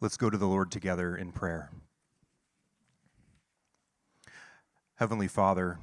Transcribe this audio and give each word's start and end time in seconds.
Let's 0.00 0.16
go 0.16 0.30
to 0.30 0.38
the 0.38 0.46
Lord 0.46 0.70
together 0.70 1.16
in 1.16 1.32
prayer. 1.32 1.70
Heavenly 4.94 5.26
Father, 5.26 5.80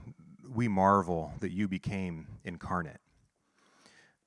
we 0.53 0.69
marvel 0.69 1.33
that 1.41 1.51
you 1.51 1.67
became 1.67 2.27
incarnate. 2.45 3.01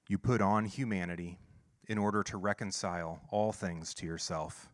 You 0.07 0.19
put 0.19 0.43
on 0.43 0.67
humanity 0.67 1.39
in 1.87 1.97
order 1.97 2.23
to 2.25 2.37
reconcile 2.37 3.23
all 3.31 3.51
things 3.51 3.95
to 3.95 4.05
yourself. 4.05 4.69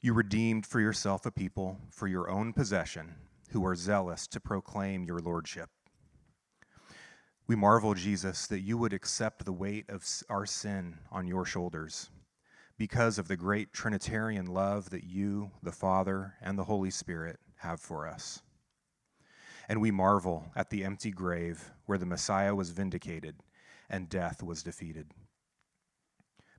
You 0.00 0.12
redeemed 0.12 0.66
for 0.66 0.80
yourself 0.80 1.24
a 1.24 1.30
people 1.30 1.78
for 1.92 2.08
your 2.08 2.28
own 2.28 2.52
possession 2.52 3.14
who 3.50 3.64
are 3.64 3.76
zealous 3.76 4.26
to 4.26 4.40
proclaim 4.40 5.04
your 5.04 5.20
lordship. 5.20 5.70
We 7.46 7.54
marvel, 7.54 7.94
Jesus, 7.94 8.48
that 8.48 8.62
you 8.62 8.76
would 8.76 8.92
accept 8.92 9.44
the 9.44 9.52
weight 9.52 9.88
of 9.88 10.04
our 10.28 10.46
sin 10.46 10.98
on 11.12 11.28
your 11.28 11.44
shoulders 11.44 12.10
because 12.78 13.18
of 13.18 13.28
the 13.28 13.36
great 13.36 13.72
Trinitarian 13.72 14.46
love 14.46 14.90
that 14.90 15.04
you, 15.04 15.50
the 15.62 15.72
Father, 15.72 16.34
and 16.42 16.58
the 16.58 16.64
Holy 16.64 16.90
Spirit 16.90 17.38
have 17.56 17.80
for 17.80 18.06
us. 18.06 18.42
And 19.68 19.80
we 19.80 19.90
marvel 19.90 20.50
at 20.54 20.70
the 20.70 20.84
empty 20.84 21.10
grave 21.10 21.72
where 21.86 21.98
the 21.98 22.06
Messiah 22.06 22.54
was 22.54 22.70
vindicated 22.70 23.36
and 23.88 24.08
death 24.08 24.42
was 24.42 24.62
defeated. 24.62 25.12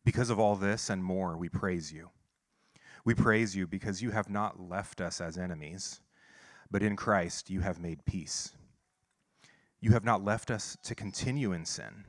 Because 0.04 0.30
of 0.30 0.40
all 0.40 0.56
this 0.56 0.90
and 0.90 1.04
more, 1.04 1.38
we 1.38 1.50
praise 1.50 1.92
you. 1.92 2.10
We 3.06 3.14
praise 3.14 3.56
you 3.56 3.68
because 3.68 4.02
you 4.02 4.12
have 4.12 4.30
not 4.30 4.60
left 4.60 5.00
us 5.00 5.22
as 5.22 5.38
enemies, 5.38 6.02
but 6.72 6.84
in 6.84 6.96
Christ 6.96 7.50
you 7.50 7.62
have 7.62 7.80
made 7.80 8.06
peace. 8.06 8.54
You 9.80 9.92
have 9.92 10.04
not 10.04 10.26
left 10.26 10.50
us 10.50 10.78
to 10.84 10.96
continue 10.96 11.54
in 11.54 11.64
sin, 11.64 12.06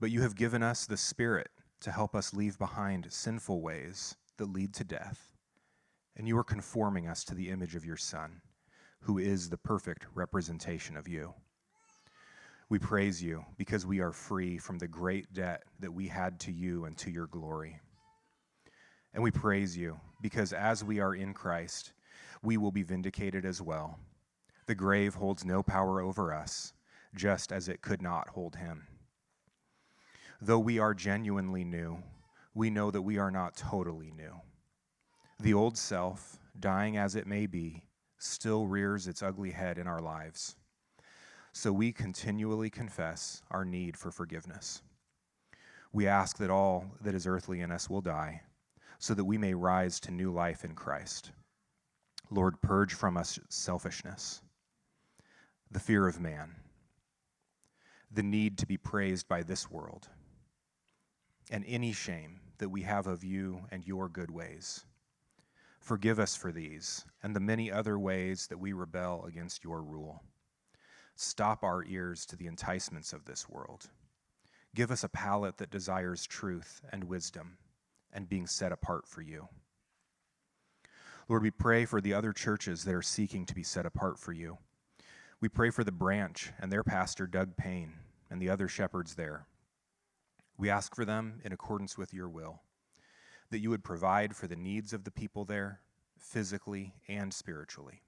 but 0.00 0.10
you 0.10 0.22
have 0.22 0.36
given 0.36 0.62
us 0.62 0.86
the 0.86 0.96
Spirit 0.96 1.48
to 1.82 1.90
help 1.90 2.14
us 2.14 2.32
leave 2.32 2.58
behind 2.58 3.12
sinful 3.12 3.60
ways 3.60 4.16
that 4.38 4.52
lead 4.52 4.72
to 4.74 4.84
death. 4.84 5.32
And 6.16 6.28
you 6.28 6.38
are 6.38 6.44
conforming 6.44 7.08
us 7.08 7.24
to 7.24 7.34
the 7.34 7.50
image 7.50 7.74
of 7.74 7.84
your 7.84 7.96
Son, 7.96 8.40
who 9.00 9.18
is 9.18 9.48
the 9.50 9.56
perfect 9.56 10.06
representation 10.14 10.96
of 10.96 11.08
you. 11.08 11.34
We 12.68 12.78
praise 12.78 13.22
you 13.22 13.44
because 13.58 13.84
we 13.84 14.00
are 14.00 14.12
free 14.12 14.58
from 14.58 14.78
the 14.78 14.88
great 14.88 15.32
debt 15.32 15.64
that 15.80 15.92
we 15.92 16.08
had 16.08 16.40
to 16.40 16.52
you 16.52 16.84
and 16.84 16.96
to 16.98 17.10
your 17.10 17.26
glory. 17.26 17.80
And 19.12 19.22
we 19.22 19.30
praise 19.30 19.76
you 19.76 20.00
because 20.22 20.52
as 20.52 20.84
we 20.84 21.00
are 21.00 21.14
in 21.14 21.34
Christ, 21.34 21.92
we 22.42 22.56
will 22.56 22.72
be 22.72 22.82
vindicated 22.82 23.44
as 23.44 23.60
well. 23.60 23.98
The 24.66 24.74
grave 24.74 25.14
holds 25.14 25.44
no 25.44 25.62
power 25.62 26.00
over 26.00 26.32
us, 26.32 26.72
just 27.14 27.52
as 27.52 27.68
it 27.68 27.82
could 27.82 28.00
not 28.00 28.28
hold 28.28 28.56
him. 28.56 28.86
Though 30.44 30.58
we 30.58 30.80
are 30.80 30.92
genuinely 30.92 31.62
new, 31.62 32.02
we 32.52 32.68
know 32.68 32.90
that 32.90 33.02
we 33.02 33.16
are 33.16 33.30
not 33.30 33.56
totally 33.56 34.10
new. 34.10 34.40
The 35.38 35.54
old 35.54 35.78
self, 35.78 36.36
dying 36.58 36.96
as 36.96 37.14
it 37.14 37.28
may 37.28 37.46
be, 37.46 37.84
still 38.18 38.66
rears 38.66 39.06
its 39.06 39.22
ugly 39.22 39.52
head 39.52 39.78
in 39.78 39.86
our 39.86 40.00
lives. 40.00 40.56
So 41.52 41.72
we 41.72 41.92
continually 41.92 42.70
confess 42.70 43.40
our 43.52 43.64
need 43.64 43.96
for 43.96 44.10
forgiveness. 44.10 44.82
We 45.92 46.08
ask 46.08 46.38
that 46.38 46.50
all 46.50 46.86
that 47.02 47.14
is 47.14 47.28
earthly 47.28 47.60
in 47.60 47.70
us 47.70 47.88
will 47.88 48.00
die, 48.00 48.42
so 48.98 49.14
that 49.14 49.24
we 49.24 49.38
may 49.38 49.54
rise 49.54 50.00
to 50.00 50.10
new 50.10 50.32
life 50.32 50.64
in 50.64 50.74
Christ. 50.74 51.30
Lord, 52.32 52.60
purge 52.60 52.94
from 52.94 53.16
us 53.16 53.38
selfishness, 53.48 54.42
the 55.70 55.78
fear 55.78 56.08
of 56.08 56.20
man, 56.20 56.56
the 58.10 58.24
need 58.24 58.58
to 58.58 58.66
be 58.66 58.76
praised 58.76 59.28
by 59.28 59.44
this 59.44 59.70
world 59.70 60.08
and 61.52 61.64
any 61.68 61.92
shame 61.92 62.40
that 62.56 62.70
we 62.70 62.80
have 62.80 63.06
of 63.06 63.22
you 63.22 63.60
and 63.70 63.86
your 63.86 64.08
good 64.08 64.30
ways. 64.30 64.86
Forgive 65.80 66.18
us 66.18 66.34
for 66.34 66.50
these 66.50 67.04
and 67.22 67.36
the 67.36 67.40
many 67.40 67.70
other 67.70 67.98
ways 67.98 68.46
that 68.46 68.58
we 68.58 68.72
rebel 68.72 69.26
against 69.26 69.62
your 69.62 69.82
rule. 69.82 70.22
Stop 71.14 71.62
our 71.62 71.84
ears 71.84 72.24
to 72.24 72.36
the 72.36 72.46
enticements 72.46 73.12
of 73.12 73.26
this 73.26 73.50
world. 73.50 73.90
Give 74.74 74.90
us 74.90 75.04
a 75.04 75.10
palate 75.10 75.58
that 75.58 75.70
desires 75.70 76.26
truth 76.26 76.80
and 76.90 77.04
wisdom 77.04 77.58
and 78.14 78.30
being 78.30 78.46
set 78.46 78.72
apart 78.72 79.06
for 79.06 79.20
you. 79.20 79.48
Lord, 81.28 81.42
we 81.42 81.50
pray 81.50 81.84
for 81.84 82.00
the 82.00 82.14
other 82.14 82.32
churches 82.32 82.84
that 82.84 82.94
are 82.94 83.02
seeking 83.02 83.44
to 83.44 83.54
be 83.54 83.62
set 83.62 83.84
apart 83.84 84.18
for 84.18 84.32
you. 84.32 84.56
We 85.40 85.50
pray 85.50 85.68
for 85.68 85.84
the 85.84 85.92
branch 85.92 86.50
and 86.58 86.72
their 86.72 86.82
pastor, 86.82 87.26
Doug 87.26 87.58
Payne, 87.58 87.92
and 88.30 88.40
the 88.40 88.48
other 88.48 88.68
shepherds 88.68 89.16
there. 89.16 89.46
We 90.62 90.70
ask 90.70 90.94
for 90.94 91.04
them 91.04 91.40
in 91.44 91.52
accordance 91.52 91.98
with 91.98 92.14
your 92.14 92.28
will, 92.28 92.62
that 93.50 93.58
you 93.58 93.70
would 93.70 93.82
provide 93.82 94.36
for 94.36 94.46
the 94.46 94.54
needs 94.54 94.92
of 94.92 95.02
the 95.02 95.10
people 95.10 95.44
there, 95.44 95.80
physically 96.16 96.94
and 97.08 97.34
spiritually. 97.34 98.02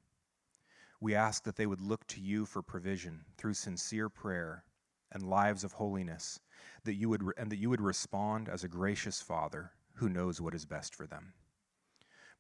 We 1.00 1.16
ask 1.16 1.42
that 1.42 1.56
they 1.56 1.66
would 1.66 1.80
look 1.80 2.06
to 2.06 2.20
you 2.20 2.46
for 2.46 2.62
provision 2.62 3.24
through 3.36 3.54
sincere 3.54 4.08
prayer 4.08 4.62
and 5.10 5.28
lives 5.28 5.64
of 5.64 5.72
holiness, 5.72 6.38
that 6.84 6.94
you 6.94 7.08
would 7.08 7.24
re- 7.24 7.34
and 7.36 7.50
that 7.50 7.58
you 7.58 7.70
would 7.70 7.80
respond 7.80 8.48
as 8.48 8.62
a 8.62 8.68
gracious 8.68 9.20
Father 9.20 9.72
who 9.94 10.08
knows 10.08 10.40
what 10.40 10.54
is 10.54 10.64
best 10.64 10.94
for 10.94 11.08
them. 11.08 11.32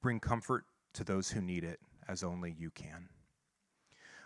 Bring 0.00 0.20
comfort 0.20 0.64
to 0.92 1.02
those 1.02 1.32
who 1.32 1.40
need 1.40 1.64
it 1.64 1.80
as 2.06 2.22
only 2.22 2.54
you 2.56 2.70
can. 2.70 3.08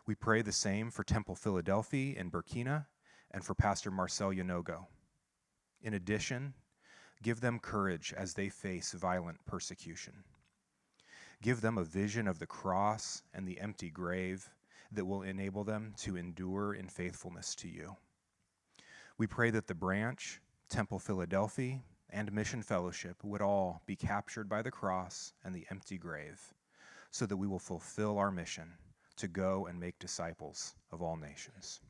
We 0.06 0.15
pray 0.15 0.43
the 0.43 0.53
same 0.53 0.91
for 0.91 1.03
Temple 1.03 1.34
Philadelphia 1.34 2.20
in 2.20 2.31
Burkina 2.31 2.88
and 3.31 3.43
for 3.43 3.55
Pastor 3.55 3.91
Marcel 3.91 4.32
Yanogo. 4.32 4.84
In 5.83 5.94
addition, 5.94 6.55
give 7.22 7.41
them 7.41 7.59
courage 7.59 8.12
as 8.16 8.34
they 8.34 8.49
face 8.49 8.93
violent 8.93 9.44
persecution. 9.47 10.25
Give 11.41 11.61
them 11.61 11.78
a 11.78 11.84
vision 11.84 12.27
of 12.27 12.39
the 12.39 12.47
cross 12.47 13.22
and 13.33 13.47
the 13.47 13.61
empty 13.61 13.91
grave 13.91 14.50
that 14.91 15.05
will 15.05 15.22
enable 15.22 15.65
them 15.65 15.94
to 15.99 16.17
endure 16.17 16.75
in 16.75 16.88
faithfulness 16.88 17.55
to 17.56 17.69
you. 17.69 17.97
We 19.19 19.27
pray 19.27 19.50
that 19.50 19.67
the 19.67 19.75
branch, 19.75 20.41
Temple 20.69 20.99
Philadelphia, 20.99 21.81
and 22.11 22.33
Mission 22.33 22.62
Fellowship 22.62 23.22
would 23.22 23.43
all 23.43 23.83
be 23.87 23.97
captured 23.97 24.49
by 24.49 24.62
the 24.62 24.71
cross 24.71 25.33
and 25.44 25.55
the 25.55 25.67
empty 25.71 25.99
grave, 25.99 26.55
so 27.11 27.27
that 27.27 27.37
we 27.37 27.47
will 27.47 27.59
fulfill 27.59 28.19
our 28.19 28.31
mission 28.31 28.72
to 29.17 29.28
go 29.28 29.67
and 29.67 29.78
make 29.78 29.99
disciples 29.99 30.75
of 30.91 31.03
all 31.03 31.17
nations. 31.17 31.81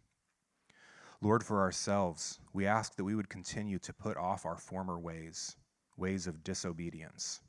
Lord, 1.21 1.43
for 1.43 1.61
ourselves, 1.61 2.39
we 2.53 2.65
ask 2.65 2.95
that 2.95 3.05
we 3.05 3.17
would 3.17 3.29
continue 3.29 3.81
to 3.81 3.93
put 3.93 4.17
off 4.17 4.47
our 4.47 4.56
former 4.56 5.01
ways, 5.01 5.56
ways 5.97 6.29
of 6.29 6.45
disobedience, 6.45 7.41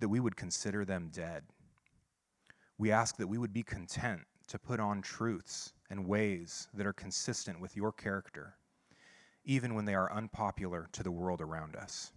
that 0.00 0.08
we 0.08 0.20
would 0.20 0.36
consider 0.36 0.86
them 0.86 1.10
dead. 1.12 1.42
We 2.78 2.90
ask 2.90 3.18
that 3.18 3.26
we 3.26 3.36
would 3.36 3.52
be 3.52 3.62
content 3.62 4.22
to 4.46 4.58
put 4.58 4.80
on 4.80 5.02
truths 5.02 5.74
and 5.90 6.06
ways 6.06 6.68
that 6.72 6.86
are 6.86 6.94
consistent 6.94 7.60
with 7.60 7.76
your 7.76 7.92
character, 7.92 8.54
even 9.44 9.74
when 9.74 9.84
they 9.84 9.94
are 9.94 10.10
unpopular 10.10 10.88
to 10.92 11.02
the 11.02 11.10
world 11.10 11.42
around 11.42 11.76
us. 11.76 12.12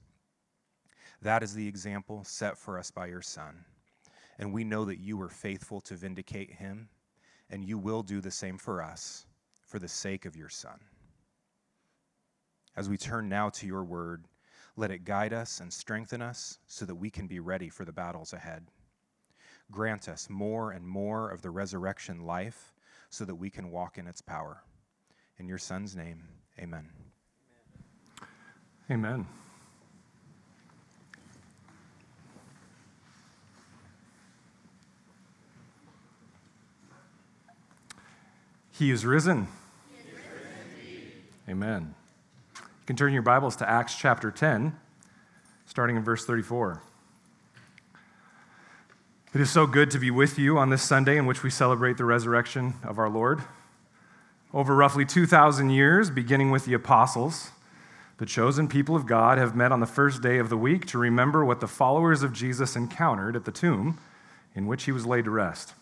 That 1.22 1.44
is 1.44 1.54
the 1.54 1.68
example 1.68 2.24
set 2.24 2.58
for 2.58 2.80
us 2.80 2.92
by 2.92 3.08
your 3.08 3.22
Son, 3.22 3.66
and 4.40 4.54
we 4.54 4.64
know 4.64 4.86
that 4.86 5.00
you 5.00 5.18
were 5.18 5.28
faithful 5.28 5.82
to 5.82 5.96
vindicate 5.96 6.54
him, 6.54 6.88
and 7.50 7.66
you 7.66 7.78
will 7.78 8.04
do 8.04 8.22
the 8.22 8.32
same 8.32 8.58
for 8.58 8.82
us 8.82 9.26
for 9.72 9.80
the 9.80 9.88
sake 9.88 10.26
of 10.26 10.36
your 10.36 10.50
Son. 10.50 10.78
As 12.76 12.90
we 12.90 12.98
turn 12.98 13.30
now 13.30 13.48
to 13.52 13.66
your 13.66 13.86
word, 13.86 14.26
let 14.76 14.92
it 14.92 15.06
guide 15.06 15.32
us 15.32 15.62
and 15.62 15.72
strengthen 15.72 16.22
us 16.22 16.60
so 16.68 16.84
that 16.84 16.96
we 16.96 17.10
can 17.10 17.26
be 17.26 17.40
ready 17.40 17.70
for 17.70 17.86
the 17.86 17.94
battles 17.94 18.34
ahead. 18.34 18.68
Grant 19.72 20.10
us 20.10 20.30
more 20.30 20.72
and 20.72 20.86
more 20.86 21.30
of 21.30 21.42
the 21.42 21.50
resurrection 21.50 22.26
life 22.26 22.74
so 23.10 23.24
that 23.24 23.36
we 23.36 23.50
can 23.50 23.72
walk 23.72 23.98
in 23.98 24.08
its 24.08 24.22
power. 24.22 24.62
In 25.38 25.48
your 25.48 25.58
Son's 25.58 25.96
name, 25.96 26.22
amen. 26.60 26.90
Amen. 28.90 29.26
He 38.74 38.92
is 38.92 39.06
risen. 39.06 39.48
Amen. 41.52 41.94
You 42.56 42.62
can 42.86 42.96
turn 42.96 43.12
your 43.12 43.24
Bibles 43.24 43.58
to 43.58 43.70
Acts 43.70 43.98
chapter 43.98 44.32
10, 44.32 44.74
starting 45.66 45.98
in 45.98 46.02
verse 46.02 46.26
34. 46.26 46.82
It 49.34 49.42
is 49.42 49.52
so 49.52 49.68
good 49.68 49.92
to 49.92 50.00
be 50.00 50.12
with 50.12 50.40
you 50.40 50.58
on 50.58 50.70
this 50.70 50.82
Sunday 50.82 51.18
in 51.18 51.26
which 51.26 51.44
we 51.44 51.50
celebrate 51.50 51.98
the 51.98 52.06
resurrection 52.06 52.76
of 52.86 52.98
our 52.98 53.10
Lord. 53.10 53.42
Over 54.54 54.74
roughly 54.74 55.04
2,000 55.04 55.72
years, 55.72 56.10
beginning 56.10 56.52
with 56.52 56.64
the 56.64 56.74
apostles, 56.74 57.50
the 58.18 58.26
chosen 58.26 58.70
people 58.70 58.96
of 58.96 59.06
God 59.06 59.38
have 59.38 59.54
met 59.54 59.74
on 59.74 59.82
the 59.82 59.86
first 59.86 60.22
day 60.22 60.38
of 60.38 60.48
the 60.48 60.56
week 60.56 60.86
to 60.86 60.98
remember 60.98 61.44
what 61.44 61.60
the 61.60 61.68
followers 61.68 62.24
of 62.24 62.32
Jesus 62.32 62.78
encountered 62.78 63.36
at 63.36 63.44
the 63.44 63.52
tomb 63.52 64.00
in 64.56 64.68
which 64.68 64.86
he 64.86 64.94
was 64.94 65.06
laid 65.06 65.26
to 65.26 65.32
rest. 65.32 65.74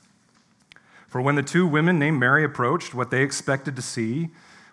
For 1.08 1.22
when 1.22 1.36
the 1.36 1.44
two 1.44 1.68
women 1.68 2.00
named 2.00 2.20
Mary 2.20 2.44
approached, 2.44 2.96
what 2.96 3.12
they 3.12 3.22
expected 3.22 3.76
to 3.76 3.84
see 3.84 4.30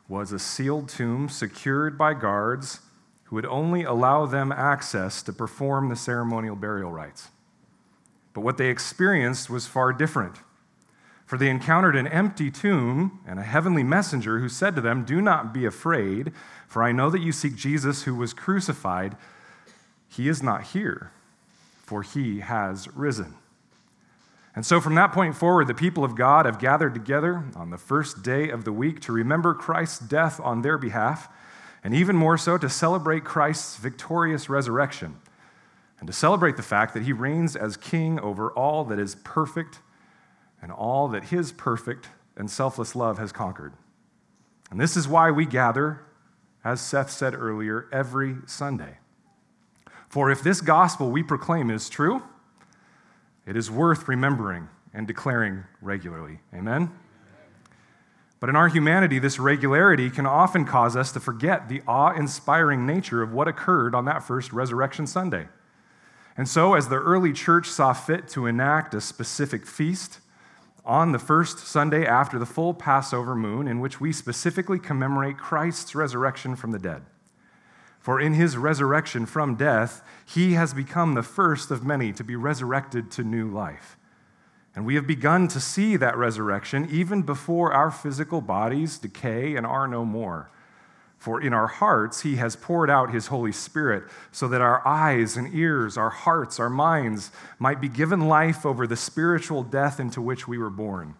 was 0.09 0.33
a 0.33 0.39
sealed 0.39 0.89
tomb 0.89 1.29
secured 1.29 1.99
by 1.99 2.15
guards 2.15 2.81
who 3.25 3.37
would 3.37 3.47
only 3.47 3.83
allow 3.83 4.25
them 4.25 4.53
access 4.53 5.23
to 5.23 5.33
perform 5.33 5.89
the 5.89 5.97
ceremonial 5.97 6.55
burial 6.55 6.93
rites. 6.93 7.29
But 8.33 8.43
what 8.43 8.59
they 8.59 8.69
experienced 8.69 9.51
was 9.51 9.67
far 9.67 9.93
different. 9.93 10.37
For 11.25 11.37
they 11.37 11.51
encountered 11.51 11.97
an 11.97 12.07
empty 12.07 12.53
tomb 12.53 13.21
and 13.27 13.41
a 13.41 13.43
heavenly 13.43 13.83
messenger 13.83 14.39
who 14.39 14.49
said 14.49 14.77
to 14.77 14.81
them, 14.81 15.05
Do 15.05 15.21
not 15.21 15.53
be 15.53 15.65
afraid, 15.65 16.33
for 16.69 16.85
I 16.85 16.93
know 16.93 17.11
that 17.11 17.23
you 17.23 17.33
seek 17.33 17.57
Jesus 17.57 18.05
who 18.05 18.15
was 18.15 18.33
crucified. 18.33 19.17
He 20.09 20.29
is 20.29 20.41
not 20.41 20.63
here, 20.63 21.11
for 21.83 22.03
he 22.03 22.41
has 22.41 22.87
risen. 22.95 23.35
And 24.57 24.65
so, 24.65 24.81
from 24.81 24.95
that 24.95 25.13
point 25.13 25.37
forward, 25.37 25.67
the 25.67 25.75
people 25.75 26.03
of 26.03 26.17
God 26.17 26.47
have 26.47 26.59
gathered 26.59 26.95
together 26.95 27.45
on 27.55 27.69
the 27.69 27.77
first 27.77 28.23
day 28.23 28.49
of 28.49 28.65
the 28.65 28.73
week 28.73 29.01
to 29.01 29.13
remember 29.13 29.53
Christ's 29.53 29.99
death 29.99 30.41
on 30.41 30.63
their 30.63 30.79
behalf, 30.79 31.29
and 31.85 31.95
even 31.95 32.17
more 32.17 32.39
so 32.39 32.57
to 32.57 32.71
celebrate 32.71 33.23
Christ's 33.23 33.77
victorious 33.77 34.49
resurrection, 34.49 35.19
and 36.01 36.07
to 36.07 36.13
celebrate 36.13 36.57
the 36.57 36.63
fact 36.63 36.95
that 36.95 37.03
he 37.03 37.13
reigns 37.13 37.55
as 37.55 37.77
king 37.77 38.19
over 38.19 38.51
all 38.53 38.83
that 38.87 38.99
is 38.99 39.15
perfect 39.17 39.81
and 40.63 40.73
all 40.73 41.07
that 41.09 41.25
his 41.25 41.53
perfect 41.53 42.09
and 42.35 42.51
selfless 42.51 42.97
love 42.97 43.19
has 43.19 43.33
conquered. 43.33 43.75
And 44.71 44.81
this 44.81 44.97
is 44.97 45.07
why 45.07 45.31
we 45.31 45.45
gather, 45.45 46.01
as 46.65 46.81
Seth 46.81 47.11
said 47.11 47.35
earlier, 47.35 47.89
every 47.93 48.37
Sunday. 48.47 48.97
For 50.09 50.31
if 50.31 50.43
this 50.43 50.63
gospel 50.63 51.11
we 51.11 51.23
proclaim 51.23 51.71
is 51.71 51.91
true, 51.91 52.23
it 53.47 53.57
is 53.57 53.71
worth 53.71 54.09
remembering 54.09 54.69
and 54.93 55.07
declaring 55.07 55.65
regularly. 55.81 56.41
Amen? 56.55 56.91
But 58.39 58.51
in 58.51 58.57
our 58.57 58.69
humanity, 58.69 59.19
this 59.19 59.39
regularity 59.39 60.11
can 60.11 60.27
often 60.27 60.65
cause 60.65 60.97
us 60.97 61.13
to 61.13 61.21
forget 61.21 61.69
the 61.69 61.83
awe 61.87 62.13
inspiring 62.13 62.87
nature 62.87 63.23
of 63.23 63.33
what 63.33 63.49
occurred 63.49 63.95
on 63.95 64.05
that 64.05 64.23
first 64.23 64.53
Resurrection 64.53 65.07
Sunday. 65.07 65.49
And 66.37 66.47
so, 66.47 66.75
as 66.75 66.89
the 66.89 66.97
early 66.97 67.33
church 67.33 67.69
saw 67.69 67.95
fit 67.95 68.29
to 68.29 68.47
enact 68.47 68.93
a 68.93 69.01
specific 69.01 69.67
feast 69.67 70.21
on 70.85 71.13
the 71.13 71.19
first 71.19 71.67
Sunday 71.67 72.05
after 72.07 72.39
the 72.39 72.47
full 72.47 72.75
Passover 72.75 73.35
moon, 73.35 73.67
in 73.67 73.81
which 73.81 74.01
we 74.01 74.13
specifically 74.13 74.79
commemorate 74.79 75.39
Christ's 75.39 75.95
resurrection 75.95 76.55
from 76.55 76.73
the 76.73 76.79
dead. 76.79 77.03
For 78.07 78.21
in 78.21 78.35
his 78.35 78.57
resurrection 78.57 79.27
from 79.27 79.57
death, 79.57 80.01
he 80.25 80.53
has 80.53 80.73
become 80.73 81.15
the 81.15 81.25
first 81.25 81.73
of 81.73 81.85
many 81.85 82.13
to 82.13 82.23
be 82.23 82.37
resurrected 82.37 83.11
to 83.11 83.25
new 83.25 83.51
life. 83.51 83.97
And 84.77 84.87
we 84.87 84.95
have 84.95 85.09
begun 85.09 85.49
to 85.49 85.59
see 85.59 85.97
that 85.97 86.17
resurrection 86.17 86.87
even 86.89 87.23
before 87.23 87.73
our 87.73 87.91
physical 87.91 88.41
bodies 88.41 88.99
decay 88.99 89.57
and 89.57 89.67
are 89.67 89.89
no 89.89 90.05
more. 90.05 90.53
For 91.19 91.41
in 91.41 91.53
our 91.53 91.67
hearts, 91.67 92.21
he 92.21 92.37
has 92.37 92.55
poured 92.55 92.91
out 92.91 93.13
his 93.13 93.27
Holy 93.27 93.51
Spirit 93.51 94.05
so 94.31 94.47
that 94.47 94.61
our 94.61 94.87
eyes 94.87 95.37
and 95.37 95.53
ears, 95.53 95.97
our 95.97 96.11
hearts, 96.11 96.61
our 96.61 96.71
minds 96.71 97.33
might 97.59 97.81
be 97.81 97.89
given 97.89 98.29
life 98.29 98.65
over 98.65 98.87
the 98.87 98.95
spiritual 98.95 99.65
death 99.65 99.99
into 99.99 100.23
which 100.23 100.47
we 100.47 100.59
were 100.59 100.71
born. 100.71 101.17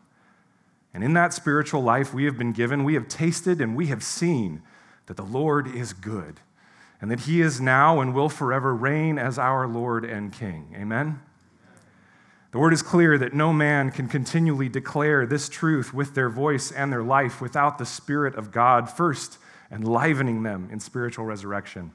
And 0.95 1.03
in 1.03 1.15
that 1.15 1.35
spiritual 1.35 1.83
life 1.83 2.15
we 2.15 2.27
have 2.27 2.39
been 2.39 2.53
given, 2.53 2.85
we 2.85 2.95
have 2.95 3.09
tasted 3.09 3.61
and 3.61 3.75
we 3.75 3.89
have 3.89 4.05
seen 4.05 4.63
that 5.07 5.17
the 5.17 5.25
Lord 5.25 5.67
is 5.67 5.93
good 5.93 6.43
and 7.01 7.11
that 7.11 7.21
he 7.21 7.41
is 7.41 7.61
now 7.61 8.01
and 8.01 8.15
will 8.15 8.29
forever 8.29 8.75
reign 8.75 9.19
as 9.19 9.39
our 9.39 9.67
Lord 9.67 10.05
and 10.05 10.33
King. 10.33 10.75
Amen? 10.79 11.21
The 12.53 12.59
word 12.59 12.73
is 12.73 12.83
clear 12.83 13.19
that 13.19 13.35
no 13.35 13.53
man 13.53 13.91
can 13.91 14.09
continually 14.09 14.69
declare 14.69 15.27
this 15.27 15.49
truth 15.49 15.93
with 15.93 16.15
their 16.15 16.31
voice 16.31 16.73
and 16.73 16.91
their 16.91 17.03
life 17.03 17.41
without 17.41 17.77
the 17.77 17.85
Spirit 17.85 18.35
of 18.35 18.51
God 18.51 18.89
first 18.89 19.39
enlivening 19.71 20.43
them 20.43 20.69
in 20.73 20.81
spiritual 20.81 21.25
resurrection. 21.25 21.93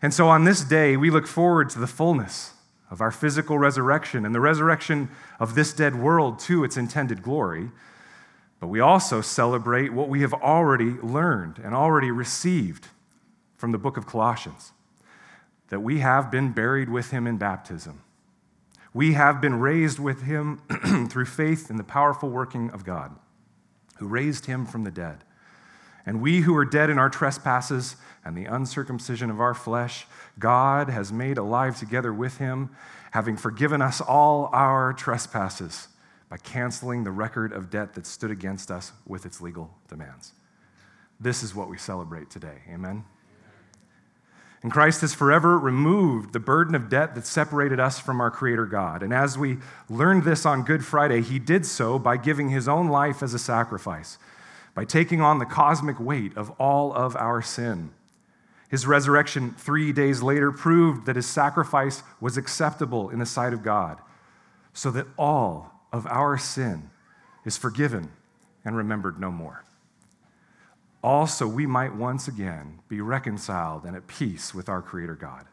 And 0.00 0.12
so 0.12 0.28
on 0.28 0.44
this 0.44 0.62
day, 0.62 0.96
we 0.96 1.10
look 1.10 1.26
forward 1.26 1.70
to 1.70 1.78
the 1.78 1.86
fullness 1.86 2.52
of 2.90 3.00
our 3.00 3.10
physical 3.10 3.58
resurrection 3.58 4.24
and 4.24 4.34
the 4.34 4.40
resurrection 4.40 5.08
of 5.40 5.54
this 5.54 5.72
dead 5.72 5.96
world 5.96 6.38
to 6.40 6.62
its 6.62 6.76
intended 6.76 7.22
glory. 7.22 7.70
But 8.60 8.68
we 8.68 8.80
also 8.80 9.20
celebrate 9.20 9.92
what 9.92 10.08
we 10.08 10.20
have 10.20 10.34
already 10.34 10.90
learned 10.90 11.58
and 11.58 11.74
already 11.74 12.10
received 12.10 12.88
from 13.64 13.72
the 13.72 13.78
book 13.78 13.96
of 13.96 14.04
Colossians 14.06 14.74
that 15.68 15.80
we 15.80 16.00
have 16.00 16.30
been 16.30 16.52
buried 16.52 16.90
with 16.90 17.12
him 17.12 17.26
in 17.26 17.38
baptism. 17.38 18.02
We 18.92 19.14
have 19.14 19.40
been 19.40 19.58
raised 19.58 19.98
with 19.98 20.24
him 20.24 20.60
through 21.08 21.24
faith 21.24 21.70
in 21.70 21.76
the 21.76 21.82
powerful 21.82 22.28
working 22.28 22.68
of 22.72 22.84
God, 22.84 23.16
who 23.96 24.06
raised 24.06 24.44
him 24.44 24.66
from 24.66 24.84
the 24.84 24.90
dead. 24.90 25.24
And 26.04 26.20
we 26.20 26.42
who 26.42 26.54
are 26.54 26.66
dead 26.66 26.90
in 26.90 26.98
our 26.98 27.08
trespasses 27.08 27.96
and 28.22 28.36
the 28.36 28.44
uncircumcision 28.44 29.30
of 29.30 29.40
our 29.40 29.54
flesh, 29.54 30.06
God 30.38 30.90
has 30.90 31.10
made 31.10 31.38
alive 31.38 31.78
together 31.78 32.12
with 32.12 32.36
him, 32.36 32.68
having 33.12 33.38
forgiven 33.38 33.80
us 33.80 33.98
all 33.98 34.50
our 34.52 34.92
trespasses 34.92 35.88
by 36.28 36.36
canceling 36.36 37.04
the 37.04 37.10
record 37.10 37.50
of 37.50 37.70
debt 37.70 37.94
that 37.94 38.04
stood 38.04 38.30
against 38.30 38.70
us 38.70 38.92
with 39.06 39.24
its 39.24 39.40
legal 39.40 39.74
demands. 39.88 40.34
This 41.18 41.42
is 41.42 41.54
what 41.54 41.70
we 41.70 41.78
celebrate 41.78 42.28
today. 42.28 42.58
Amen. 42.70 43.06
And 44.64 44.72
Christ 44.72 45.02
has 45.02 45.12
forever 45.12 45.58
removed 45.58 46.32
the 46.32 46.40
burden 46.40 46.74
of 46.74 46.88
debt 46.88 47.14
that 47.14 47.26
separated 47.26 47.78
us 47.78 48.00
from 48.00 48.18
our 48.18 48.30
Creator 48.30 48.64
God. 48.64 49.02
And 49.02 49.12
as 49.12 49.36
we 49.36 49.58
learned 49.90 50.24
this 50.24 50.46
on 50.46 50.64
Good 50.64 50.82
Friday, 50.82 51.20
He 51.20 51.38
did 51.38 51.66
so 51.66 51.98
by 51.98 52.16
giving 52.16 52.48
His 52.48 52.66
own 52.66 52.88
life 52.88 53.22
as 53.22 53.34
a 53.34 53.38
sacrifice, 53.38 54.16
by 54.74 54.86
taking 54.86 55.20
on 55.20 55.38
the 55.38 55.44
cosmic 55.44 56.00
weight 56.00 56.34
of 56.34 56.50
all 56.52 56.94
of 56.94 57.14
our 57.14 57.42
sin. 57.42 57.90
His 58.70 58.86
resurrection 58.86 59.54
three 59.58 59.92
days 59.92 60.22
later 60.22 60.50
proved 60.50 61.04
that 61.04 61.16
His 61.16 61.26
sacrifice 61.26 62.02
was 62.18 62.38
acceptable 62.38 63.10
in 63.10 63.18
the 63.18 63.26
sight 63.26 63.52
of 63.52 63.62
God, 63.62 63.98
so 64.72 64.90
that 64.92 65.06
all 65.18 65.72
of 65.92 66.06
our 66.06 66.38
sin 66.38 66.88
is 67.44 67.58
forgiven 67.58 68.12
and 68.64 68.78
remembered 68.78 69.20
no 69.20 69.30
more 69.30 69.63
also 71.04 71.46
we 71.46 71.66
might 71.66 71.94
once 71.94 72.26
again 72.26 72.80
be 72.88 73.00
reconciled 73.00 73.84
and 73.84 73.94
at 73.94 74.06
peace 74.06 74.54
with 74.54 74.68
our 74.68 74.80
Creator 74.80 75.16
God. 75.16 75.44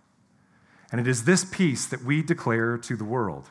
And 0.92 1.00
it 1.02 1.08
is 1.08 1.26
this 1.26 1.44
peace 1.44 1.86
that 1.88 2.04
we 2.04 2.24
declare 2.24 2.78
to 2.78 2.96
the 2.96 3.04
world. 3.04 3.50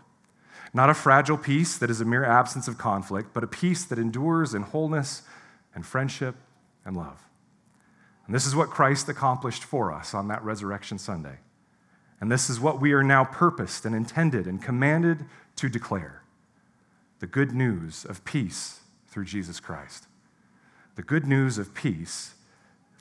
Not 0.72 0.88
a 0.88 0.94
fragile 0.94 1.36
peace 1.36 1.76
that 1.78 1.90
is 1.90 2.00
a 2.00 2.04
mere 2.04 2.24
absence 2.24 2.68
of 2.68 2.78
conflict, 2.78 3.30
but 3.34 3.44
a 3.44 3.48
peace 3.48 3.84
that 3.84 3.98
endures 3.98 4.54
in 4.54 4.62
wholeness 4.62 5.22
and 5.74 5.84
friendship 5.84 6.36
and 6.84 6.96
love. 6.96 7.26
And 8.26 8.34
this 8.34 8.46
is 8.46 8.56
what 8.56 8.70
Christ 8.70 9.08
accomplished 9.08 9.64
for 9.64 9.92
us 9.92 10.14
on 10.14 10.28
that 10.28 10.42
Resurrection 10.42 10.98
Sunday. 10.98 11.38
And 12.20 12.30
this 12.30 12.48
is 12.48 12.60
what 12.60 12.80
we 12.80 12.92
are 12.92 13.02
now 13.02 13.24
purposed 13.24 13.84
and 13.84 13.94
intended 13.94 14.46
and 14.46 14.62
commanded 14.62 15.24
to 15.56 15.68
declare 15.68 16.22
the 17.18 17.26
good 17.26 17.52
news 17.52 18.04
of 18.04 18.24
peace 18.24 18.80
through 19.08 19.24
Jesus 19.24 19.60
Christ 19.60 20.06
the 21.00 21.06
good 21.06 21.26
news 21.26 21.56
of 21.56 21.72
peace 21.72 22.34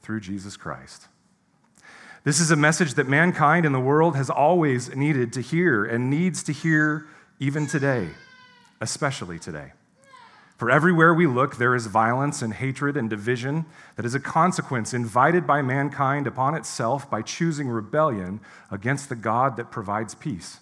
through 0.02 0.22
Jesus 0.22 0.56
Christ. 0.56 1.10
This 2.24 2.40
is 2.40 2.50
a 2.50 2.56
message 2.56 2.94
that 2.94 3.10
mankind 3.10 3.66
in 3.66 3.74
the 3.74 3.80
world 3.82 4.16
has 4.16 4.30
always 4.30 4.96
needed 4.96 5.34
to 5.34 5.42
hear 5.42 5.84
and 5.84 6.10
needs 6.10 6.42
to 6.44 6.54
hear 6.54 7.08
even 7.42 7.68
today, 7.68 8.08
especially 8.80 9.38
today. 9.38 9.74
For 10.56 10.72
everywhere 10.72 11.14
we 11.14 11.28
look, 11.28 11.58
there 11.58 11.76
is 11.76 11.88
violence 11.88 12.42
and 12.42 12.54
hatred 12.54 12.96
and 12.96 13.10
division 13.10 13.66
that 13.98 14.06
is 14.06 14.16
a 14.16 14.20
consequence 14.22 14.94
invited 14.94 15.46
by 15.46 15.62
mankind 15.62 16.26
upon 16.26 16.56
itself 16.56 17.10
by 17.10 17.22
choosing 17.22 17.68
rebellion 17.68 18.40
against 18.72 19.10
the 19.10 19.16
God 19.18 19.58
that 19.58 19.72
provides 19.72 20.16
peace. 20.16 20.62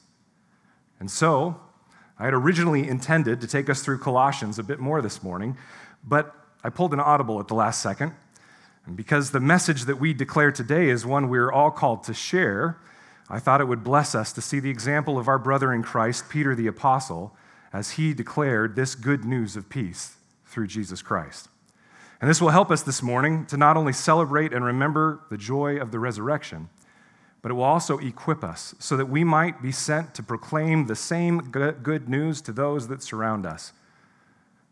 And 0.99 1.11
so, 1.11 1.61
I 2.17 2.25
had 2.25 2.33
originally 2.33 2.87
intended 2.87 3.41
to 3.41 3.47
take 3.47 3.69
us 3.69 3.83
through 3.83 3.99
Colossians 3.99 4.57
a 4.57 4.63
bit 4.63 4.79
more 4.79 5.03
this 5.03 5.21
morning, 5.21 5.55
but 6.03 6.33
I 6.63 6.69
pulled 6.69 6.93
an 6.93 6.99
audible 6.99 7.39
at 7.39 7.47
the 7.47 7.55
last 7.55 7.81
second. 7.81 8.13
And 8.85 8.95
because 8.95 9.31
the 9.31 9.39
message 9.39 9.83
that 9.83 9.99
we 9.99 10.13
declare 10.13 10.51
today 10.51 10.89
is 10.89 11.05
one 11.05 11.29
we're 11.29 11.51
all 11.51 11.71
called 11.71 12.03
to 12.05 12.13
share, 12.13 12.77
I 13.29 13.39
thought 13.39 13.59
it 13.59 13.67
would 13.67 13.83
bless 13.83 14.15
us 14.15 14.31
to 14.33 14.41
see 14.41 14.59
the 14.59 14.69
example 14.69 15.19
of 15.19 15.27
our 15.27 15.37
brother 15.37 15.73
in 15.73 15.83
Christ, 15.83 16.29
Peter 16.29 16.55
the 16.55 16.67
Apostle, 16.67 17.35
as 17.73 17.91
he 17.91 18.13
declared 18.13 18.75
this 18.75 18.95
good 18.95 19.25
news 19.25 19.57
of 19.57 19.69
peace 19.69 20.15
through 20.45 20.67
Jesus 20.67 21.01
Christ. 21.01 21.49
And 22.21 22.29
this 22.29 22.41
will 22.41 22.49
help 22.49 22.71
us 22.71 22.81
this 22.81 23.03
morning 23.03 23.45
to 23.47 23.57
not 23.57 23.77
only 23.77 23.93
celebrate 23.93 24.53
and 24.53 24.65
remember 24.65 25.21
the 25.29 25.37
joy 25.37 25.77
of 25.77 25.91
the 25.91 25.99
resurrection, 25.99 26.69
but 27.41 27.51
it 27.51 27.53
will 27.53 27.63
also 27.63 27.99
equip 27.99 28.43
us 28.43 28.73
so 28.79 28.97
that 28.97 29.05
we 29.05 29.23
might 29.23 29.61
be 29.61 29.71
sent 29.71 30.15
to 30.15 30.23
proclaim 30.23 30.87
the 30.87 30.95
same 30.95 31.39
good 31.51 32.09
news 32.09 32.41
to 32.41 32.51
those 32.51 32.87
that 32.87 33.03
surround 33.03 33.45
us 33.45 33.73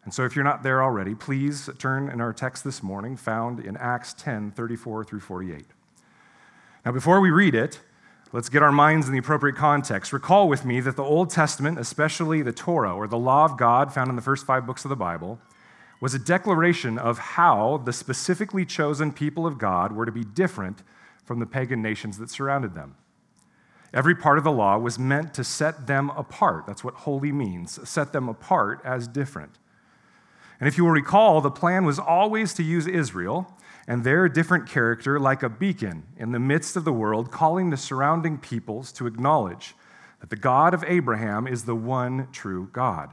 and 0.06 0.14
so, 0.14 0.24
if 0.24 0.36
you're 0.36 0.46
not 0.46 0.62
there 0.62 0.84
already, 0.84 1.16
please 1.16 1.68
turn 1.80 2.10
in 2.10 2.22
our 2.22 2.32
text 2.32 2.64
this 2.64 2.84
morning, 2.84 3.18
found 3.18 3.60
in 3.60 3.76
Acts 3.76 4.14
10 4.14 4.52
34 4.52 5.04
through 5.04 5.20
48. 5.20 5.66
Now, 6.86 6.92
before 6.92 7.20
we 7.20 7.32
read 7.32 7.56
it, 7.56 7.80
let's 8.32 8.48
get 8.48 8.62
our 8.62 8.72
minds 8.72 9.08
in 9.08 9.14
the 9.14 9.18
appropriate 9.18 9.56
context. 9.56 10.14
Recall 10.14 10.48
with 10.48 10.64
me 10.64 10.80
that 10.80 10.96
the 10.96 11.04
Old 11.04 11.32
Testament, 11.32 11.80
especially 11.80 12.44
the 12.44 12.52
Torah, 12.52 12.96
or 12.96 13.08
the 13.08 13.18
law 13.18 13.46
of 13.46 13.58
God 13.58 13.92
found 13.92 14.12
in 14.12 14.16
the 14.16 14.22
first 14.22 14.46
five 14.46 14.68
books 14.68 14.86
of 14.86 14.90
the 14.90 14.96
Bible, 14.96 15.40
was 16.00 16.14
a 16.14 16.20
declaration 16.20 17.00
of 17.00 17.18
how 17.18 17.82
the 17.84 17.92
specifically 17.92 18.64
chosen 18.64 19.12
people 19.12 19.48
of 19.48 19.58
God 19.58 19.92
were 19.92 20.06
to 20.06 20.12
be 20.12 20.24
different 20.24 20.84
from 21.24 21.40
the 21.40 21.48
pagan 21.48 21.82
nations 21.82 22.20
that 22.20 22.30
surrounded 22.30 22.76
them. 22.76 22.96
Every 23.92 24.14
part 24.14 24.38
of 24.38 24.44
the 24.44 24.52
law 24.52 24.78
was 24.78 25.00
meant 25.00 25.34
to 25.34 25.44
set 25.44 25.88
them 25.88 26.12
apart. 26.12 26.68
That's 26.68 26.84
what 26.84 26.94
holy 26.94 27.32
means, 27.32 27.90
set 27.90 28.14
them 28.14 28.30
apart 28.30 28.82
as 28.84 29.08
different. 29.08 29.58
And 30.60 30.68
if 30.68 30.78
you 30.78 30.86
will 30.86 30.92
recall, 30.92 31.42
the 31.42 31.52
plan 31.52 31.86
was 31.86 32.00
always 32.00 32.54
to 32.54 32.64
use 32.64 32.88
Israel 32.88 33.54
and 33.88 34.04
their 34.04 34.28
different 34.30 34.68
character 34.68 35.20
like 35.20 35.44
a 35.44 35.50
beacon 35.50 36.04
in 36.18 36.32
the 36.32 36.40
midst 36.40 36.76
of 36.76 36.86
the 36.86 36.94
world, 36.94 37.32
calling 37.32 37.70
the 37.70 37.78
surrounding 37.78 38.38
peoples 38.38 38.92
to 38.94 39.08
acknowledge 39.08 39.76
that 40.22 40.30
the 40.30 40.36
God 40.36 40.74
of 40.74 40.84
Abraham 40.88 41.48
is 41.48 41.66
the 41.66 41.76
one 41.76 42.28
true 42.32 42.70
God. 42.72 43.12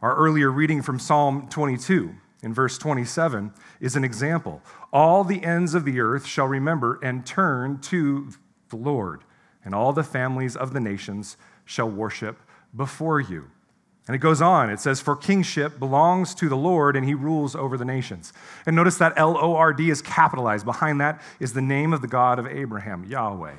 Our 0.00 0.14
earlier 0.16 0.50
reading 0.50 0.82
from 0.82 0.98
Psalm 0.98 1.48
22 1.48 2.14
in 2.42 2.52
verse 2.52 2.76
27 2.78 3.52
is 3.80 3.96
an 3.96 4.04
example. 4.04 4.62
All 4.92 5.24
the 5.24 5.42
ends 5.42 5.74
of 5.74 5.84
the 5.84 6.00
earth 6.00 6.26
shall 6.26 6.46
remember 6.46 6.98
and 7.02 7.24
turn 7.24 7.78
to 7.82 8.30
the 8.68 8.76
Lord, 8.76 9.24
and 9.64 9.74
all 9.74 9.92
the 9.92 10.02
families 10.02 10.56
of 10.56 10.72
the 10.72 10.80
nations 10.80 11.36
shall 11.64 11.88
worship 11.88 12.40
before 12.74 13.20
you. 13.20 13.50
And 14.08 14.16
it 14.16 14.18
goes 14.18 14.42
on. 14.42 14.68
It 14.68 14.80
says, 14.80 15.00
For 15.00 15.14
kingship 15.14 15.78
belongs 15.78 16.34
to 16.36 16.48
the 16.48 16.56
Lord, 16.56 16.96
and 16.96 17.06
he 17.06 17.14
rules 17.14 17.54
over 17.54 17.76
the 17.76 17.84
nations. 17.84 18.32
And 18.66 18.74
notice 18.74 18.98
that 18.98 19.12
L 19.16 19.36
O 19.38 19.54
R 19.54 19.72
D 19.72 19.90
is 19.90 20.02
capitalized. 20.02 20.64
Behind 20.64 21.00
that 21.00 21.20
is 21.38 21.52
the 21.52 21.62
name 21.62 21.92
of 21.92 22.00
the 22.00 22.08
God 22.08 22.38
of 22.38 22.46
Abraham, 22.46 23.04
Yahweh. 23.04 23.54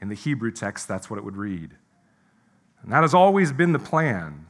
In 0.00 0.08
the 0.08 0.14
Hebrew 0.14 0.52
text, 0.52 0.86
that's 0.86 1.10
what 1.10 1.18
it 1.18 1.24
would 1.24 1.36
read. 1.36 1.74
And 2.82 2.92
that 2.92 3.02
has 3.02 3.14
always 3.14 3.50
been 3.50 3.72
the 3.72 3.78
plan 3.78 4.46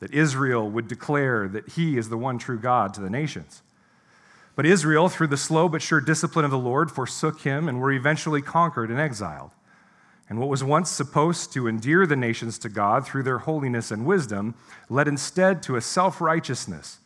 that 0.00 0.14
Israel 0.14 0.70
would 0.70 0.88
declare 0.88 1.48
that 1.48 1.70
he 1.70 1.98
is 1.98 2.08
the 2.08 2.16
one 2.16 2.38
true 2.38 2.58
God 2.58 2.94
to 2.94 3.00
the 3.00 3.10
nations. 3.10 3.62
But 4.54 4.66
Israel, 4.66 5.08
through 5.08 5.28
the 5.28 5.36
slow 5.36 5.68
but 5.68 5.82
sure 5.82 6.00
discipline 6.00 6.44
of 6.44 6.50
the 6.50 6.58
Lord, 6.58 6.90
forsook 6.90 7.40
him 7.40 7.68
and 7.68 7.80
were 7.80 7.92
eventually 7.92 8.42
conquered 8.42 8.90
and 8.90 8.98
exiled. 8.98 9.50
And 10.28 10.38
what 10.38 10.48
was 10.48 10.64
once 10.64 10.90
supposed 10.90 11.52
to 11.52 11.68
endear 11.68 12.06
the 12.06 12.16
nations 12.16 12.58
to 12.60 12.68
God 12.68 13.06
through 13.06 13.24
their 13.24 13.38
holiness 13.38 13.90
and 13.90 14.06
wisdom 14.06 14.54
led 14.88 15.08
instead 15.08 15.62
to 15.64 15.76
a 15.76 15.80
self 15.80 16.20
righteousness 16.20 16.98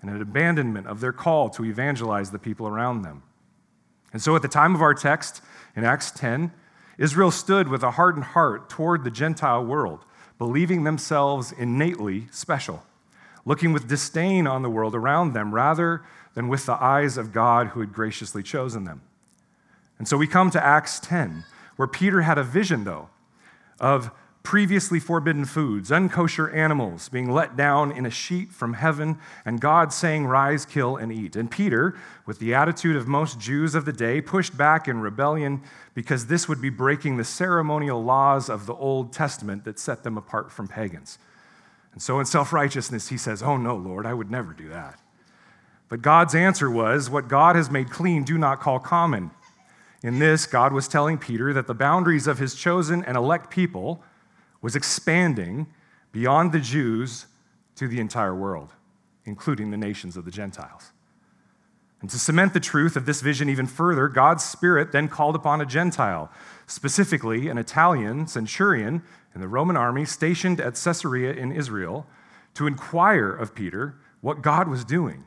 and 0.00 0.10
an 0.10 0.20
abandonment 0.20 0.86
of 0.86 1.00
their 1.00 1.12
call 1.12 1.48
to 1.50 1.64
evangelize 1.64 2.30
the 2.30 2.38
people 2.38 2.66
around 2.66 3.02
them. 3.02 3.22
And 4.12 4.20
so, 4.20 4.36
at 4.36 4.42
the 4.42 4.48
time 4.48 4.74
of 4.74 4.82
our 4.82 4.94
text 4.94 5.42
in 5.76 5.84
Acts 5.84 6.10
10, 6.10 6.52
Israel 6.98 7.30
stood 7.30 7.68
with 7.68 7.82
a 7.82 7.92
hardened 7.92 8.24
heart 8.26 8.68
toward 8.68 9.02
the 9.02 9.10
Gentile 9.10 9.64
world, 9.64 10.04
believing 10.38 10.84
themselves 10.84 11.52
innately 11.52 12.28
special, 12.30 12.84
looking 13.44 13.72
with 13.72 13.88
disdain 13.88 14.46
on 14.46 14.62
the 14.62 14.70
world 14.70 14.94
around 14.94 15.32
them 15.32 15.54
rather 15.54 16.02
than 16.34 16.48
with 16.48 16.66
the 16.66 16.82
eyes 16.82 17.16
of 17.16 17.32
God 17.32 17.68
who 17.68 17.80
had 17.80 17.92
graciously 17.92 18.42
chosen 18.42 18.84
them. 18.84 19.02
And 19.98 20.06
so 20.06 20.16
we 20.16 20.26
come 20.26 20.50
to 20.50 20.64
Acts 20.64 21.00
10 21.00 21.44
where 21.76 21.88
Peter 21.88 22.22
had 22.22 22.38
a 22.38 22.44
vision, 22.44 22.84
though, 22.84 23.08
of 23.80 24.10
previously 24.44 25.00
forbidden 25.00 25.46
foods, 25.46 25.90
unkosher 25.90 26.54
animals 26.54 27.08
being 27.08 27.30
let 27.30 27.56
down 27.56 27.90
in 27.90 28.04
a 28.04 28.10
sheet 28.10 28.52
from 28.52 28.74
heaven, 28.74 29.18
and 29.44 29.58
God 29.58 29.90
saying, 29.92 30.26
Rise, 30.26 30.66
kill, 30.66 30.96
and 30.96 31.10
eat. 31.10 31.34
And 31.34 31.50
Peter, 31.50 31.96
with 32.26 32.38
the 32.38 32.54
attitude 32.54 32.94
of 32.94 33.08
most 33.08 33.40
Jews 33.40 33.74
of 33.74 33.86
the 33.86 33.92
day, 33.92 34.20
pushed 34.20 34.56
back 34.56 34.86
in 34.86 35.00
rebellion 35.00 35.62
because 35.94 36.26
this 36.26 36.46
would 36.46 36.60
be 36.60 36.68
breaking 36.68 37.16
the 37.16 37.24
ceremonial 37.24 38.04
laws 38.04 38.50
of 38.50 38.66
the 38.66 38.74
Old 38.74 39.12
Testament 39.12 39.64
that 39.64 39.78
set 39.78 40.02
them 40.02 40.18
apart 40.18 40.52
from 40.52 40.68
pagans. 40.68 41.18
And 41.94 42.02
so, 42.02 42.20
in 42.20 42.26
self 42.26 42.52
righteousness, 42.52 43.08
he 43.08 43.16
says, 43.16 43.42
Oh, 43.42 43.56
no, 43.56 43.74
Lord, 43.74 44.04
I 44.04 44.12
would 44.12 44.30
never 44.30 44.52
do 44.52 44.68
that. 44.68 45.00
But 45.88 46.02
God's 46.02 46.34
answer 46.34 46.70
was, 46.70 47.08
What 47.08 47.28
God 47.28 47.56
has 47.56 47.70
made 47.70 47.88
clean, 47.88 48.24
do 48.24 48.36
not 48.36 48.60
call 48.60 48.78
common. 48.78 49.30
In 50.04 50.18
this, 50.18 50.44
God 50.44 50.74
was 50.74 50.86
telling 50.86 51.16
Peter 51.16 51.54
that 51.54 51.66
the 51.66 51.72
boundaries 51.72 52.26
of 52.26 52.38
his 52.38 52.54
chosen 52.54 53.02
and 53.04 53.16
elect 53.16 53.48
people 53.48 54.04
was 54.60 54.76
expanding 54.76 55.66
beyond 56.12 56.52
the 56.52 56.60
Jews 56.60 57.24
to 57.76 57.88
the 57.88 58.00
entire 58.00 58.34
world, 58.34 58.74
including 59.24 59.70
the 59.70 59.78
nations 59.78 60.18
of 60.18 60.26
the 60.26 60.30
Gentiles. 60.30 60.92
And 62.02 62.10
to 62.10 62.18
cement 62.18 62.52
the 62.52 62.60
truth 62.60 62.96
of 62.96 63.06
this 63.06 63.22
vision 63.22 63.48
even 63.48 63.66
further, 63.66 64.08
God's 64.08 64.44
Spirit 64.44 64.92
then 64.92 65.08
called 65.08 65.36
upon 65.36 65.62
a 65.62 65.66
Gentile, 65.66 66.30
specifically 66.66 67.48
an 67.48 67.56
Italian 67.56 68.26
centurion 68.26 69.02
in 69.34 69.40
the 69.40 69.48
Roman 69.48 69.74
army 69.74 70.04
stationed 70.04 70.60
at 70.60 70.74
Caesarea 70.74 71.32
in 71.32 71.50
Israel, 71.50 72.06
to 72.52 72.66
inquire 72.66 73.30
of 73.30 73.54
Peter 73.54 73.94
what 74.20 74.42
God 74.42 74.68
was 74.68 74.84
doing. 74.84 75.24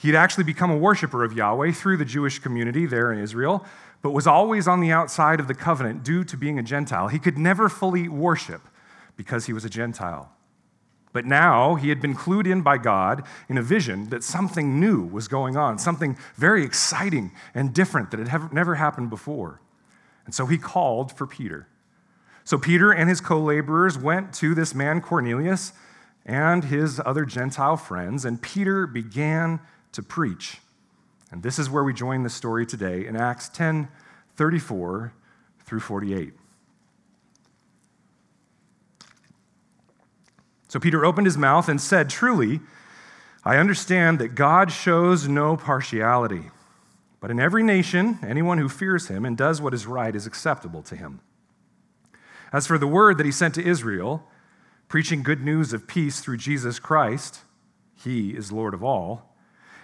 He 0.00 0.08
had 0.08 0.16
actually 0.16 0.42
become 0.42 0.72
a 0.72 0.76
worshiper 0.76 1.22
of 1.22 1.32
Yahweh 1.32 1.70
through 1.70 1.98
the 1.98 2.04
Jewish 2.04 2.40
community 2.40 2.86
there 2.86 3.12
in 3.12 3.20
Israel, 3.20 3.64
but 4.02 4.10
was 4.10 4.26
always 4.26 4.66
on 4.68 4.80
the 4.80 4.90
outside 4.90 5.40
of 5.40 5.48
the 5.48 5.54
covenant 5.54 6.02
due 6.02 6.24
to 6.24 6.36
being 6.36 6.58
a 6.58 6.62
Gentile. 6.62 7.08
He 7.08 7.18
could 7.18 7.38
never 7.38 7.68
fully 7.68 8.08
worship 8.08 8.62
because 9.16 9.46
he 9.46 9.52
was 9.52 9.64
a 9.64 9.70
Gentile. 9.70 10.32
But 11.12 11.26
now 11.26 11.74
he 11.74 11.90
had 11.90 12.00
been 12.00 12.14
clued 12.14 12.50
in 12.50 12.62
by 12.62 12.78
God 12.78 13.22
in 13.48 13.58
a 13.58 13.62
vision 13.62 14.08
that 14.08 14.24
something 14.24 14.80
new 14.80 15.04
was 15.04 15.28
going 15.28 15.56
on, 15.56 15.78
something 15.78 16.16
very 16.36 16.64
exciting 16.64 17.32
and 17.54 17.74
different 17.74 18.10
that 18.10 18.26
had 18.26 18.52
never 18.52 18.76
happened 18.76 19.10
before. 19.10 19.60
And 20.24 20.34
so 20.34 20.46
he 20.46 20.58
called 20.58 21.16
for 21.16 21.26
Peter. 21.26 21.68
So 22.44 22.58
Peter 22.58 22.92
and 22.92 23.08
his 23.08 23.20
co 23.20 23.38
laborers 23.38 23.98
went 23.98 24.32
to 24.34 24.54
this 24.54 24.74
man 24.74 25.00
Cornelius 25.00 25.72
and 26.24 26.64
his 26.64 27.00
other 27.04 27.24
Gentile 27.24 27.76
friends, 27.76 28.24
and 28.24 28.40
Peter 28.40 28.86
began 28.86 29.60
to 29.92 30.02
preach. 30.02 30.60
And 31.32 31.42
this 31.42 31.58
is 31.58 31.70
where 31.70 31.82
we 31.82 31.94
join 31.94 32.22
the 32.22 32.30
story 32.30 32.66
today 32.66 33.06
in 33.06 33.16
Acts 33.16 33.48
10 33.48 33.88
34 34.36 35.12
through 35.64 35.80
48. 35.80 36.34
So 40.68 40.78
Peter 40.78 41.04
opened 41.04 41.26
his 41.26 41.36
mouth 41.36 41.68
and 41.68 41.80
said, 41.80 42.08
Truly, 42.08 42.60
I 43.44 43.56
understand 43.56 44.18
that 44.18 44.34
God 44.34 44.70
shows 44.70 45.26
no 45.26 45.56
partiality, 45.56 46.50
but 47.20 47.30
in 47.30 47.40
every 47.40 47.62
nation, 47.62 48.18
anyone 48.22 48.58
who 48.58 48.68
fears 48.68 49.08
him 49.08 49.24
and 49.24 49.36
does 49.36 49.60
what 49.60 49.74
is 49.74 49.86
right 49.86 50.14
is 50.14 50.26
acceptable 50.26 50.82
to 50.84 50.96
him. 50.96 51.20
As 52.52 52.66
for 52.66 52.78
the 52.78 52.86
word 52.86 53.18
that 53.18 53.26
he 53.26 53.32
sent 53.32 53.54
to 53.54 53.66
Israel, 53.66 54.26
preaching 54.88 55.22
good 55.22 55.42
news 55.42 55.72
of 55.72 55.86
peace 55.86 56.20
through 56.20 56.36
Jesus 56.36 56.78
Christ, 56.78 57.40
he 57.94 58.30
is 58.30 58.52
Lord 58.52 58.74
of 58.74 58.84
all. 58.84 59.31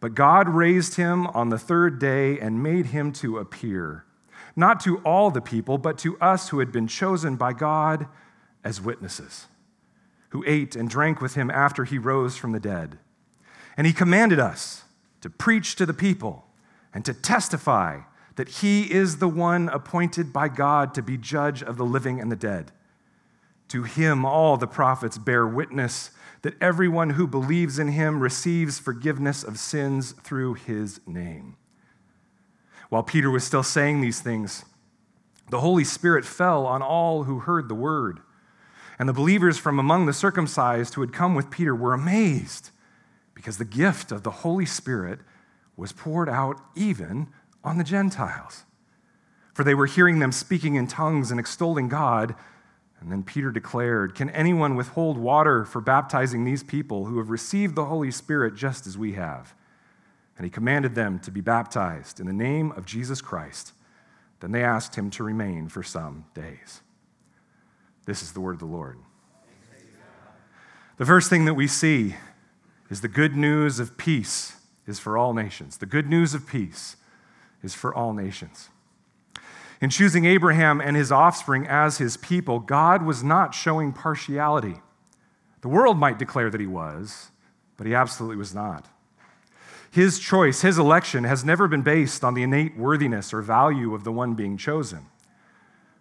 But 0.00 0.14
God 0.14 0.48
raised 0.48 0.94
him 0.94 1.26
on 1.28 1.48
the 1.48 1.58
third 1.58 1.98
day 1.98 2.38
and 2.38 2.62
made 2.62 2.86
him 2.86 3.12
to 3.14 3.38
appear, 3.38 4.04
not 4.54 4.80
to 4.80 4.98
all 4.98 5.30
the 5.30 5.40
people, 5.40 5.78
but 5.78 5.98
to 5.98 6.18
us 6.20 6.50
who 6.50 6.60
had 6.60 6.70
been 6.70 6.86
chosen 6.86 7.36
by 7.36 7.52
God 7.52 8.06
as 8.62 8.80
witnesses, 8.80 9.46
who 10.30 10.44
ate 10.46 10.76
and 10.76 10.88
drank 10.88 11.20
with 11.20 11.34
him 11.34 11.50
after 11.50 11.84
he 11.84 11.98
rose 11.98 12.36
from 12.36 12.52
the 12.52 12.60
dead. 12.60 12.98
And 13.76 13.86
he 13.86 13.92
commanded 13.92 14.38
us 14.38 14.84
to 15.20 15.30
preach 15.30 15.74
to 15.76 15.86
the 15.86 15.94
people 15.94 16.46
and 16.94 17.04
to 17.04 17.14
testify 17.14 18.00
that 18.36 18.48
he 18.48 18.92
is 18.92 19.18
the 19.18 19.28
one 19.28 19.68
appointed 19.68 20.32
by 20.32 20.48
God 20.48 20.94
to 20.94 21.02
be 21.02 21.16
judge 21.16 21.62
of 21.62 21.76
the 21.76 21.84
living 21.84 22.20
and 22.20 22.30
the 22.30 22.36
dead. 22.36 22.70
To 23.68 23.82
him, 23.82 24.24
all 24.24 24.56
the 24.56 24.68
prophets 24.68 25.18
bear 25.18 25.46
witness 25.46 26.12
that 26.42 26.60
everyone 26.60 27.10
who 27.10 27.26
believes 27.26 27.78
in 27.78 27.88
him 27.88 28.20
receives 28.20 28.78
forgiveness 28.78 29.42
of 29.42 29.58
sins 29.58 30.12
through 30.22 30.54
his 30.54 31.00
name. 31.06 31.56
While 32.88 33.02
Peter 33.02 33.30
was 33.30 33.44
still 33.44 33.62
saying 33.62 34.00
these 34.00 34.20
things, 34.20 34.64
the 35.50 35.60
Holy 35.60 35.84
Spirit 35.84 36.24
fell 36.24 36.66
on 36.66 36.82
all 36.82 37.24
who 37.24 37.40
heard 37.40 37.68
the 37.68 37.74
word. 37.74 38.20
And 38.98 39.08
the 39.08 39.14
believers 39.14 39.58
from 39.58 39.78
among 39.78 40.06
the 40.06 40.12
circumcised 40.12 40.94
who 40.94 41.00
had 41.00 41.12
come 41.12 41.34
with 41.34 41.50
Peter 41.50 41.74
were 41.74 41.94
amazed 41.94 42.70
because 43.34 43.58
the 43.58 43.64
gift 43.64 44.10
of 44.10 44.24
the 44.24 44.30
Holy 44.30 44.66
Spirit 44.66 45.20
was 45.76 45.92
poured 45.92 46.28
out 46.28 46.60
even 46.74 47.28
on 47.62 47.78
the 47.78 47.84
Gentiles. 47.84 48.64
For 49.54 49.64
they 49.64 49.74
were 49.74 49.86
hearing 49.86 50.18
them 50.18 50.32
speaking 50.32 50.74
in 50.74 50.86
tongues 50.86 51.30
and 51.30 51.38
extolling 51.38 51.88
God. 51.88 52.34
And 53.00 53.12
then 53.12 53.22
Peter 53.22 53.50
declared, 53.50 54.14
Can 54.14 54.30
anyone 54.30 54.74
withhold 54.74 55.18
water 55.18 55.64
for 55.64 55.80
baptizing 55.80 56.44
these 56.44 56.62
people 56.62 57.04
who 57.04 57.18
have 57.18 57.30
received 57.30 57.74
the 57.74 57.84
Holy 57.84 58.10
Spirit 58.10 58.54
just 58.54 58.86
as 58.86 58.98
we 58.98 59.12
have? 59.12 59.54
And 60.36 60.44
he 60.44 60.50
commanded 60.50 60.94
them 60.94 61.18
to 61.20 61.30
be 61.30 61.40
baptized 61.40 62.20
in 62.20 62.26
the 62.26 62.32
name 62.32 62.72
of 62.72 62.86
Jesus 62.86 63.20
Christ. 63.20 63.72
Then 64.40 64.52
they 64.52 64.62
asked 64.62 64.94
him 64.94 65.10
to 65.10 65.24
remain 65.24 65.68
for 65.68 65.82
some 65.82 66.26
days. 66.34 66.80
This 68.06 68.22
is 68.22 68.32
the 68.32 68.40
word 68.40 68.54
of 68.54 68.60
the 68.60 68.66
Lord. 68.66 68.98
The 70.96 71.06
first 71.06 71.30
thing 71.30 71.44
that 71.44 71.54
we 71.54 71.68
see 71.68 72.16
is 72.90 73.00
the 73.00 73.08
good 73.08 73.36
news 73.36 73.78
of 73.78 73.96
peace 73.96 74.56
is 74.86 74.98
for 74.98 75.16
all 75.16 75.34
nations. 75.34 75.76
The 75.76 75.86
good 75.86 76.08
news 76.08 76.34
of 76.34 76.46
peace 76.46 76.96
is 77.62 77.74
for 77.74 77.94
all 77.94 78.12
nations. 78.12 78.70
In 79.80 79.90
choosing 79.90 80.24
Abraham 80.24 80.80
and 80.80 80.96
his 80.96 81.12
offspring 81.12 81.66
as 81.66 81.98
his 81.98 82.16
people, 82.16 82.58
God 82.58 83.04
was 83.04 83.22
not 83.22 83.54
showing 83.54 83.92
partiality. 83.92 84.80
The 85.60 85.68
world 85.68 85.98
might 85.98 86.18
declare 86.18 86.50
that 86.50 86.60
he 86.60 86.66
was, 86.66 87.30
but 87.76 87.86
he 87.86 87.94
absolutely 87.94 88.36
was 88.36 88.54
not. 88.54 88.86
His 89.90 90.18
choice, 90.18 90.62
his 90.62 90.78
election, 90.78 91.24
has 91.24 91.44
never 91.44 91.68
been 91.68 91.82
based 91.82 92.24
on 92.24 92.34
the 92.34 92.42
innate 92.42 92.76
worthiness 92.76 93.32
or 93.32 93.40
value 93.40 93.94
of 93.94 94.04
the 94.04 94.12
one 94.12 94.34
being 94.34 94.56
chosen. 94.56 95.06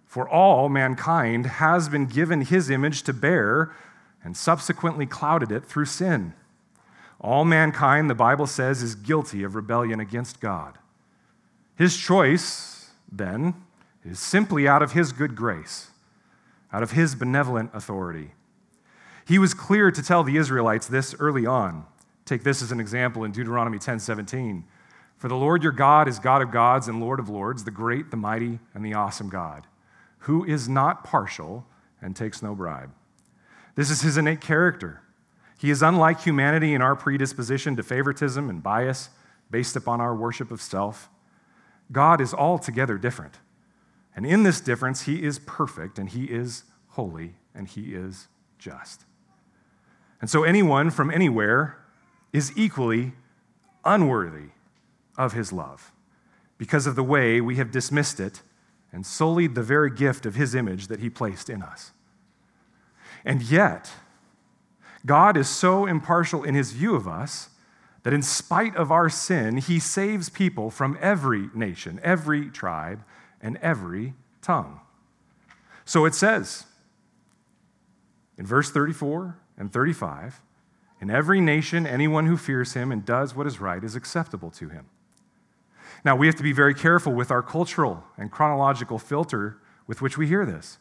For 0.05 0.27
all 0.27 0.69
mankind 0.69 1.45
has 1.45 1.87
been 1.87 2.05
given 2.05 2.41
his 2.41 2.69
image 2.69 3.03
to 3.03 3.13
bear 3.13 3.75
and 4.23 4.35
subsequently 4.35 5.05
clouded 5.05 5.51
it 5.51 5.65
through 5.65 5.85
sin. 5.85 6.33
All 7.21 7.45
mankind, 7.45 8.09
the 8.09 8.15
Bible 8.15 8.47
says, 8.47 8.81
is 8.81 8.95
guilty 8.95 9.43
of 9.43 9.55
rebellion 9.55 9.99
against 9.99 10.39
God. 10.39 10.77
His 11.75 11.97
choice, 11.97 12.89
then, 13.11 13.53
is 14.07 14.19
simply 14.19 14.67
out 14.67 14.81
of 14.81 14.93
his 14.93 15.11
good 15.11 15.35
grace, 15.35 15.91
out 16.71 16.81
of 16.81 16.91
his 16.91 17.13
benevolent 17.15 17.69
authority. 17.73 18.31
He 19.25 19.37
was 19.37 19.53
clear 19.53 19.91
to 19.91 20.01
tell 20.01 20.23
the 20.23 20.37
Israelites 20.37 20.87
this 20.87 21.13
early 21.19 21.45
on. 21.45 21.85
Take 22.25 22.43
this 22.43 22.61
as 22.61 22.71
an 22.71 22.79
example 22.79 23.23
in 23.23 23.31
Deuteronomy 23.31 23.77
10:17. 23.77 24.63
For 25.17 25.27
the 25.27 25.35
Lord 25.35 25.63
your 25.63 25.71
God 25.71 26.07
is 26.07 26.19
God 26.19 26.41
of 26.41 26.51
gods 26.51 26.87
and 26.87 27.01
Lord 27.01 27.19
of 27.19 27.27
lords, 27.27 27.63
the 27.63 27.71
great, 27.71 28.11
the 28.11 28.17
mighty, 28.17 28.59
and 28.73 28.85
the 28.85 28.93
awesome 28.93 29.29
God, 29.29 29.67
who 30.19 30.45
is 30.45 30.69
not 30.69 31.03
partial 31.03 31.65
and 32.01 32.15
takes 32.15 32.41
no 32.41 32.55
bribe. 32.55 32.91
This 33.75 33.89
is 33.89 34.01
his 34.01 34.17
innate 34.17 34.41
character. 34.41 35.01
He 35.57 35.71
is 35.71 35.81
unlike 35.81 36.21
humanity 36.21 36.73
in 36.73 36.81
our 36.81 36.95
predisposition 36.95 37.75
to 37.75 37.83
favoritism 37.83 38.49
and 38.49 38.61
bias 38.61 39.09
based 39.49 39.75
upon 39.75 39.99
our 39.99 40.15
worship 40.15 40.51
of 40.51 40.61
self. 40.61 41.09
God 41.91 42.21
is 42.21 42.33
altogether 42.33 42.97
different. 42.97 43.39
And 44.17 44.25
in 44.25 44.41
this 44.41 44.59
difference, 44.59 45.03
he 45.03 45.23
is 45.23 45.37
perfect 45.37 45.99
and 45.99 46.09
he 46.09 46.25
is 46.25 46.63
holy 46.89 47.35
and 47.53 47.67
he 47.67 47.93
is 47.93 48.27
just. 48.57 49.05
And 50.19 50.27
so 50.27 50.43
anyone 50.43 50.89
from 50.89 51.11
anywhere 51.11 51.77
is 52.33 52.51
equally 52.57 53.13
unworthy 53.85 54.49
of 55.17 55.33
his 55.33 55.53
love 55.53 55.91
because 56.57 56.87
of 56.87 56.95
the 56.95 57.03
way 57.03 57.39
we 57.39 57.57
have 57.57 57.69
dismissed 57.69 58.19
it 58.19 58.41
and 58.91 59.05
sullied 59.05 59.53
the 59.53 59.61
very 59.61 59.91
gift 59.91 60.25
of 60.25 60.33
his 60.33 60.55
image 60.55 60.87
that 60.87 60.99
he 60.99 61.11
placed 61.11 61.47
in 61.47 61.61
us. 61.61 61.91
And 63.23 63.43
yet, 63.43 63.91
God 65.05 65.37
is 65.37 65.47
so 65.47 65.85
impartial 65.85 66.43
in 66.43 66.55
his 66.55 66.71
view 66.71 66.95
of 66.95 67.07
us 67.07 67.49
that 68.01 68.13
in 68.13 68.23
spite 68.23 68.75
of 68.75 68.91
our 68.91 69.09
sin, 69.09 69.57
he 69.57 69.77
saves 69.77 70.29
people 70.29 70.71
from 70.71 70.97
every 70.99 71.51
nation, 71.53 71.99
every 72.01 72.49
tribe, 72.49 73.03
and 73.41 73.57
every 73.57 74.13
tongue. 74.41 74.79
So 75.85 76.05
it 76.05 76.15
says 76.15 76.65
in 78.37 78.45
verse 78.45 78.69
34 78.69 79.37
and 79.57 79.71
35 79.71 80.41
In 80.99 81.09
every 81.09 81.41
nation, 81.41 81.85
anyone 81.87 82.25
who 82.25 82.37
fears 82.37 82.73
him 82.73 82.91
and 82.91 83.05
does 83.05 83.35
what 83.35 83.47
is 83.47 83.59
right 83.59 83.83
is 83.83 83.95
acceptable 83.95 84.51
to 84.51 84.69
him. 84.69 84.85
Now, 86.03 86.15
we 86.15 86.27
have 86.27 86.35
to 86.35 86.43
be 86.43 86.53
very 86.53 86.73
careful 86.73 87.13
with 87.13 87.31
our 87.31 87.41
cultural 87.41 88.03
and 88.17 88.31
chronological 88.31 88.99
filter 88.99 89.57
with 89.87 90.01
which 90.01 90.17
we 90.17 90.27
hear 90.27 90.45
this. 90.45 90.77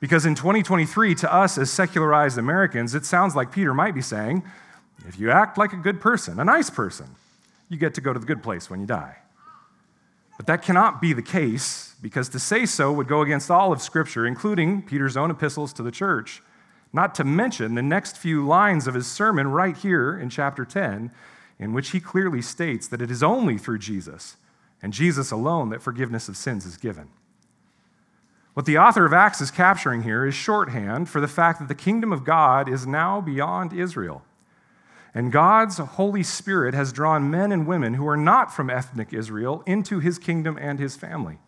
Because 0.00 0.24
in 0.24 0.34
2023, 0.34 1.14
to 1.16 1.32
us 1.32 1.58
as 1.58 1.70
secularized 1.70 2.38
Americans, 2.38 2.94
it 2.94 3.04
sounds 3.04 3.36
like 3.36 3.52
Peter 3.52 3.74
might 3.74 3.94
be 3.94 4.00
saying, 4.00 4.42
if 5.06 5.18
you 5.18 5.30
act 5.30 5.58
like 5.58 5.72
a 5.72 5.76
good 5.76 6.00
person, 6.00 6.40
a 6.40 6.44
nice 6.44 6.70
person, 6.70 7.06
you 7.68 7.76
get 7.76 7.94
to 7.94 8.00
go 8.00 8.12
to 8.12 8.18
the 8.18 8.26
good 8.26 8.42
place 8.42 8.68
when 8.68 8.80
you 8.80 8.86
die. 8.86 9.16
But 10.40 10.46
that 10.46 10.62
cannot 10.62 11.02
be 11.02 11.12
the 11.12 11.20
case 11.20 11.94
because 12.00 12.30
to 12.30 12.38
say 12.38 12.64
so 12.64 12.90
would 12.90 13.08
go 13.08 13.20
against 13.20 13.50
all 13.50 13.74
of 13.74 13.82
Scripture, 13.82 14.26
including 14.26 14.80
Peter's 14.80 15.14
own 15.14 15.30
epistles 15.30 15.70
to 15.74 15.82
the 15.82 15.90
church, 15.90 16.42
not 16.94 17.14
to 17.16 17.24
mention 17.24 17.74
the 17.74 17.82
next 17.82 18.16
few 18.16 18.46
lines 18.46 18.86
of 18.86 18.94
his 18.94 19.06
sermon 19.06 19.48
right 19.48 19.76
here 19.76 20.18
in 20.18 20.30
chapter 20.30 20.64
10, 20.64 21.10
in 21.58 21.74
which 21.74 21.90
he 21.90 22.00
clearly 22.00 22.40
states 22.40 22.88
that 22.88 23.02
it 23.02 23.10
is 23.10 23.22
only 23.22 23.58
through 23.58 23.80
Jesus 23.80 24.38
and 24.80 24.94
Jesus 24.94 25.30
alone 25.30 25.68
that 25.68 25.82
forgiveness 25.82 26.26
of 26.26 26.38
sins 26.38 26.64
is 26.64 26.78
given. 26.78 27.10
What 28.54 28.64
the 28.64 28.78
author 28.78 29.04
of 29.04 29.12
Acts 29.12 29.42
is 29.42 29.50
capturing 29.50 30.04
here 30.04 30.24
is 30.24 30.34
shorthand 30.34 31.10
for 31.10 31.20
the 31.20 31.28
fact 31.28 31.58
that 31.58 31.68
the 31.68 31.74
kingdom 31.74 32.12
of 32.12 32.24
God 32.24 32.66
is 32.66 32.86
now 32.86 33.20
beyond 33.20 33.74
Israel. 33.74 34.24
And 35.12 35.32
God's 35.32 35.78
Holy 35.78 36.22
Spirit 36.22 36.74
has 36.74 36.92
drawn 36.92 37.30
men 37.30 37.50
and 37.50 37.66
women 37.66 37.94
who 37.94 38.06
are 38.06 38.16
not 38.16 38.54
from 38.54 38.70
ethnic 38.70 39.12
Israel 39.12 39.62
into 39.66 39.98
his 39.98 40.18
kingdom 40.18 40.56
and 40.60 40.78
his 40.78 40.96
family. 40.96 41.38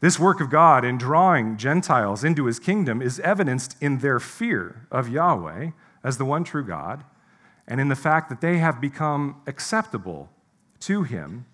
This 0.00 0.18
work 0.18 0.40
of 0.40 0.50
God 0.50 0.84
in 0.84 0.98
drawing 0.98 1.56
Gentiles 1.56 2.24
into 2.24 2.46
his 2.46 2.58
kingdom 2.58 3.00
is 3.00 3.20
evidenced 3.20 3.76
in 3.80 3.98
their 3.98 4.20
fear 4.20 4.86
of 4.90 5.08
Yahweh 5.08 5.70
as 6.04 6.18
the 6.18 6.24
one 6.24 6.44
true 6.44 6.64
God, 6.64 7.04
and 7.66 7.80
in 7.80 7.88
the 7.88 7.96
fact 7.96 8.28
that 8.28 8.40
they 8.40 8.58
have 8.58 8.80
become 8.80 9.40
acceptable 9.46 10.30
to 10.80 11.02
him 11.02 11.46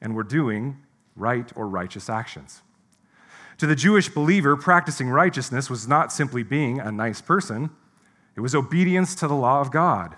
and 0.00 0.14
were 0.14 0.22
doing 0.22 0.78
right 1.16 1.52
or 1.54 1.68
righteous 1.68 2.08
actions. 2.08 2.62
To 3.58 3.66
the 3.66 3.76
Jewish 3.76 4.08
believer, 4.08 4.56
practicing 4.56 5.10
righteousness 5.10 5.70
was 5.70 5.86
not 5.86 6.12
simply 6.12 6.42
being 6.42 6.80
a 6.80 6.90
nice 6.90 7.20
person, 7.20 7.70
it 8.36 8.40
was 8.40 8.54
obedience 8.54 9.14
to 9.16 9.28
the 9.28 9.34
law 9.34 9.60
of 9.60 9.70
God. 9.70 10.16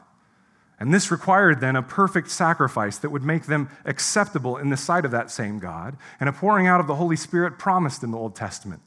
And 0.78 0.92
this 0.92 1.10
required 1.10 1.60
then 1.60 1.74
a 1.74 1.82
perfect 1.82 2.30
sacrifice 2.30 2.98
that 2.98 3.10
would 3.10 3.24
make 3.24 3.46
them 3.46 3.70
acceptable 3.84 4.58
in 4.58 4.68
the 4.68 4.76
sight 4.76 5.04
of 5.04 5.10
that 5.10 5.30
same 5.30 5.58
God, 5.58 5.96
and 6.20 6.28
a 6.28 6.32
pouring 6.32 6.66
out 6.66 6.80
of 6.80 6.86
the 6.86 6.96
Holy 6.96 7.16
Spirit 7.16 7.58
promised 7.58 8.02
in 8.02 8.10
the 8.10 8.18
Old 8.18 8.34
Testament 8.34 8.82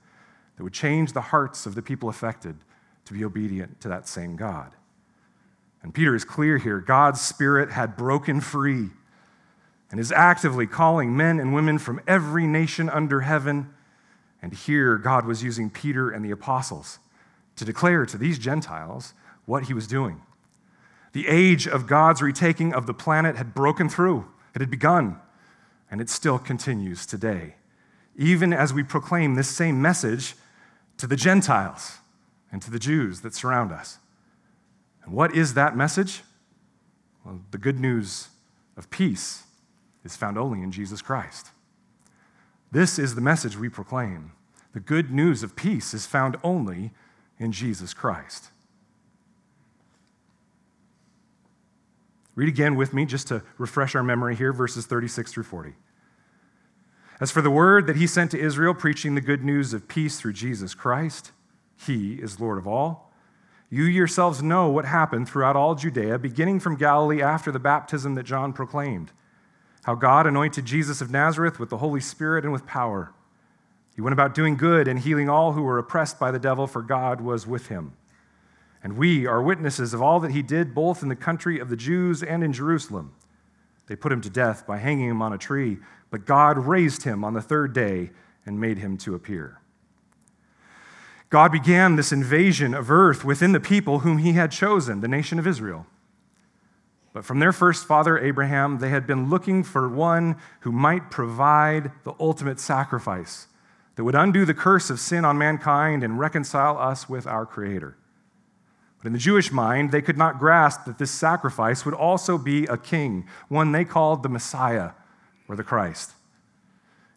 that 0.57 0.63
would 0.63 0.73
change 0.73 1.13
the 1.13 1.21
hearts 1.21 1.65
of 1.65 1.73
the 1.73 1.81
people 1.81 2.09
affected 2.09 2.57
to 3.05 3.13
be 3.13 3.23
obedient 3.23 3.81
to 3.81 3.87
that 3.87 4.07
same 4.07 4.35
God. 4.35 4.71
And 5.81 5.93
Peter 5.93 6.13
is 6.13 6.25
clear 6.25 6.57
here 6.57 6.79
God's 6.79 7.21
Spirit 7.21 7.71
had 7.71 7.97
broken 7.97 8.41
free 8.41 8.89
and 9.89 9.99
is 9.99 10.11
actively 10.11 10.67
calling 10.67 11.17
men 11.17 11.39
and 11.39 11.53
women 11.53 11.79
from 11.79 12.01
every 12.07 12.45
nation 12.45 12.89
under 12.89 13.21
heaven 13.21 13.73
and 14.41 14.53
here, 14.53 14.97
God 14.97 15.25
was 15.25 15.43
using 15.43 15.69
Peter 15.69 16.09
and 16.09 16.23
the 16.23 16.31
apostles 16.31 16.99
to 17.57 17.65
declare 17.65 18.05
to 18.05 18.17
these 18.17 18.39
Gentiles 18.39 19.13
what 19.45 19.63
he 19.63 19.73
was 19.73 19.87
doing. 19.87 20.21
The 21.11 21.27
age 21.27 21.67
of 21.67 21.87
God's 21.87 22.21
retaking 22.21 22.73
of 22.73 22.85
the 22.85 22.93
planet 22.93 23.35
had 23.35 23.53
broken 23.53 23.89
through, 23.89 24.27
it 24.53 24.61
had 24.61 24.69
begun, 24.69 25.19
and 25.89 25.99
it 26.01 26.09
still 26.09 26.37
continues 26.37 27.05
today, 27.05 27.55
even 28.15 28.53
as 28.53 28.73
we 28.73 28.83
proclaim 28.83 29.35
this 29.35 29.49
same 29.49 29.81
message 29.81 30.35
to 30.97 31.07
the 31.07 31.15
Gentiles 31.15 31.97
and 32.51 32.61
to 32.61 32.69
the 32.69 32.79
Jews 32.79 33.21
that 33.21 33.33
surround 33.33 33.71
us. 33.71 33.97
And 35.03 35.13
what 35.13 35.35
is 35.35 35.53
that 35.55 35.75
message? 35.75 36.21
Well, 37.23 37.41
the 37.51 37.57
good 37.57 37.79
news 37.79 38.29
of 38.77 38.89
peace 38.89 39.43
is 40.03 40.15
found 40.15 40.37
only 40.37 40.61
in 40.61 40.71
Jesus 40.71 41.01
Christ. 41.01 41.51
This 42.71 42.99
is 42.99 43.15
the 43.15 43.21
message 43.21 43.57
we 43.57 43.69
proclaim. 43.69 44.33
The 44.73 44.79
good 44.79 45.11
news 45.11 45.41
of 45.41 45.55
peace 45.55 45.93
is 45.93 46.05
found 46.05 46.37
only 46.43 46.91
in 47.39 47.51
Jesus 47.51 47.93
Christ. 47.93 48.49
Read 52.39 52.47
again 52.47 52.77
with 52.77 52.93
me 52.93 53.03
just 53.03 53.27
to 53.27 53.43
refresh 53.57 53.95
our 53.95 54.01
memory 54.01 54.33
here, 54.33 54.53
verses 54.53 54.85
36 54.85 55.33
through 55.33 55.43
40. 55.43 55.73
As 57.19 57.31
for 57.31 57.41
the 57.41 57.51
word 57.51 57.85
that 57.85 57.97
he 57.97 58.07
sent 58.07 58.31
to 58.31 58.39
Israel, 58.39 58.73
preaching 58.73 59.13
the 59.13 59.19
good 59.19 59.43
news 59.43 59.73
of 59.73 59.89
peace 59.89 60.17
through 60.17 60.31
Jesus 60.31 60.73
Christ, 60.73 61.33
he 61.85 62.13
is 62.13 62.39
Lord 62.39 62.57
of 62.57 62.65
all. 62.65 63.11
You 63.69 63.83
yourselves 63.83 64.41
know 64.41 64.69
what 64.69 64.85
happened 64.85 65.27
throughout 65.27 65.57
all 65.57 65.75
Judea, 65.75 66.17
beginning 66.17 66.61
from 66.61 66.77
Galilee 66.77 67.21
after 67.21 67.51
the 67.51 67.59
baptism 67.59 68.15
that 68.15 68.23
John 68.23 68.53
proclaimed 68.53 69.11
how 69.83 69.95
God 69.95 70.25
anointed 70.25 70.63
Jesus 70.63 71.01
of 71.01 71.11
Nazareth 71.11 71.59
with 71.59 71.69
the 71.69 71.79
Holy 71.79 71.99
Spirit 71.99 72.45
and 72.45 72.53
with 72.53 72.65
power. 72.65 73.11
He 73.97 74.01
went 74.01 74.13
about 74.13 74.33
doing 74.33 74.55
good 74.55 74.87
and 74.87 74.99
healing 74.99 75.27
all 75.27 75.51
who 75.51 75.63
were 75.63 75.77
oppressed 75.77 76.17
by 76.17 76.31
the 76.31 76.39
devil, 76.39 76.67
for 76.67 76.81
God 76.81 77.19
was 77.19 77.45
with 77.45 77.67
him. 77.67 77.97
And 78.83 78.97
we 78.97 79.27
are 79.27 79.41
witnesses 79.41 79.93
of 79.93 80.01
all 80.01 80.19
that 80.21 80.31
he 80.31 80.41
did, 80.41 80.73
both 80.73 81.03
in 81.03 81.09
the 81.09 81.15
country 81.15 81.59
of 81.59 81.69
the 81.69 81.75
Jews 81.75 82.23
and 82.23 82.43
in 82.43 82.53
Jerusalem. 82.53 83.13
They 83.87 83.95
put 83.95 84.11
him 84.11 84.21
to 84.21 84.29
death 84.29 84.65
by 84.65 84.77
hanging 84.77 85.09
him 85.09 85.21
on 85.21 85.33
a 85.33 85.37
tree, 85.37 85.79
but 86.11 86.25
God 86.25 86.57
raised 86.57 87.03
him 87.03 87.23
on 87.23 87.33
the 87.33 87.41
third 87.41 87.73
day 87.73 88.11
and 88.45 88.59
made 88.59 88.77
him 88.77 88.97
to 88.99 89.15
appear. 89.15 89.59
God 91.29 91.51
began 91.51 91.95
this 91.95 92.11
invasion 92.11 92.73
of 92.73 92.89
earth 92.89 93.23
within 93.23 93.51
the 93.51 93.59
people 93.59 93.99
whom 93.99 94.19
he 94.19 94.33
had 94.33 94.51
chosen, 94.51 95.01
the 95.01 95.07
nation 95.07 95.37
of 95.37 95.45
Israel. 95.45 95.85
But 97.13 97.25
from 97.25 97.39
their 97.39 97.51
first 97.51 97.85
father, 97.85 98.17
Abraham, 98.17 98.79
they 98.79 98.89
had 98.89 99.05
been 99.05 99.29
looking 99.29 99.63
for 99.63 99.89
one 99.89 100.37
who 100.61 100.71
might 100.71 101.11
provide 101.11 101.91
the 102.03 102.13
ultimate 102.19 102.59
sacrifice 102.59 103.47
that 103.95 104.03
would 104.03 104.15
undo 104.15 104.45
the 104.45 104.53
curse 104.53 104.89
of 104.89 104.99
sin 104.99 105.25
on 105.25 105.37
mankind 105.37 106.03
and 106.03 106.19
reconcile 106.19 106.77
us 106.77 107.09
with 107.09 107.27
our 107.27 107.45
Creator. 107.45 107.97
But 108.99 109.07
in 109.07 109.13
the 109.13 109.19
Jewish 109.19 109.51
mind, 109.51 109.91
they 109.91 110.01
could 110.01 110.17
not 110.17 110.39
grasp 110.39 110.85
that 110.85 110.97
this 110.97 111.11
sacrifice 111.11 111.85
would 111.85 111.93
also 111.93 112.37
be 112.37 112.65
a 112.65 112.77
king, 112.77 113.25
one 113.47 113.71
they 113.71 113.85
called 113.85 114.23
the 114.23 114.29
Messiah 114.29 114.91
or 115.47 115.55
the 115.55 115.63
Christ. 115.63 116.11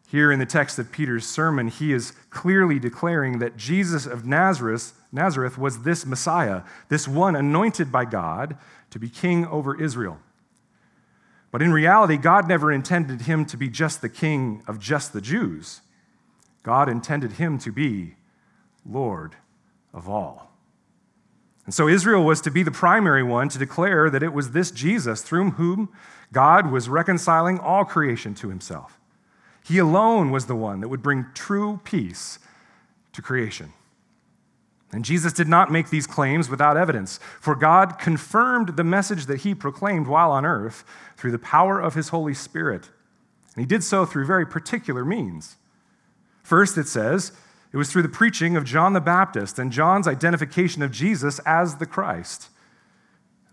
Here 0.08 0.30
in 0.30 0.38
the 0.38 0.46
text 0.46 0.78
of 0.78 0.92
Peter's 0.92 1.26
sermon, 1.26 1.68
he 1.68 1.92
is 1.92 2.12
clearly 2.30 2.78
declaring 2.78 3.38
that 3.38 3.56
Jesus 3.56 4.06
of 4.06 4.26
Nazareth, 4.26 4.92
Nazareth 5.10 5.58
was 5.58 5.82
this 5.82 6.06
Messiah, 6.06 6.62
this 6.88 7.08
one 7.08 7.34
anointed 7.34 7.90
by 7.90 8.04
God 8.04 8.58
to 8.90 8.98
be 8.98 9.08
king 9.08 9.46
over 9.46 9.80
Israel. 9.80 10.20
But 11.50 11.62
in 11.62 11.72
reality, 11.72 12.16
God 12.16 12.46
never 12.46 12.70
intended 12.70 13.22
him 13.22 13.44
to 13.46 13.56
be 13.56 13.68
just 13.68 14.02
the 14.02 14.08
king 14.08 14.62
of 14.68 14.78
just 14.78 15.12
the 15.12 15.20
Jews. 15.20 15.80
God 16.62 16.88
intended 16.88 17.32
him 17.32 17.58
to 17.58 17.72
be 17.72 18.14
Lord 18.86 19.34
of 19.92 20.08
all. 20.08 20.51
And 21.64 21.75
so 21.75 21.88
Israel 21.88 22.25
was 22.25 22.40
to 22.40 22.51
be 22.51 22.62
the 22.62 22.70
primary 22.70 23.22
one 23.22 23.48
to 23.51 23.59
declare 23.59 24.11
that 24.11 24.22
it 24.22 24.33
was 24.33 24.51
this 24.51 24.70
Jesus 24.70 25.22
through 25.22 25.53
whom 25.53 25.88
God 26.33 26.70
was 26.70 26.88
reconciling 26.88 27.59
all 27.59 27.85
creation 27.85 28.35
to 28.37 28.48
himself. 28.48 28.98
He 29.64 29.79
alone 29.79 30.31
was 30.31 30.46
the 30.46 30.57
one 30.57 30.81
that 30.81 30.88
would 30.88 31.03
bring 31.03 31.27
true 31.35 31.81
peace 31.85 32.38
to 33.12 33.22
creation. 33.22 33.72
And 34.92 35.05
Jesus 35.05 35.33
did 35.33 35.48
not 35.48 35.72
make 35.72 35.88
these 35.88 36.07
claims 36.07 36.51
without 36.51 36.77
evidence, 36.77 37.18
for 37.40 37.55
God 37.55 37.98
confirmed 37.98 38.77
the 38.77 38.85
message 38.85 39.27
that 39.27 39.40
he 39.40 39.55
proclaimed 39.55 40.07
while 40.07 40.33
on 40.33 40.44
earth 40.44 40.85
through 41.16 41.31
the 41.31 41.38
power 41.38 41.81
of 41.81 41.94
his 41.94 42.09
Holy 42.09 42.35
Spirit. 42.35 42.90
And 43.55 43.62
he 43.62 43.66
did 43.66 43.85
so 43.85 44.05
through 44.05 44.27
very 44.27 44.46
particular 44.46 45.05
means. 45.05 45.57
First, 46.42 46.77
it 46.77 46.88
says, 46.88 47.33
it 47.72 47.76
was 47.76 47.90
through 47.90 48.02
the 48.02 48.08
preaching 48.08 48.56
of 48.56 48.64
John 48.64 48.92
the 48.92 49.00
Baptist 49.00 49.58
and 49.58 49.72
John's 49.72 50.06
identification 50.06 50.82
of 50.82 50.90
Jesus 50.90 51.38
as 51.40 51.76
the 51.76 51.87
Christ. 51.87 52.50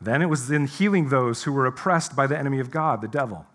Then 0.01 0.21
it 0.21 0.27
was 0.27 0.51
in 0.51 0.67
healing 0.67 1.09
those 1.09 1.43
who 1.43 1.53
were 1.53 1.65
oppressed 1.65 2.15
by 2.15 2.27
the 2.27 2.37
enemy 2.37 2.59
of 2.59 2.71
God, 2.71 3.01
the 3.01 3.07
devil. 3.07 3.45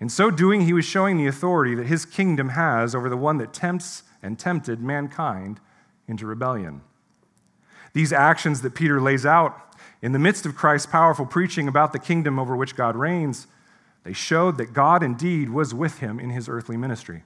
In 0.00 0.08
so 0.08 0.30
doing, 0.30 0.62
he 0.62 0.72
was 0.72 0.84
showing 0.84 1.16
the 1.16 1.26
authority 1.26 1.74
that 1.74 1.86
his 1.86 2.06
kingdom 2.06 2.50
has 2.50 2.94
over 2.94 3.08
the 3.08 3.16
one 3.16 3.38
that 3.38 3.52
tempts 3.52 4.04
and 4.22 4.38
tempted 4.38 4.80
mankind 4.80 5.60
into 6.06 6.26
rebellion. 6.26 6.82
These 7.92 8.12
actions 8.12 8.62
that 8.62 8.74
Peter 8.74 9.00
lays 9.00 9.26
out 9.26 9.60
in 10.00 10.12
the 10.12 10.18
midst 10.18 10.46
of 10.46 10.54
Christ's 10.54 10.86
powerful 10.86 11.26
preaching 11.26 11.66
about 11.66 11.92
the 11.92 11.98
kingdom 11.98 12.38
over 12.38 12.56
which 12.56 12.76
God 12.76 12.94
reigns, 12.94 13.46
they 14.04 14.12
showed 14.12 14.56
that 14.58 14.72
God 14.72 15.02
indeed 15.02 15.50
was 15.50 15.74
with 15.74 15.98
him 15.98 16.20
in 16.20 16.30
his 16.30 16.48
earthly 16.48 16.76
ministry. 16.76 17.24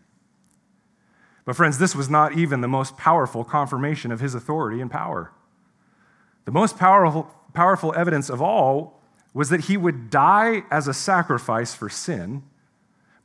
But, 1.45 1.57
friends, 1.57 1.79
this 1.79 1.97
was 1.97 2.09
not 2.09 2.37
even 2.37 2.61
the 2.61 2.69
most 2.69 2.97
powerful 2.97 3.45
confirmation 3.45 4.13
of 4.13 4.21
his 4.21 4.35
authority 4.35 4.81
and 4.81 4.91
power. 4.91 5.33
The 6.45 6.53
most 6.53 6.79
powerful, 6.79 7.31
powerful 7.53 7.93
evidence 7.97 8.31
of 8.31 8.41
all 8.41 9.01
was 9.35 9.49
that 9.49 9.63
he 9.63 9.77
would 9.77 10.11
die 10.11 10.63
as 10.71 10.87
a 10.87 10.95
sacrifice 10.95 11.75
for 11.75 11.89
sin, 11.89 12.43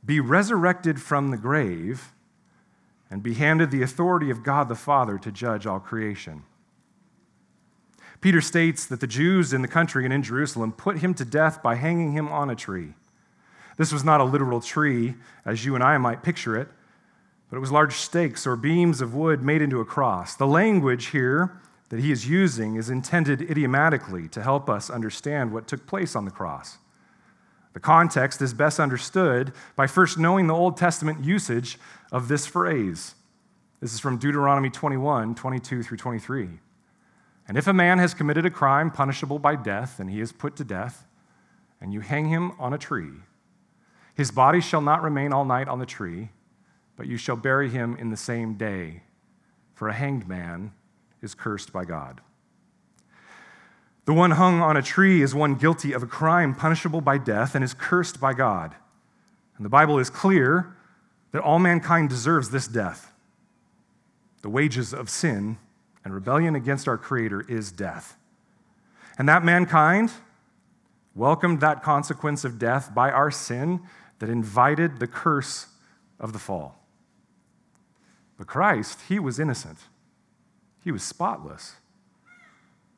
be 0.04 0.20
resurrected 0.20 1.00
from 1.00 1.30
the 1.30 1.36
grave, 1.36 2.12
and 3.10 3.22
be 3.22 3.34
handed 3.34 3.70
the 3.70 3.82
authority 3.82 4.30
of 4.30 4.42
God 4.42 4.68
the 4.68 4.74
Father 4.74 5.18
to 5.18 5.32
judge 5.32 5.66
all 5.66 5.80
creation. 5.80 6.42
Peter 8.20 8.40
states 8.40 8.84
that 8.86 9.00
the 9.00 9.06
Jews 9.06 9.52
in 9.52 9.62
the 9.62 9.68
country 9.68 10.04
and 10.04 10.12
in 10.12 10.22
Jerusalem 10.22 10.72
put 10.72 10.98
him 10.98 11.14
to 11.14 11.24
death 11.24 11.62
by 11.62 11.76
hanging 11.76 12.12
him 12.12 12.28
on 12.28 12.50
a 12.50 12.56
tree. 12.56 12.94
This 13.76 13.92
was 13.92 14.02
not 14.02 14.20
a 14.20 14.24
literal 14.24 14.60
tree, 14.60 15.14
as 15.44 15.64
you 15.64 15.74
and 15.76 15.84
I 15.84 15.98
might 15.98 16.22
picture 16.22 16.56
it, 16.56 16.68
but 17.48 17.56
it 17.56 17.60
was 17.60 17.72
large 17.72 17.94
stakes 17.94 18.46
or 18.46 18.56
beams 18.56 19.00
of 19.00 19.14
wood 19.14 19.42
made 19.42 19.62
into 19.62 19.80
a 19.80 19.84
cross. 19.84 20.34
The 20.34 20.46
language 20.46 21.06
here 21.06 21.58
that 21.88 22.00
he 22.00 22.12
is 22.12 22.28
using 22.28 22.76
is 22.76 22.90
intended 22.90 23.40
idiomatically 23.42 24.28
to 24.28 24.42
help 24.42 24.68
us 24.68 24.90
understand 24.90 25.52
what 25.52 25.66
took 25.66 25.86
place 25.86 26.14
on 26.14 26.24
the 26.24 26.30
cross. 26.30 26.78
The 27.72 27.80
context 27.80 28.42
is 28.42 28.52
best 28.52 28.78
understood 28.78 29.52
by 29.76 29.86
first 29.86 30.18
knowing 30.18 30.46
the 30.46 30.54
Old 30.54 30.76
Testament 30.76 31.24
usage 31.24 31.78
of 32.12 32.28
this 32.28 32.46
phrase. 32.46 33.14
This 33.80 33.94
is 33.94 34.00
from 34.00 34.18
Deuteronomy 34.18 34.70
21 34.70 35.34
22 35.34 35.82
through 35.82 35.96
23. 35.96 36.48
And 37.46 37.56
if 37.56 37.66
a 37.66 37.72
man 37.72 37.98
has 37.98 38.12
committed 38.12 38.44
a 38.44 38.50
crime 38.50 38.90
punishable 38.90 39.38
by 39.38 39.56
death, 39.56 40.00
and 40.00 40.10
he 40.10 40.20
is 40.20 40.32
put 40.32 40.56
to 40.56 40.64
death, 40.64 41.06
and 41.80 41.94
you 41.94 42.00
hang 42.00 42.28
him 42.28 42.52
on 42.58 42.74
a 42.74 42.78
tree, 42.78 43.12
his 44.14 44.30
body 44.30 44.60
shall 44.60 44.82
not 44.82 45.02
remain 45.02 45.32
all 45.32 45.46
night 45.46 45.68
on 45.68 45.78
the 45.78 45.86
tree 45.86 46.28
but 46.98 47.06
you 47.06 47.16
shall 47.16 47.36
bury 47.36 47.70
him 47.70 47.96
in 47.96 48.10
the 48.10 48.16
same 48.16 48.54
day, 48.54 49.02
for 49.72 49.88
a 49.88 49.94
hanged 49.94 50.28
man 50.28 50.72
is 51.22 51.32
cursed 51.32 51.72
by 51.72 51.84
God. 51.84 52.20
The 54.04 54.12
one 54.12 54.32
hung 54.32 54.60
on 54.60 54.76
a 54.76 54.82
tree 54.82 55.22
is 55.22 55.32
one 55.32 55.54
guilty 55.54 55.92
of 55.92 56.02
a 56.02 56.06
crime 56.06 56.56
punishable 56.56 57.00
by 57.00 57.18
death 57.18 57.54
and 57.54 57.62
is 57.62 57.72
cursed 57.72 58.20
by 58.20 58.34
God. 58.34 58.74
And 59.56 59.64
the 59.64 59.70
Bible 59.70 60.00
is 60.00 60.10
clear 60.10 60.74
that 61.30 61.40
all 61.40 61.60
mankind 61.60 62.08
deserves 62.08 62.50
this 62.50 62.66
death. 62.66 63.12
The 64.42 64.48
wages 64.48 64.92
of 64.92 65.08
sin 65.08 65.58
and 66.04 66.12
rebellion 66.12 66.56
against 66.56 66.88
our 66.88 66.98
Creator 66.98 67.42
is 67.48 67.70
death. 67.70 68.16
And 69.18 69.28
that 69.28 69.44
mankind 69.44 70.10
welcomed 71.14 71.60
that 71.60 71.82
consequence 71.82 72.44
of 72.44 72.58
death 72.58 72.92
by 72.92 73.10
our 73.10 73.30
sin 73.30 73.82
that 74.18 74.28
invited 74.28 74.98
the 74.98 75.06
curse 75.06 75.66
of 76.18 76.32
the 76.32 76.38
fall. 76.40 76.78
But 78.38 78.46
Christ, 78.46 79.00
he 79.08 79.18
was 79.18 79.38
innocent, 79.38 79.78
he 80.82 80.92
was 80.92 81.02
spotless. 81.02 81.74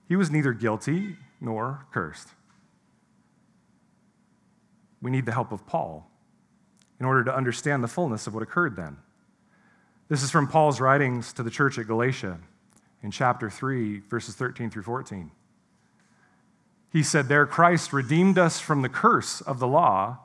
He 0.06 0.16
was 0.16 0.30
neither 0.30 0.52
guilty 0.52 1.16
nor 1.40 1.86
cursed. 1.92 2.28
We 5.00 5.10
need 5.10 5.24
the 5.24 5.32
help 5.32 5.52
of 5.52 5.66
Paul 5.66 6.10
in 6.98 7.06
order 7.06 7.22
to 7.24 7.34
understand 7.34 7.82
the 7.82 7.88
fullness 7.88 8.26
of 8.26 8.34
what 8.34 8.42
occurred 8.42 8.74
then. 8.74 8.96
This 10.08 10.24
is 10.24 10.30
from 10.30 10.48
Paul's 10.48 10.80
writings 10.80 11.32
to 11.34 11.44
the 11.44 11.50
church 11.50 11.78
at 11.78 11.86
Galatia 11.86 12.38
in 13.02 13.12
chapter 13.12 13.48
3, 13.48 14.00
verses 14.00 14.34
13 14.34 14.68
through 14.68 14.82
14. 14.82 15.30
He 16.92 17.04
said, 17.04 17.28
There 17.28 17.46
Christ 17.46 17.92
redeemed 17.92 18.36
us 18.36 18.58
from 18.58 18.82
the 18.82 18.88
curse 18.88 19.40
of 19.40 19.60
the 19.60 19.68
law 19.68 20.18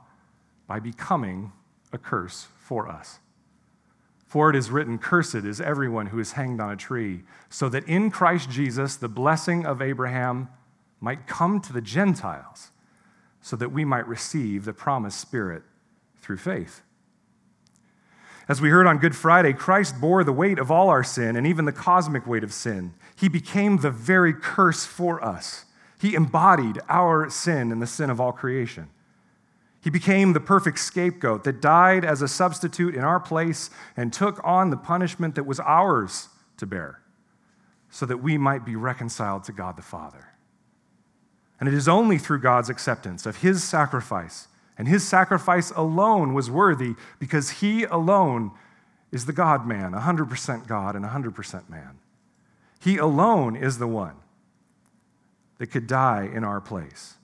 by 0.65 0.80
becoming 0.80 1.51
a 1.93 1.99
curse 1.99 2.47
for 2.58 2.89
us. 2.89 3.19
For 4.25 4.49
it 4.49 4.55
is 4.55 4.71
written, 4.71 4.97
Cursed 4.97 5.35
is 5.35 5.61
everyone 5.61 6.07
who 6.07 6.19
is 6.19 6.33
hanged 6.33 6.59
on 6.59 6.71
a 6.71 6.75
tree, 6.75 7.23
so 7.49 7.69
that 7.69 7.88
in 7.88 8.09
Christ 8.09 8.49
Jesus 8.49 8.95
the 8.95 9.07
blessing 9.07 9.65
of 9.65 9.81
Abraham 9.81 10.49
might 10.99 11.27
come 11.27 11.61
to 11.61 11.73
the 11.73 11.81
Gentiles, 11.81 12.71
so 13.41 13.55
that 13.55 13.71
we 13.71 13.85
might 13.85 14.07
receive 14.07 14.65
the 14.65 14.73
promised 14.73 15.19
Spirit 15.19 15.63
through 16.21 16.38
faith. 16.38 16.81
As 18.47 18.61
we 18.61 18.69
heard 18.69 18.85
on 18.85 18.99
Good 18.99 19.15
Friday, 19.15 19.53
Christ 19.53 19.99
bore 19.99 20.23
the 20.23 20.31
weight 20.31 20.59
of 20.59 20.69
all 20.69 20.89
our 20.89 21.03
sin 21.03 21.35
and 21.35 21.47
even 21.47 21.65
the 21.65 21.71
cosmic 21.71 22.27
weight 22.27 22.43
of 22.43 22.53
sin. 22.53 22.93
He 23.15 23.27
became 23.27 23.77
the 23.77 23.89
very 23.89 24.33
curse 24.33 24.85
for 24.85 25.23
us. 25.23 25.65
He 25.99 26.13
embodied 26.13 26.79
our 26.88 27.29
sin 27.29 27.71
and 27.71 27.81
the 27.81 27.88
sin 27.88 28.09
of 28.11 28.21
all 28.21 28.31
creation. 28.31 28.89
He 29.86 29.91
became 29.91 30.34
the 30.34 30.39
perfect 30.39 30.80
scapegoat 30.80 31.43
that 31.43 31.62
died 31.62 32.04
as 32.04 32.24
a 32.24 32.28
substitute 32.28 32.95
in 32.95 33.04
our 33.04 33.19
place 33.19 33.69
and 33.95 34.12
took 34.12 34.41
on 34.43 34.71
the 34.71 34.78
punishment 34.78 35.36
that 35.36 35.45
was 35.45 35.60
ours 35.60 36.30
to 36.58 36.65
bear 36.65 37.02
so 37.91 38.08
that 38.08 38.17
we 38.17 38.36
might 38.36 38.65
be 38.65 38.76
reconciled 38.76 39.43
to 39.43 39.52
God 39.52 39.78
the 39.78 39.84
Father. 39.84 40.30
And 41.60 41.69
it 41.69 41.76
is 41.76 41.88
only 41.88 42.17
through 42.17 42.39
God's 42.39 42.67
acceptance 42.67 43.28
of 43.28 43.38
his 43.38 43.63
sacrifice, 43.63 44.48
and 44.76 44.88
his 44.88 45.08
sacrifice 45.08 45.69
alone 45.76 46.34
was 46.34 46.50
worthy 46.50 46.95
because 47.19 47.62
he 47.62 47.84
alone 47.84 48.54
is 49.12 49.28
the 49.28 49.34
God 49.34 49.67
man, 49.67 49.91
100% 49.91 50.65
God 50.65 50.95
and 50.95 51.06
100% 51.06 51.69
man. 51.69 52.00
He 52.82 52.98
alone 52.98 53.56
is 53.56 53.78
the 53.78 53.86
one 53.86 54.15
that 55.60 55.67
could 55.67 55.86
die 55.86 56.28
in 56.34 56.43
our 56.43 56.60
place. 56.60 57.17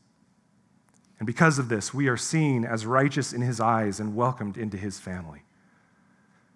And 1.22 1.28
because 1.28 1.60
of 1.60 1.70
this, 1.70 1.94
we 1.94 2.08
are 2.08 2.18
seen 2.18 2.66
as 2.66 2.84
righteous 2.84 3.32
in 3.32 3.42
his 3.44 3.60
eyes 3.60 4.00
and 4.00 4.16
welcomed 4.16 4.58
into 4.58 4.76
his 4.76 5.00
family. 5.00 5.44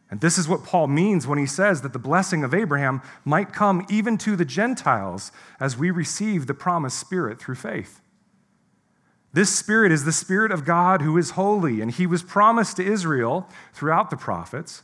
And 0.09 0.21
this 0.21 0.39
is 0.39 0.47
what 0.47 0.63
Paul 0.63 0.87
means 0.87 1.27
when 1.27 1.37
he 1.37 1.45
says 1.45 1.83
that 1.83 1.93
the 1.93 1.99
blessing 1.99 2.43
of 2.43 2.51
Abraham 2.51 3.03
might 3.23 3.53
come 3.53 3.85
even 3.91 4.17
to 4.17 4.35
the 4.35 4.43
Gentiles 4.43 5.31
as 5.59 5.77
we 5.77 5.91
receive 5.91 6.47
the 6.47 6.55
promised 6.55 6.97
Spirit 6.99 7.39
through 7.39 7.53
faith. 7.53 8.01
This 9.31 9.55
Spirit 9.55 9.91
is 9.91 10.03
the 10.03 10.11
Spirit 10.11 10.51
of 10.51 10.65
God 10.65 11.03
who 11.03 11.15
is 11.15 11.31
holy, 11.31 11.79
and 11.79 11.91
he 11.91 12.07
was 12.07 12.23
promised 12.23 12.77
to 12.77 12.83
Israel 12.83 13.47
throughout 13.71 14.09
the 14.09 14.17
prophets 14.17 14.81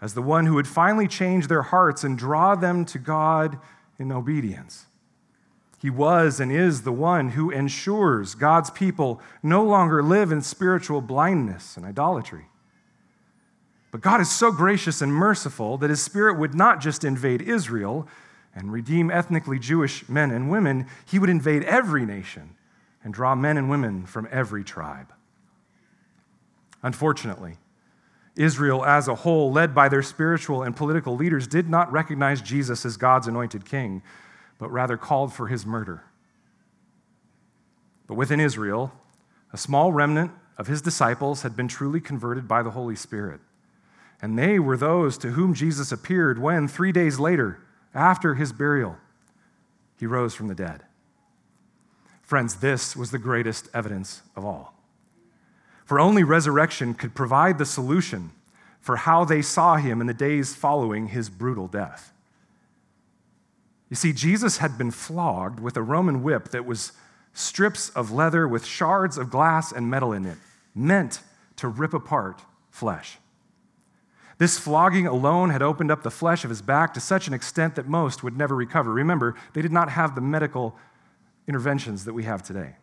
as 0.00 0.14
the 0.14 0.22
one 0.22 0.46
who 0.46 0.54
would 0.54 0.68
finally 0.68 1.08
change 1.08 1.48
their 1.48 1.62
hearts 1.62 2.04
and 2.04 2.16
draw 2.16 2.54
them 2.54 2.84
to 2.84 2.98
God 3.00 3.58
in 3.98 4.12
obedience. 4.12 4.86
He 5.78 5.90
was 5.90 6.40
and 6.40 6.50
is 6.50 6.82
the 6.82 6.92
one 6.92 7.30
who 7.30 7.50
ensures 7.50 8.34
God's 8.34 8.70
people 8.70 9.20
no 9.42 9.62
longer 9.62 10.02
live 10.02 10.32
in 10.32 10.40
spiritual 10.40 11.00
blindness 11.00 11.76
and 11.76 11.84
idolatry. 11.84 12.46
But 13.90 14.00
God 14.00 14.20
is 14.20 14.30
so 14.30 14.50
gracious 14.52 15.00
and 15.00 15.12
merciful 15.12 15.78
that 15.78 15.90
his 15.90 16.02
spirit 16.02 16.38
would 16.38 16.54
not 16.54 16.80
just 16.80 17.04
invade 17.04 17.42
Israel 17.42 18.08
and 18.54 18.72
redeem 18.72 19.10
ethnically 19.10 19.58
Jewish 19.58 20.08
men 20.08 20.30
and 20.30 20.50
women, 20.50 20.86
he 21.04 21.18
would 21.18 21.30
invade 21.30 21.62
every 21.64 22.06
nation 22.06 22.56
and 23.04 23.12
draw 23.12 23.34
men 23.34 23.56
and 23.56 23.70
women 23.70 24.06
from 24.06 24.26
every 24.30 24.64
tribe. 24.64 25.12
Unfortunately, 26.82 27.56
Israel 28.34 28.84
as 28.84 29.08
a 29.08 29.14
whole, 29.14 29.52
led 29.52 29.74
by 29.74 29.88
their 29.88 30.02
spiritual 30.02 30.62
and 30.62 30.76
political 30.76 31.16
leaders, 31.16 31.46
did 31.46 31.68
not 31.68 31.90
recognize 31.92 32.40
Jesus 32.42 32.84
as 32.84 32.96
God's 32.96 33.28
anointed 33.28 33.64
king, 33.64 34.02
but 34.58 34.70
rather 34.70 34.96
called 34.96 35.32
for 35.32 35.48
his 35.48 35.66
murder. 35.66 36.04
But 38.06 38.14
within 38.14 38.40
Israel, 38.40 38.92
a 39.52 39.58
small 39.58 39.92
remnant 39.92 40.30
of 40.58 40.66
his 40.66 40.82
disciples 40.82 41.42
had 41.42 41.56
been 41.56 41.68
truly 41.68 42.00
converted 42.00 42.48
by 42.48 42.62
the 42.62 42.70
Holy 42.70 42.96
Spirit. 42.96 43.40
And 44.22 44.38
they 44.38 44.58
were 44.58 44.76
those 44.76 45.18
to 45.18 45.32
whom 45.32 45.54
Jesus 45.54 45.92
appeared 45.92 46.38
when, 46.40 46.68
three 46.68 46.92
days 46.92 47.18
later, 47.18 47.60
after 47.94 48.34
his 48.34 48.52
burial, 48.52 48.96
he 49.98 50.06
rose 50.06 50.34
from 50.34 50.48
the 50.48 50.54
dead. 50.54 50.82
Friends, 52.22 52.56
this 52.56 52.96
was 52.96 53.10
the 53.10 53.18
greatest 53.18 53.68
evidence 53.74 54.22
of 54.34 54.44
all. 54.44 54.74
For 55.84 56.00
only 56.00 56.24
resurrection 56.24 56.94
could 56.94 57.14
provide 57.14 57.58
the 57.58 57.64
solution 57.64 58.32
for 58.80 58.96
how 58.96 59.24
they 59.24 59.42
saw 59.42 59.76
him 59.76 60.00
in 60.00 60.06
the 60.06 60.14
days 60.14 60.54
following 60.54 61.08
his 61.08 61.28
brutal 61.28 61.68
death. 61.68 62.12
You 63.88 63.96
see, 63.96 64.12
Jesus 64.12 64.58
had 64.58 64.76
been 64.76 64.90
flogged 64.90 65.60
with 65.60 65.76
a 65.76 65.82
Roman 65.82 66.22
whip 66.22 66.48
that 66.48 66.66
was 66.66 66.92
strips 67.32 67.90
of 67.90 68.10
leather 68.10 68.48
with 68.48 68.64
shards 68.64 69.18
of 69.18 69.30
glass 69.30 69.70
and 69.70 69.90
metal 69.90 70.12
in 70.12 70.24
it, 70.24 70.38
meant 70.74 71.20
to 71.56 71.68
rip 71.68 71.94
apart 71.94 72.42
flesh. 72.70 73.18
This 74.38 74.58
flogging 74.58 75.06
alone 75.06 75.50
had 75.50 75.62
opened 75.62 75.90
up 75.90 76.02
the 76.02 76.10
flesh 76.10 76.44
of 76.44 76.50
his 76.50 76.60
back 76.60 76.92
to 76.94 77.00
such 77.00 77.26
an 77.26 77.34
extent 77.34 77.74
that 77.76 77.88
most 77.88 78.22
would 78.22 78.36
never 78.36 78.54
recover. 78.54 78.92
Remember, 78.92 79.34
they 79.54 79.62
did 79.62 79.72
not 79.72 79.90
have 79.90 80.14
the 80.14 80.20
medical 80.20 80.76
interventions 81.48 82.04
that 82.04 82.12
we 82.12 82.24
have 82.24 82.42
today. 82.42 82.76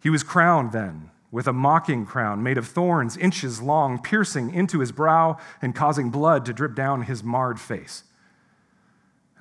He 0.00 0.10
was 0.10 0.22
crowned 0.22 0.72
then 0.72 1.10
with 1.32 1.48
a 1.48 1.52
mocking 1.52 2.06
crown 2.06 2.42
made 2.42 2.58
of 2.58 2.68
thorns, 2.68 3.16
inches 3.16 3.60
long, 3.60 4.00
piercing 4.00 4.54
into 4.54 4.78
his 4.78 4.92
brow 4.92 5.36
and 5.60 5.74
causing 5.74 6.10
blood 6.10 6.44
to 6.44 6.52
drip 6.52 6.76
down 6.76 7.02
his 7.02 7.24
marred 7.24 7.58
face. 7.58 8.04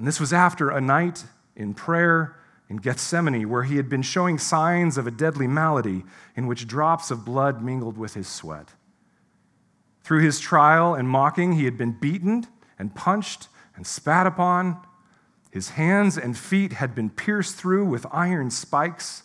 And 0.03 0.07
this 0.09 0.19
was 0.19 0.33
after 0.33 0.69
a 0.69 0.81
night 0.81 1.23
in 1.55 1.73
prayer 1.73 2.35
in 2.67 2.75
Gethsemane, 2.75 3.47
where 3.47 3.63
he 3.63 3.77
had 3.77 3.87
been 3.87 4.01
showing 4.01 4.37
signs 4.37 4.97
of 4.97 5.07
a 5.07 5.11
deadly 5.11 5.47
malady 5.47 6.03
in 6.35 6.45
which 6.45 6.67
drops 6.67 7.09
of 7.09 7.23
blood 7.23 7.63
mingled 7.63 7.97
with 7.97 8.13
his 8.13 8.27
sweat. 8.27 8.71
Through 10.03 10.19
his 10.19 10.41
trial 10.41 10.93
and 10.93 11.07
mocking, 11.07 11.53
he 11.53 11.63
had 11.63 11.77
been 11.77 11.93
beaten 11.93 12.47
and 12.77 12.93
punched 12.93 13.47
and 13.77 13.87
spat 13.87 14.27
upon. 14.27 14.77
His 15.51 15.69
hands 15.69 16.17
and 16.17 16.37
feet 16.37 16.73
had 16.73 16.93
been 16.93 17.09
pierced 17.09 17.55
through 17.55 17.85
with 17.85 18.05
iron 18.11 18.51
spikes. 18.51 19.23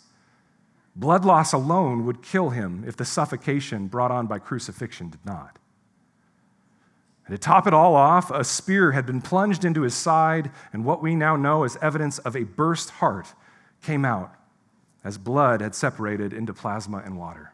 Blood 0.95 1.25
loss 1.25 1.51
alone 1.51 2.05
would 2.05 2.21
kill 2.21 2.51
him 2.51 2.85
if 2.87 2.95
the 2.95 3.03
suffocation 3.03 3.87
brought 3.87 4.11
on 4.11 4.27
by 4.27 4.39
crucifixion 4.39 5.09
did 5.09 5.25
not. 5.25 5.59
And 7.29 7.39
to 7.39 7.45
top 7.45 7.67
it 7.67 7.75
all 7.75 7.93
off, 7.93 8.31
a 8.31 8.43
spear 8.43 8.93
had 8.93 9.05
been 9.05 9.21
plunged 9.21 9.63
into 9.63 9.83
his 9.83 9.93
side, 9.93 10.49
and 10.73 10.83
what 10.83 11.03
we 11.03 11.13
now 11.13 11.35
know 11.35 11.63
as 11.63 11.77
evidence 11.79 12.17
of 12.17 12.35
a 12.35 12.41
burst 12.41 12.89
heart 12.89 13.35
came 13.83 14.03
out 14.03 14.33
as 15.03 15.19
blood 15.19 15.61
had 15.61 15.75
separated 15.75 16.33
into 16.33 16.55
plasma 16.55 17.03
and 17.05 17.19
water. 17.19 17.53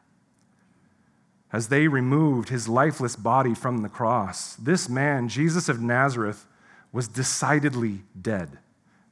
As 1.52 1.68
they 1.68 1.90
removed 1.90 2.48
his 2.48 2.70
lifeless 2.70 3.18
body 3.18 3.54
from 3.54 3.80
the 3.80 3.90
cross, 3.90 4.56
this 4.56 4.88
man, 4.88 5.28
Jesus 5.28 5.68
of 5.68 5.82
Nazareth, 5.82 6.46
was 6.94 7.10
decidedly 7.10 8.04
dead. 8.20 8.60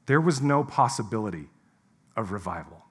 There 0.05 0.21
was 0.21 0.41
no 0.41 0.63
possibility 0.63 1.49
of 2.15 2.31
revival. 2.31 2.85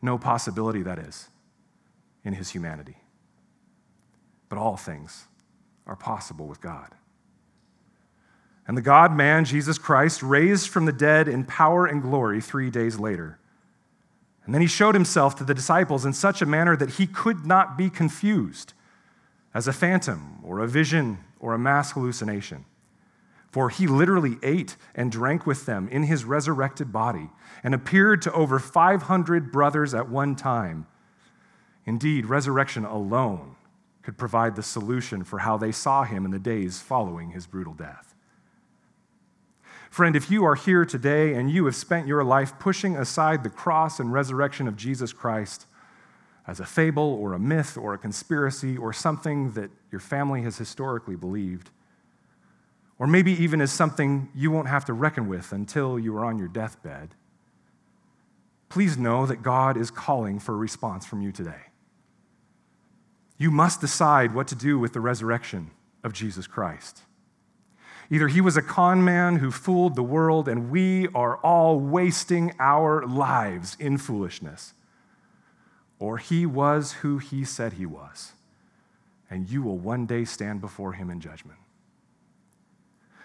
No 0.00 0.16
possibility, 0.16 0.80
that 0.84 0.98
is, 0.98 1.28
in 2.24 2.32
his 2.32 2.48
humanity. 2.48 2.96
But 4.48 4.56
all 4.56 4.78
things 4.78 5.26
are 5.86 5.96
possible 5.96 6.46
with 6.46 6.60
God. 6.60 6.94
And 8.66 8.76
the 8.76 8.82
God 8.82 9.14
man, 9.14 9.44
Jesus 9.44 9.78
Christ, 9.78 10.22
raised 10.22 10.68
from 10.68 10.84
the 10.86 10.92
dead 10.92 11.28
in 11.28 11.44
power 11.44 11.86
and 11.86 12.00
glory 12.00 12.40
three 12.40 12.70
days 12.70 12.98
later. 12.98 13.38
And 14.44 14.54
then 14.54 14.60
he 14.60 14.68
showed 14.68 14.94
himself 14.94 15.34
to 15.36 15.44
the 15.44 15.54
disciples 15.54 16.04
in 16.04 16.12
such 16.12 16.42
a 16.42 16.46
manner 16.46 16.76
that 16.76 16.90
he 16.90 17.06
could 17.06 17.44
not 17.46 17.76
be 17.76 17.90
confused 17.90 18.72
as 19.54 19.68
a 19.68 19.72
phantom 19.72 20.38
or 20.42 20.60
a 20.60 20.68
vision 20.68 21.18
or 21.38 21.54
a 21.54 21.58
mass 21.58 21.92
hallucination. 21.92 22.64
For 23.50 23.68
he 23.68 23.86
literally 23.86 24.38
ate 24.42 24.76
and 24.94 25.12
drank 25.12 25.46
with 25.46 25.66
them 25.66 25.88
in 25.88 26.04
his 26.04 26.24
resurrected 26.24 26.90
body 26.92 27.28
and 27.62 27.74
appeared 27.74 28.22
to 28.22 28.32
over 28.32 28.58
500 28.58 29.52
brothers 29.52 29.92
at 29.92 30.08
one 30.08 30.34
time. 30.34 30.86
Indeed, 31.84 32.26
resurrection 32.26 32.84
alone 32.84 33.56
could 34.02 34.18
provide 34.18 34.56
the 34.56 34.62
solution 34.62 35.24
for 35.24 35.40
how 35.40 35.56
they 35.56 35.72
saw 35.72 36.04
him 36.04 36.24
in 36.24 36.30
the 36.30 36.38
days 36.38 36.80
following 36.80 37.30
his 37.30 37.46
brutal 37.46 37.74
death. 37.74 38.14
Friend, 39.90 40.16
if 40.16 40.30
you 40.30 40.44
are 40.44 40.54
here 40.54 40.84
today 40.84 41.34
and 41.34 41.50
you 41.50 41.66
have 41.66 41.76
spent 41.76 42.06
your 42.06 42.24
life 42.24 42.58
pushing 42.58 42.96
aside 42.96 43.42
the 43.42 43.50
cross 43.50 44.00
and 44.00 44.12
resurrection 44.12 44.66
of 44.66 44.74
Jesus 44.74 45.12
Christ 45.12 45.66
as 46.46 46.60
a 46.60 46.66
fable 46.66 47.14
or 47.20 47.34
a 47.34 47.38
myth 47.38 47.76
or 47.76 47.94
a 47.94 47.98
conspiracy 47.98 48.76
or 48.76 48.92
something 48.92 49.52
that 49.52 49.70
your 49.90 50.00
family 50.00 50.42
has 50.42 50.56
historically 50.56 51.14
believed, 51.14 51.70
or 52.98 53.06
maybe 53.06 53.32
even 53.32 53.60
as 53.60 53.70
something 53.70 54.30
you 54.34 54.50
won't 54.50 54.68
have 54.68 54.84
to 54.86 54.92
reckon 54.92 55.28
with 55.28 55.52
until 55.52 55.98
you 55.98 56.16
are 56.16 56.24
on 56.24 56.38
your 56.38 56.48
deathbed, 56.48 57.14
please 58.68 58.96
know 58.96 59.26
that 59.26 59.42
God 59.42 59.76
is 59.76 59.90
calling 59.90 60.38
for 60.38 60.54
a 60.54 60.56
response 60.56 61.04
from 61.04 61.20
you 61.20 61.32
today. 61.32 61.71
You 63.42 63.50
must 63.50 63.80
decide 63.80 64.36
what 64.36 64.46
to 64.48 64.54
do 64.54 64.78
with 64.78 64.92
the 64.92 65.00
resurrection 65.00 65.72
of 66.04 66.12
Jesus 66.12 66.46
Christ. 66.46 67.02
Either 68.08 68.28
he 68.28 68.40
was 68.40 68.56
a 68.56 68.62
con 68.62 69.04
man 69.04 69.34
who 69.40 69.50
fooled 69.50 69.96
the 69.96 70.02
world, 70.04 70.46
and 70.46 70.70
we 70.70 71.08
are 71.08 71.38
all 71.38 71.80
wasting 71.80 72.54
our 72.60 73.04
lives 73.04 73.76
in 73.80 73.98
foolishness, 73.98 74.74
or 75.98 76.18
he 76.18 76.46
was 76.46 76.92
who 77.02 77.18
he 77.18 77.44
said 77.44 77.72
he 77.72 77.84
was, 77.84 78.30
and 79.28 79.50
you 79.50 79.60
will 79.60 79.76
one 79.76 80.06
day 80.06 80.24
stand 80.24 80.60
before 80.60 80.92
him 80.92 81.10
in 81.10 81.20
judgment. 81.20 81.58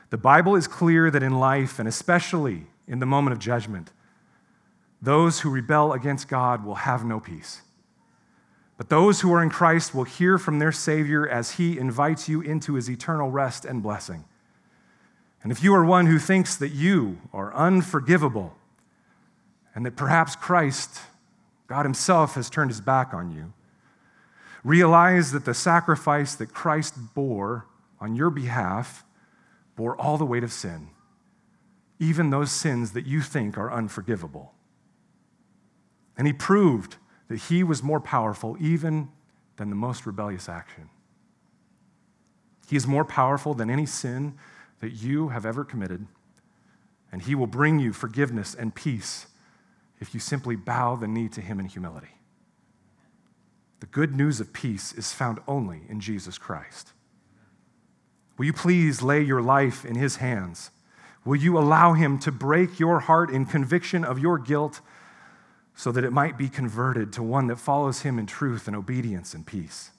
The 0.09 0.17
Bible 0.17 0.55
is 0.55 0.67
clear 0.67 1.11
that 1.11 1.21
in 1.21 1.37
life, 1.37 1.77
and 1.77 1.87
especially 1.87 2.65
in 2.87 2.97
the 2.97 3.05
moment 3.05 3.33
of 3.33 3.39
judgment, 3.39 3.91
those 4.99 5.41
who 5.41 5.51
rebel 5.51 5.93
against 5.93 6.27
God 6.27 6.65
will 6.65 6.73
have 6.89 7.05
no 7.05 7.19
peace. 7.19 7.61
But 8.77 8.89
those 8.89 9.21
who 9.21 9.33
are 9.33 9.41
in 9.41 9.49
Christ 9.49 9.95
will 9.95 10.03
hear 10.03 10.37
from 10.37 10.59
their 10.59 10.71
Savior 10.71 11.27
as 11.27 11.51
he 11.51 11.79
invites 11.79 12.29
you 12.29 12.41
into 12.41 12.75
his 12.75 12.89
eternal 12.89 13.31
rest 13.31 13.65
and 13.65 13.81
blessing. 13.81 14.25
And 15.41 15.51
if 15.51 15.63
you 15.63 15.73
are 15.73 15.83
one 15.83 16.05
who 16.05 16.19
thinks 16.19 16.55
that 16.57 16.69
you 16.69 17.19
are 17.33 17.53
unforgivable 17.53 18.55
and 19.73 19.85
that 19.85 19.95
perhaps 19.95 20.35
Christ, 20.35 20.99
God 21.67 21.85
Himself, 21.85 22.35
has 22.35 22.49
turned 22.49 22.71
His 22.71 22.81
back 22.81 23.13
on 23.13 23.31
you, 23.31 23.53
realize 24.63 25.31
that 25.31 25.45
the 25.45 25.53
sacrifice 25.53 26.35
that 26.35 26.53
Christ 26.53 26.95
bore 27.13 27.67
on 27.99 28.15
your 28.15 28.29
behalf 28.29 29.05
bore 29.75 29.95
all 29.95 30.17
the 30.17 30.25
weight 30.25 30.43
of 30.43 30.51
sin, 30.51 30.89
even 31.99 32.29
those 32.29 32.51
sins 32.51 32.93
that 32.93 33.05
you 33.05 33.21
think 33.21 33.57
are 33.57 33.71
unforgivable. 33.71 34.53
And 36.17 36.25
he 36.25 36.33
proved 36.33 36.97
that 37.27 37.37
he 37.37 37.63
was 37.63 37.83
more 37.83 37.99
powerful 37.99 38.55
even 38.59 39.09
than 39.57 39.69
the 39.69 39.75
most 39.75 40.05
rebellious 40.05 40.47
action. 40.47 40.89
He 42.67 42.75
is 42.75 42.87
more 42.87 43.05
powerful 43.05 43.53
than 43.53 43.69
any 43.69 43.85
sin 43.85 44.35
that 44.79 44.91
you 44.91 45.29
have 45.29 45.45
ever 45.45 45.63
committed, 45.63 46.05
and 47.11 47.21
he 47.21 47.35
will 47.35 47.47
bring 47.47 47.79
you 47.79 47.93
forgiveness 47.93 48.53
and 48.53 48.75
peace 48.75 49.27
if 49.99 50.13
you 50.13 50.19
simply 50.19 50.55
bow 50.55 50.95
the 50.95 51.07
knee 51.07 51.29
to 51.29 51.41
him 51.41 51.59
in 51.59 51.65
humility. 51.65 52.17
The 53.79 53.85
good 53.87 54.15
news 54.15 54.39
of 54.39 54.53
peace 54.53 54.91
is 54.93 55.13
found 55.13 55.39
only 55.47 55.81
in 55.87 55.99
Jesus 55.99 56.37
Christ. 56.37 56.93
Will 58.37 58.45
you 58.45 58.53
please 58.53 59.01
lay 59.01 59.21
your 59.21 59.41
life 59.41 59.85
in 59.85 59.95
His 59.95 60.17
hands? 60.17 60.71
Will 61.25 61.35
you 61.35 61.57
allow 61.57 61.93
Him 61.93 62.17
to 62.19 62.31
break 62.31 62.79
your 62.79 63.01
heart 63.01 63.29
in 63.29 63.45
conviction 63.45 64.03
of 64.03 64.19
your 64.19 64.37
guilt 64.37 64.81
so 65.77 65.91
that 65.91 66.03
it 66.03 66.11
might 66.11 66.39
be 66.39 66.49
converted 66.49 67.13
to 67.13 67.21
one 67.21 67.45
that 67.45 67.57
follows 67.57 68.01
Him 68.01 68.17
in 68.17 68.25
truth 68.25 68.67
and 68.67 68.75
obedience 68.75 69.35
and 69.35 69.45
peace? 69.45 69.91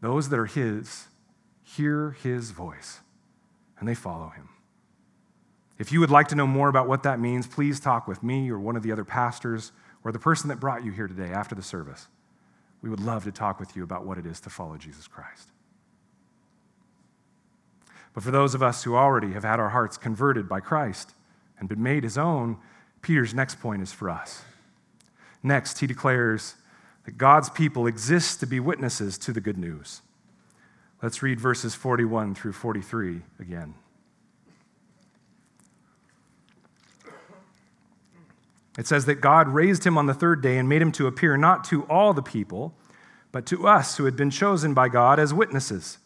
Those 0.00 0.30
that 0.30 0.38
are 0.38 0.46
His 0.46 1.06
hear 1.62 2.12
His 2.22 2.50
voice 2.50 3.00
and 3.78 3.86
they 3.86 3.94
follow 3.94 4.30
Him. 4.30 4.48
If 5.78 5.92
you 5.92 6.00
would 6.00 6.10
like 6.10 6.28
to 6.28 6.34
know 6.34 6.46
more 6.46 6.70
about 6.70 6.88
what 6.88 7.02
that 7.02 7.20
means, 7.20 7.46
please 7.46 7.78
talk 7.78 8.08
with 8.08 8.22
me 8.22 8.50
or 8.50 8.58
one 8.58 8.74
of 8.74 8.82
the 8.82 8.90
other 8.90 9.04
pastors 9.04 9.70
or 10.02 10.12
the 10.12 10.18
person 10.18 10.48
that 10.48 10.58
brought 10.58 10.82
you 10.82 10.92
here 10.92 11.06
today 11.06 11.30
after 11.30 11.54
the 11.54 11.62
service. 11.62 12.08
We 12.80 12.88
would 12.88 13.00
love 13.00 13.24
to 13.24 13.32
talk 13.32 13.60
with 13.60 13.76
you 13.76 13.82
about 13.84 14.06
what 14.06 14.16
it 14.16 14.24
is 14.24 14.40
to 14.40 14.50
follow 14.50 14.78
Jesus 14.78 15.06
Christ. 15.06 15.50
But 18.14 18.24
for 18.24 18.30
those 18.30 18.54
of 18.54 18.62
us 18.62 18.82
who 18.82 18.96
already 18.96 19.32
have 19.34 19.44
had 19.44 19.60
our 19.60 19.68
hearts 19.68 19.98
converted 19.98 20.48
by 20.48 20.60
Christ 20.60 21.12
and 21.60 21.68
been 21.68 21.82
made 21.82 22.02
his 22.02 22.16
own, 22.16 22.56
Peter's 23.02 23.34
next 23.34 23.60
point 23.60 23.82
is 23.82 23.92
for 23.92 24.10
us. 24.10 24.42
Next, 25.42 25.78
he 25.78 25.86
declares 25.86 26.54
that 27.04 27.16
God's 27.16 27.48
people 27.48 27.86
exist 27.86 28.40
to 28.40 28.46
be 28.46 28.60
witnesses 28.60 29.16
to 29.18 29.32
the 29.32 29.40
good 29.40 29.58
news. 29.58 30.02
Let's 31.02 31.22
read 31.22 31.40
verses 31.40 31.74
41 31.74 32.34
through 32.34 32.52
43 32.52 33.22
again. 33.38 33.74
It 38.76 38.86
says 38.86 39.06
that 39.06 39.20
God 39.20 39.48
raised 39.48 39.84
him 39.84 39.96
on 39.96 40.06
the 40.06 40.14
third 40.14 40.40
day 40.40 40.58
and 40.58 40.68
made 40.68 40.82
him 40.82 40.92
to 40.92 41.06
appear 41.06 41.36
not 41.36 41.64
to 41.64 41.82
all 41.84 42.12
the 42.12 42.22
people, 42.22 42.74
but 43.32 43.46
to 43.46 43.66
us 43.66 43.96
who 43.96 44.04
had 44.04 44.16
been 44.16 44.30
chosen 44.30 44.74
by 44.74 44.88
God 44.88 45.18
as 45.18 45.34
witnesses, 45.34 45.98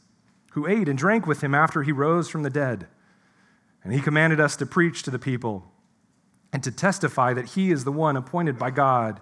who 0.52 0.66
ate 0.66 0.88
and 0.88 0.98
drank 0.98 1.26
with 1.26 1.42
him 1.42 1.55
after 1.55 1.83
he 1.83 1.92
rose 1.92 2.28
from 2.28 2.42
the 2.42 2.50
dead. 2.50 2.87
And 3.85 3.92
he 3.92 4.00
commanded 4.00 4.40
us 4.40 4.57
to 4.57 4.66
preach 4.66 5.02
to 5.02 5.11
the 5.11 5.18
people 5.18 5.71
and 6.52 6.62
to 6.62 6.70
testify 6.70 7.32
that 7.32 7.50
he 7.50 7.70
is 7.70 7.84
the 7.84 7.92
one 7.92 8.16
appointed 8.16 8.58
by 8.58 8.70
God 8.70 9.20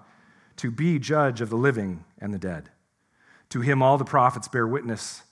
to 0.56 0.70
be 0.70 0.98
judge 0.98 1.40
of 1.40 1.48
the 1.48 1.56
living 1.56 2.04
and 2.18 2.34
the 2.34 2.38
dead. 2.38 2.70
To 3.50 3.60
him, 3.60 3.82
all 3.82 3.98
the 3.98 4.04
prophets 4.04 4.48
bear 4.48 4.66
witness 4.66 5.22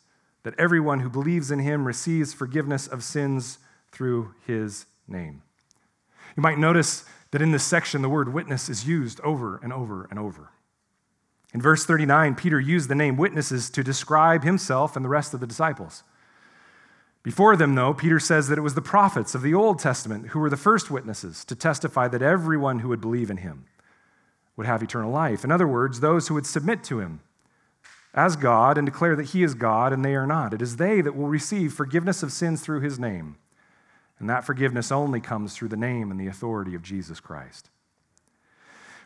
that 0.43 0.59
everyone 0.59 1.01
who 1.01 1.11
believes 1.11 1.51
in 1.51 1.59
him 1.59 1.87
receives 1.87 2.33
forgiveness 2.33 2.87
of 2.87 3.05
sins 3.05 3.59
through 3.93 4.35
his 4.47 4.87
name. 5.07 5.43
You 6.37 6.43
might 6.43 6.59
notice 6.59 7.05
that 7.33 7.43
in 7.43 7.53
this 7.53 7.65
section, 7.65 8.01
the 8.01 8.09
word 8.09 8.33
witness 8.33 8.69
is 8.69 8.87
used 8.87 9.21
over 9.21 9.61
and 9.63 9.73
over 9.73 10.07
and 10.11 10.19
over. 10.19 10.51
In 11.53 11.61
verse 11.61 11.85
39, 11.85 12.35
Peter 12.35 12.61
used 12.61 12.89
the 12.89 12.95
name 12.95 13.17
witnesses 13.17 13.71
to 13.71 13.83
describe 13.83 14.45
himself 14.45 14.97
and 14.97 15.05
the 15.05 15.09
rest 15.11 15.35
of 15.35 15.41
the 15.41 15.47
disciples. 15.47 16.03
Before 17.29 17.57
them, 17.57 17.75
though, 17.75 17.93
Peter 17.93 18.19
says 18.19 18.49
that 18.49 18.57
it 18.57 18.63
was 18.63 18.73
the 18.73 18.81
prophets 18.81 19.35
of 19.35 19.43
the 19.43 19.53
Old 19.53 19.79
Testament 19.79 20.29
who 20.29 20.39
were 20.39 20.49
the 20.49 20.57
first 20.57 20.91
witnesses 20.91 21.45
to 21.45 21.55
testify 21.55 22.09
that 22.09 22.23
everyone 22.23 22.79
who 22.79 22.89
would 22.89 23.03
believe 23.03 23.29
in 23.29 23.37
him 23.37 23.67
would 24.57 24.67
have 24.67 24.83
eternal 24.83 25.11
life. 25.11 25.45
In 25.45 25.53
other 25.53 25.69
words, 25.69 26.01
those 26.01 26.29
who 26.29 26.35
would 26.37 26.47
submit 26.47 26.83
to 26.85 27.01
him 27.01 27.21
as 28.15 28.35
God 28.35 28.79
and 28.79 28.87
declare 28.87 29.15
that 29.15 29.27
he 29.27 29.43
is 29.43 29.53
God 29.53 29.93
and 29.93 30.03
they 30.03 30.15
are 30.15 30.27
not. 30.27 30.55
It 30.55 30.63
is 30.63 30.77
they 30.77 31.03
that 31.03 31.15
will 31.15 31.29
receive 31.29 31.75
forgiveness 31.75 32.23
of 32.23 32.33
sins 32.33 32.63
through 32.63 32.81
his 32.81 32.99
name. 32.99 33.37
And 34.19 34.31
that 34.31 34.47
forgiveness 34.47 34.91
only 34.91 35.21
comes 35.21 35.55
through 35.55 35.69
the 35.69 35.77
name 35.77 36.11
and 36.11 36.19
the 36.19 36.29
authority 36.29 36.75
of 36.75 36.83
Jesus 36.83 37.21
Christ. 37.21 37.69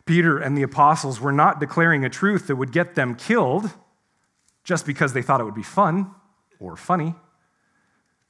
Peter 0.05 0.37
and 0.37 0.57
the 0.57 0.63
apostles 0.63 1.19
were 1.19 1.33
not 1.33 1.59
declaring 1.59 2.05
a 2.05 2.09
truth 2.09 2.47
that 2.47 2.55
would 2.55 2.71
get 2.71 2.95
them 2.95 3.15
killed 3.15 3.71
just 4.63 4.85
because 4.85 5.11
they 5.11 5.21
thought 5.21 5.41
it 5.41 5.43
would 5.43 5.53
be 5.53 5.61
fun 5.61 6.09
or 6.57 6.77
funny. 6.77 7.15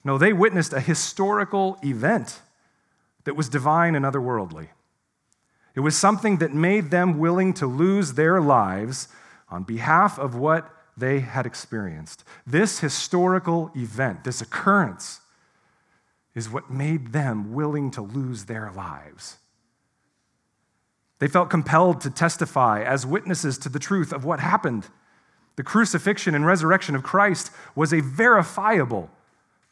No, 0.03 0.17
they 0.17 0.33
witnessed 0.33 0.73
a 0.73 0.79
historical 0.79 1.77
event 1.83 2.41
that 3.23 3.35
was 3.35 3.49
divine 3.49 3.95
and 3.95 4.05
otherworldly. 4.05 4.67
It 5.75 5.79
was 5.79 5.97
something 5.97 6.37
that 6.37 6.53
made 6.53 6.91
them 6.91 7.17
willing 7.17 7.53
to 7.55 7.65
lose 7.65 8.13
their 8.13 8.41
lives 8.41 9.07
on 9.49 9.63
behalf 9.63 10.19
of 10.19 10.35
what 10.35 10.69
they 10.95 11.21
had 11.21 11.45
experienced. 11.45 12.23
This 12.45 12.79
historical 12.79 13.71
event, 13.75 14.23
this 14.23 14.41
occurrence, 14.41 15.21
is 16.35 16.49
what 16.49 16.69
made 16.69 17.13
them 17.13 17.53
willing 17.53 17.91
to 17.91 18.01
lose 18.01 18.45
their 18.45 18.71
lives. 18.71 19.37
They 21.19 21.27
felt 21.27 21.49
compelled 21.49 22.01
to 22.01 22.09
testify 22.09 22.83
as 22.83 23.05
witnesses 23.05 23.57
to 23.59 23.69
the 23.69 23.79
truth 23.79 24.11
of 24.11 24.25
what 24.25 24.39
happened. 24.39 24.87
The 25.55 25.63
crucifixion 25.63 26.35
and 26.35 26.45
resurrection 26.45 26.95
of 26.95 27.03
Christ 27.03 27.51
was 27.75 27.93
a 27.93 28.01
verifiable, 28.01 29.09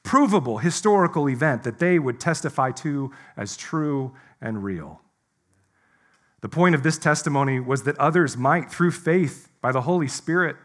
provable 0.04 0.58
historical 0.58 1.30
event 1.30 1.64
that 1.64 1.80
they 1.80 2.00
would 2.00 2.20
testify 2.20 2.72
to 2.72 3.12
as 3.38 3.56
true 3.56 4.14
and 4.42 4.64
real. 4.64 5.02
The 6.42 6.50
point 6.50 6.74
of 6.74 6.84
this 6.84 6.98
testimony 6.98 7.60
was 7.60 7.84
that 7.84 7.98
others 8.00 8.36
might, 8.36 8.72
through 8.72 8.92
faith 8.92 9.50
by 9.62 9.72
the 9.72 9.82
Holy 9.82 10.08
Spirit, 10.08 10.56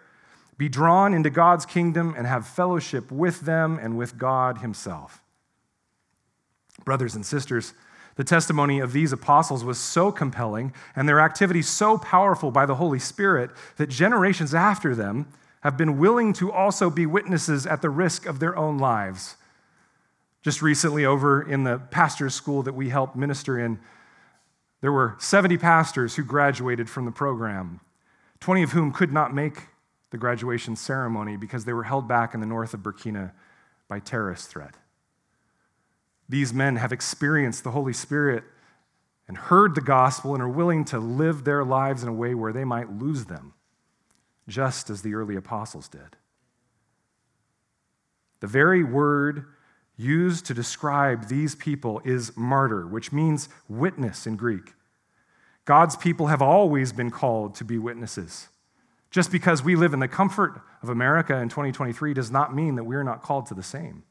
be 0.59 0.69
drawn 0.71 1.13
into 1.13 1.29
God's 1.29 1.67
kingdom 1.67 2.15
and 2.17 2.27
have 2.27 2.49
fellowship 2.49 3.13
with 3.13 3.43
them 3.43 3.79
and 3.81 3.99
with 3.99 4.17
God 4.17 4.59
Himself. 4.59 5.23
Brothers 6.85 7.15
and 7.15 7.27
sisters, 7.27 7.75
the 8.17 8.25
testimony 8.25 8.81
of 8.81 8.93
these 8.93 9.13
apostles 9.13 9.63
was 9.63 9.79
so 9.79 10.11
compelling 10.11 10.73
and 10.95 11.07
their 11.07 11.21
activity 11.21 11.61
so 11.61 11.99
powerful 11.99 12.51
by 12.51 12.65
the 12.65 12.77
Holy 12.77 12.99
Spirit 12.99 13.51
that 13.77 13.91
generations 13.91 14.55
after 14.55 14.95
them 14.95 15.27
have 15.61 15.77
been 15.77 15.99
willing 15.99 16.33
to 16.35 16.53
also 16.53 16.91
be 16.91 17.07
witnesses 17.07 17.67
at 17.67 17.83
the 17.83 17.91
risk 17.91 18.27
of 18.27 18.39
their 18.39 18.57
own 18.57 18.79
lives. 18.79 19.37
Just 20.43 20.63
recently, 20.63 21.05
over 21.05 21.43
in 21.43 21.65
the 21.65 21.79
pastor's 21.91 22.35
school 22.35 22.63
that 22.63 22.75
we 22.75 22.89
helped 22.91 23.17
minister 23.17 23.59
in, 23.59 23.81
there 24.81 24.93
were 24.93 25.17
70 25.19 25.59
pastors 25.59 26.15
who 26.15 26.23
graduated 26.23 26.89
from 26.89 27.05
the 27.05 27.11
program, 27.11 27.81
20 28.41 28.63
of 28.63 28.73
whom 28.73 28.93
could 28.93 29.13
not 29.13 29.35
make 29.35 29.63
the 30.11 30.19
graduation 30.19 30.77
ceremony 30.77 31.37
because 31.37 31.65
they 31.65 31.73
were 31.73 31.85
held 31.85 32.07
back 32.07 32.35
in 32.35 32.41
the 32.41 32.47
north 32.47 32.75
of 32.75 32.81
Burkina 32.81 33.33
by 33.89 33.99
terrorist 33.99 34.49
threat. 34.49 34.75
These 36.29 36.53
men 36.53 36.77
have 36.77 36.93
experienced 36.93 37.65
the 37.65 37.71
Holy 37.71 37.93
Spirit 37.93 38.45
and 39.29 39.37
heard 39.37 39.75
the 39.75 39.81
gospel 39.81 40.35
and 40.35 40.43
are 40.43 40.49
willing 40.49 40.85
to 40.87 40.99
live 40.99 41.45
their 41.45 41.65
lives 41.65 42.03
in 42.03 42.09
a 42.09 42.13
way 42.13 42.35
where 42.35 42.53
they 42.53 42.65
might 42.65 42.93
lose 42.93 43.25
them, 43.25 43.55
just 44.49 44.91
as 44.91 45.03
the 45.03 45.15
early 45.15 45.37
apostles 45.37 45.89
did. 45.89 46.17
The 48.41 48.47
very 48.47 48.85
word 48.85 49.47
used 49.97 50.47
to 50.47 50.55
describe 50.55 51.29
these 51.29 51.55
people 51.55 52.01
is 52.05 52.37
martyr, 52.37 52.87
which 52.87 53.13
means 53.13 53.49
witness 53.69 54.27
in 54.27 54.37
Greek. 54.37 54.75
God's 55.65 55.97
people 55.97 56.29
have 56.29 56.43
always 56.43 56.93
been 56.93 57.11
called 57.11 57.55
to 57.57 57.65
be 57.65 57.79
witnesses. 57.79 58.49
Just 59.11 59.33
because 59.33 59.63
we 59.63 59.75
live 59.75 59.95
in 59.95 60.01
the 60.01 60.09
comfort 60.09 60.61
of 60.83 60.91
America 60.91 61.37
in 61.39 61.49
2023 61.49 62.15
does 62.15 62.31
not 62.31 62.55
mean 62.55 62.77
that 62.77 62.85
we 62.85 62.95
are 62.97 63.05
not 63.05 63.23
called 63.23 63.47
to 63.47 63.55
the 63.55 63.63
same. 63.63 64.05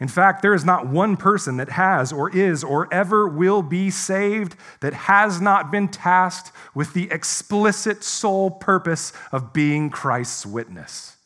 In 0.00 0.08
fact, 0.08 0.42
there 0.42 0.54
is 0.54 0.64
not 0.64 0.86
one 0.86 1.16
person 1.16 1.56
that 1.56 1.70
has 1.70 2.12
or 2.12 2.30
is 2.30 2.62
or 2.62 2.92
ever 2.92 3.26
will 3.26 3.62
be 3.62 3.90
saved 3.90 4.54
that 4.80 4.94
has 4.94 5.40
not 5.40 5.72
been 5.72 5.88
tasked 5.88 6.52
with 6.72 6.94
the 6.94 7.10
explicit 7.10 8.04
sole 8.04 8.50
purpose 8.50 9.12
of 9.32 9.52
being 9.52 9.90
Christ's 9.90 10.46
witness. 10.46 11.16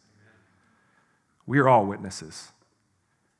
We 1.46 1.58
are 1.58 1.68
all 1.68 1.84
witnesses 1.84 2.52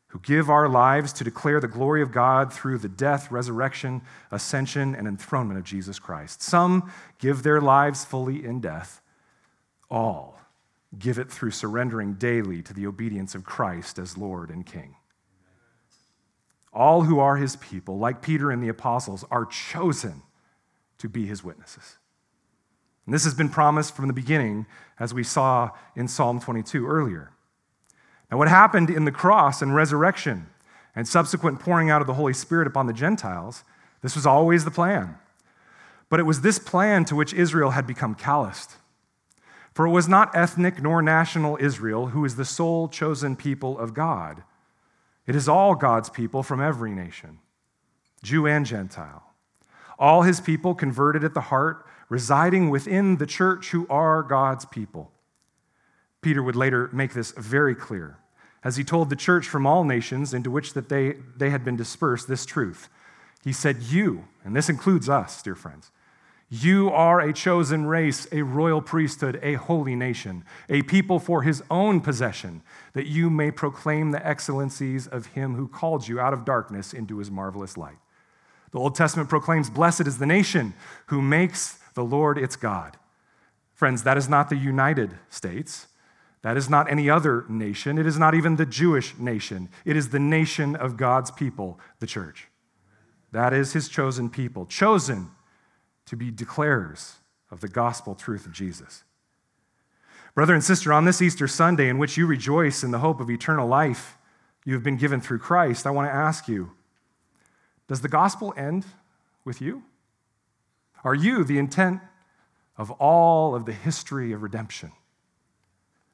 who 0.09 0.18
give 0.18 0.51
our 0.51 0.68
lives 0.68 1.14
to 1.14 1.25
declare 1.25 1.59
the 1.59 1.68
glory 1.68 2.03
of 2.03 2.12
God 2.12 2.53
through 2.53 2.77
the 2.77 2.88
death, 2.88 3.31
resurrection, 3.31 4.03
ascension, 4.31 4.95
and 4.95 5.09
enthronement 5.09 5.59
of 5.59 5.64
Jesus 5.64 5.99
Christ. 5.99 6.42
Some 6.42 6.92
give 7.18 7.42
their 7.42 7.62
lives 7.62 8.05
fully 8.05 8.45
in 8.45 8.61
death, 8.61 9.01
all 9.90 10.38
give 10.99 11.18
it 11.18 11.31
through 11.31 11.53
surrendering 11.53 12.12
daily 12.14 12.61
to 12.61 12.75
the 12.75 12.87
obedience 12.87 13.35
of 13.35 13.45
Christ 13.45 13.99
as 13.99 14.18
Lord 14.18 14.51
and 14.51 14.66
King. 14.66 14.97
All 16.73 17.03
who 17.03 17.19
are 17.19 17.37
his 17.37 17.57
people, 17.57 17.99
like 17.99 18.23
Peter 18.23 18.51
and 18.51 18.63
the 18.63 18.69
apostles, 18.69 19.25
are 19.31 19.45
chosen 19.45 20.23
to 20.99 21.09
be 21.09 21.27
his 21.27 21.45
witnesses. 21.45 21.99
And 23.05 23.15
this 23.15 23.25
has 23.25 23.35
been 23.35 23.49
promised 23.49 23.95
from 23.95 24.07
the 24.07 24.13
beginning, 24.13 24.67
as 24.99 25.13
we 25.13 25.25
saw 25.25 25.71
in 25.97 26.09
Psalm 26.09 26.41
22 26.41 26.87
earlier. 26.87 27.33
Now, 28.31 28.39
what 28.39 28.49
happened 28.49 28.89
in 28.89 29.05
the 29.05 29.13
cross 29.13 29.61
and 29.61 29.75
resurrection 29.75 30.47
and 30.95 31.07
subsequent 31.07 31.61
pouring 31.61 31.91
out 31.91 32.01
of 32.01 32.07
the 32.07 32.15
Holy 32.15 32.33
Spirit 32.33 32.67
upon 32.67 32.87
the 32.87 32.93
Gentiles, 32.93 33.65
this 34.01 34.15
was 34.15 34.27
always 34.27 34.65
the 34.65 34.71
plan. 34.71 35.17
But 36.09 36.21
it 36.21 36.25
was 36.25 36.41
this 36.41 36.59
plan 36.59 37.05
to 37.07 37.17
which 37.17 37.35
Israel 37.35 37.71
had 37.71 37.87
become 37.87 38.15
calloused. 38.15 38.77
For 39.75 39.87
it 39.87 39.91
was 39.91 40.09
not 40.09 40.35
ethnic 40.37 40.83
nor 40.83 41.03
national 41.03 41.59
Israel 41.61 42.09
who 42.09 42.25
is 42.25 42.37
the 42.37 42.44
sole 42.44 42.88
chosen 42.88 43.37
people 43.37 43.79
of 43.79 43.94
God 43.94 44.42
it 45.27 45.37
is 45.37 45.48
all 45.48 45.75
God's 45.75 46.10
people 46.10 46.42
from 46.42 46.60
every 46.60 46.90
nation, 46.90 47.38
Jew 48.23 48.46
and 48.46 48.66
Gentile. 48.66 49.23
All 49.98 50.23
his 50.23 50.40
people 50.40 50.75
converted 50.75 51.23
at 51.23 51.35
the 51.35 51.42
heart, 51.42 51.87
residing 52.08 52.70
within 52.70 53.16
the 53.16 53.27
church 53.27 53.70
who 53.70 53.87
are 53.88 54.23
God's 54.23 54.64
people. 54.64 55.12
Peter 56.20 56.42
would 56.42 56.56
later 56.56 56.88
make 56.92 57.14
this 57.14 57.33
very 57.33 57.75
clear 57.75 58.18
as 58.64 58.77
he 58.77 58.85
told 58.85 59.10
the 59.10 59.16
church 59.16 59.48
from 59.48 59.66
all 59.66 59.85
nations 59.85 60.33
into 60.33 60.50
which 60.50 60.73
that 60.75 60.88
they, 60.88 61.16
they 61.37 61.50
had 61.50 61.64
been 61.64 61.77
dispersed 61.77 62.29
this 62.29 62.46
truth. 62.46 62.88
He 63.44 63.52
said, 63.52 63.83
You, 63.83 64.27
and 64.44 64.54
this 64.54 64.68
includes 64.68 65.08
us, 65.08 65.42
dear 65.42 65.56
friends, 65.56 65.90
You 66.55 66.90
are 66.90 67.19
a 67.19 67.33
chosen 67.33 67.87
race, 67.87 68.27
a 68.31 68.42
royal 68.42 68.83
priesthood, 68.83 69.40
a 69.42 69.55
holy 69.55 69.96
nation, 69.96 70.44
a 70.69 70.83
people 70.83 71.19
for 71.19 71.40
his 71.40 71.63
own 71.71 72.03
possession, 72.03 72.61
that 72.92 73.07
you 73.07 73.31
may 73.31 73.50
proclaim 73.50 74.11
the 74.11 74.27
excellencies 74.27 75.07
of 75.07 75.29
him 75.29 75.55
who 75.55 75.67
called 75.67 76.07
you 76.07 76.21
out 76.21 76.35
of 76.35 76.44
darkness 76.44 76.92
into 76.92 77.17
his 77.17 77.31
marvelous 77.31 77.79
light. 77.79 77.96
The 78.71 78.79
Old 78.79 78.94
Testament 78.94 79.31
proclaims, 79.31 79.71
Blessed 79.71 80.07
is 80.07 80.19
the 80.19 80.27
nation 80.27 80.75
who 81.07 81.23
makes 81.23 81.79
the 81.94 82.05
Lord 82.05 82.37
its 82.37 82.57
God. 82.57 82.98
Friends, 83.73 84.03
that 84.03 84.19
is 84.19 84.29
not 84.29 84.50
the 84.50 84.57
United 84.57 85.15
States. 85.31 85.87
That 86.42 86.59
is 86.59 86.69
not 86.69 86.90
any 86.90 87.09
other 87.09 87.46
nation. 87.48 87.96
It 87.96 88.05
is 88.05 88.19
not 88.19 88.35
even 88.35 88.57
the 88.57 88.67
Jewish 88.67 89.17
nation. 89.17 89.71
It 89.87 89.96
is 89.96 90.11
the 90.11 90.21
nation 90.21 90.77
of 90.77 90.98
God's 90.98 91.31
people, 91.31 91.81
the 91.98 92.07
church. 92.07 92.48
That 93.33 93.55
is 93.55 93.73
his 93.73 93.88
chosen 93.88 94.29
people, 94.29 94.67
chosen 94.67 95.31
to 96.13 96.17
be 96.17 96.31
declarers 96.31 97.15
of 97.50 97.63
the 97.63 97.69
gospel 97.69 98.15
truth 98.15 98.44
of 98.44 98.52
Jesus. 98.52 99.02
Brother 100.35 100.52
and 100.52 100.63
sister, 100.63 100.92
on 100.92 101.06
this 101.06 101.23
Easter 101.23 101.48
Sunday, 101.48 101.88
in 101.88 101.96
which 101.96 102.19
you 102.19 102.27
rejoice 102.27 102.85
in 102.85 102.90
the 102.90 102.98
hope 102.98 103.19
of 103.19 103.31
eternal 103.31 103.67
life 103.67 104.19
you 104.67 104.75
have 104.75 104.83
been 104.83 104.98
given 104.98 105.23
through 105.23 105.38
Christ, 105.38 105.87
I 105.87 105.90
want 105.90 106.10
to 106.10 106.15
ask 106.15 106.48
you 106.48 106.73
Does 107.88 108.02
the 108.02 108.10
gospel 108.10 108.52
end 108.58 108.85
with 109.46 109.63
you? 109.63 109.85
Are 111.02 111.15
you 111.15 111.44
the 111.44 111.56
intent 111.56 112.02
of 112.77 112.90
all 112.90 113.54
of 113.54 113.65
the 113.65 113.73
history 113.73 114.33
of 114.33 114.42
redemption? 114.42 114.92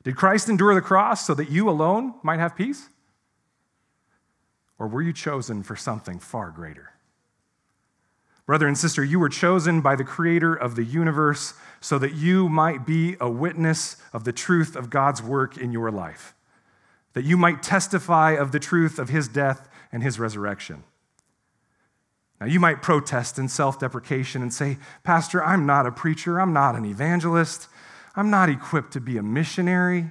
Did 0.05 0.15
Christ 0.15 0.49
endure 0.49 0.77
the 0.77 0.81
cross 0.81 1.27
so 1.27 1.35
that 1.35 1.51
you 1.51 1.69
alone 1.69 2.15
might 2.23 2.39
have 2.39 2.55
peace? 2.55 2.89
Or 4.79 4.87
were 4.87 5.03
you 5.03 5.13
chosen 5.13 5.65
for 5.65 5.75
something 5.75 6.21
far 6.21 6.53
greater? 6.53 6.93
Brother 8.49 8.67
and 8.67 8.79
sister, 8.79 9.05
you 9.05 9.19
were 9.19 9.29
chosen 9.29 9.83
by 9.83 9.95
the 9.95 10.05
creator 10.05 10.55
of 10.55 10.75
the 10.75 10.83
universe 10.83 11.53
so 11.83 11.99
that 11.99 12.15
you 12.15 12.49
might 12.49 12.87
be 12.87 13.15
a 13.21 13.29
witness 13.29 13.99
of 14.11 14.25
the 14.25 14.33
truth 14.33 14.75
of 14.75 14.89
God's 14.89 15.23
work 15.23 15.59
in 15.59 15.71
your 15.71 15.91
life, 15.91 16.35
that 17.13 17.27
you 17.27 17.37
might 17.37 17.63
testify 17.63 18.31
of 18.31 18.51
the 18.51 18.59
truth 18.59 18.99
of 18.99 19.11
his 19.11 19.29
death 19.29 19.69
and 19.93 20.03
his 20.03 20.19
resurrection. 20.19 20.83
Now, 22.41 22.47
you 22.47 22.59
might 22.59 22.81
protest 22.81 23.39
in 23.39 23.51
self 23.51 23.79
deprecation 23.81 24.41
and 24.41 24.55
say, 24.55 24.79
Pastor, 25.05 25.45
I'm 25.45 25.67
not 25.67 25.87
a 25.87 25.93
preacher, 25.93 26.41
I'm 26.41 26.55
not 26.55 26.75
an 26.75 26.87
evangelist, 26.87 27.69
I'm 28.17 28.31
not 28.31 28.49
equipped 28.49 28.95
to 28.95 29.01
be 29.01 29.19
a 29.19 29.23
missionary. 29.23 30.11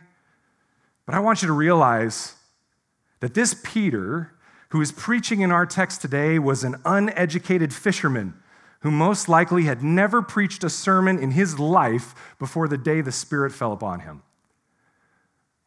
But 1.07 1.15
I 1.15 1.21
want 1.21 1.41
you 1.41 1.47
to 1.47 1.55
realize 1.55 2.35
that 3.19 3.33
this 3.33 3.59
Peter, 3.63 4.31
who 4.69 4.81
is 4.81 4.91
preaching 4.91 5.41
in 5.41 5.51
our 5.51 5.65
text 5.65 6.01
today, 6.01 6.39
was 6.39 6.63
an 6.63 6.75
uneducated 6.85 7.73
fisherman 7.73 8.33
who 8.81 8.91
most 8.91 9.27
likely 9.27 9.63
had 9.63 9.83
never 9.83 10.21
preached 10.21 10.63
a 10.63 10.69
sermon 10.69 11.17
in 11.17 11.31
his 11.31 11.59
life 11.59 12.13
before 12.37 12.67
the 12.67 12.77
day 12.77 13.01
the 13.01 13.11
Spirit 13.11 13.51
fell 13.51 13.73
upon 13.73 14.01
him. 14.01 14.21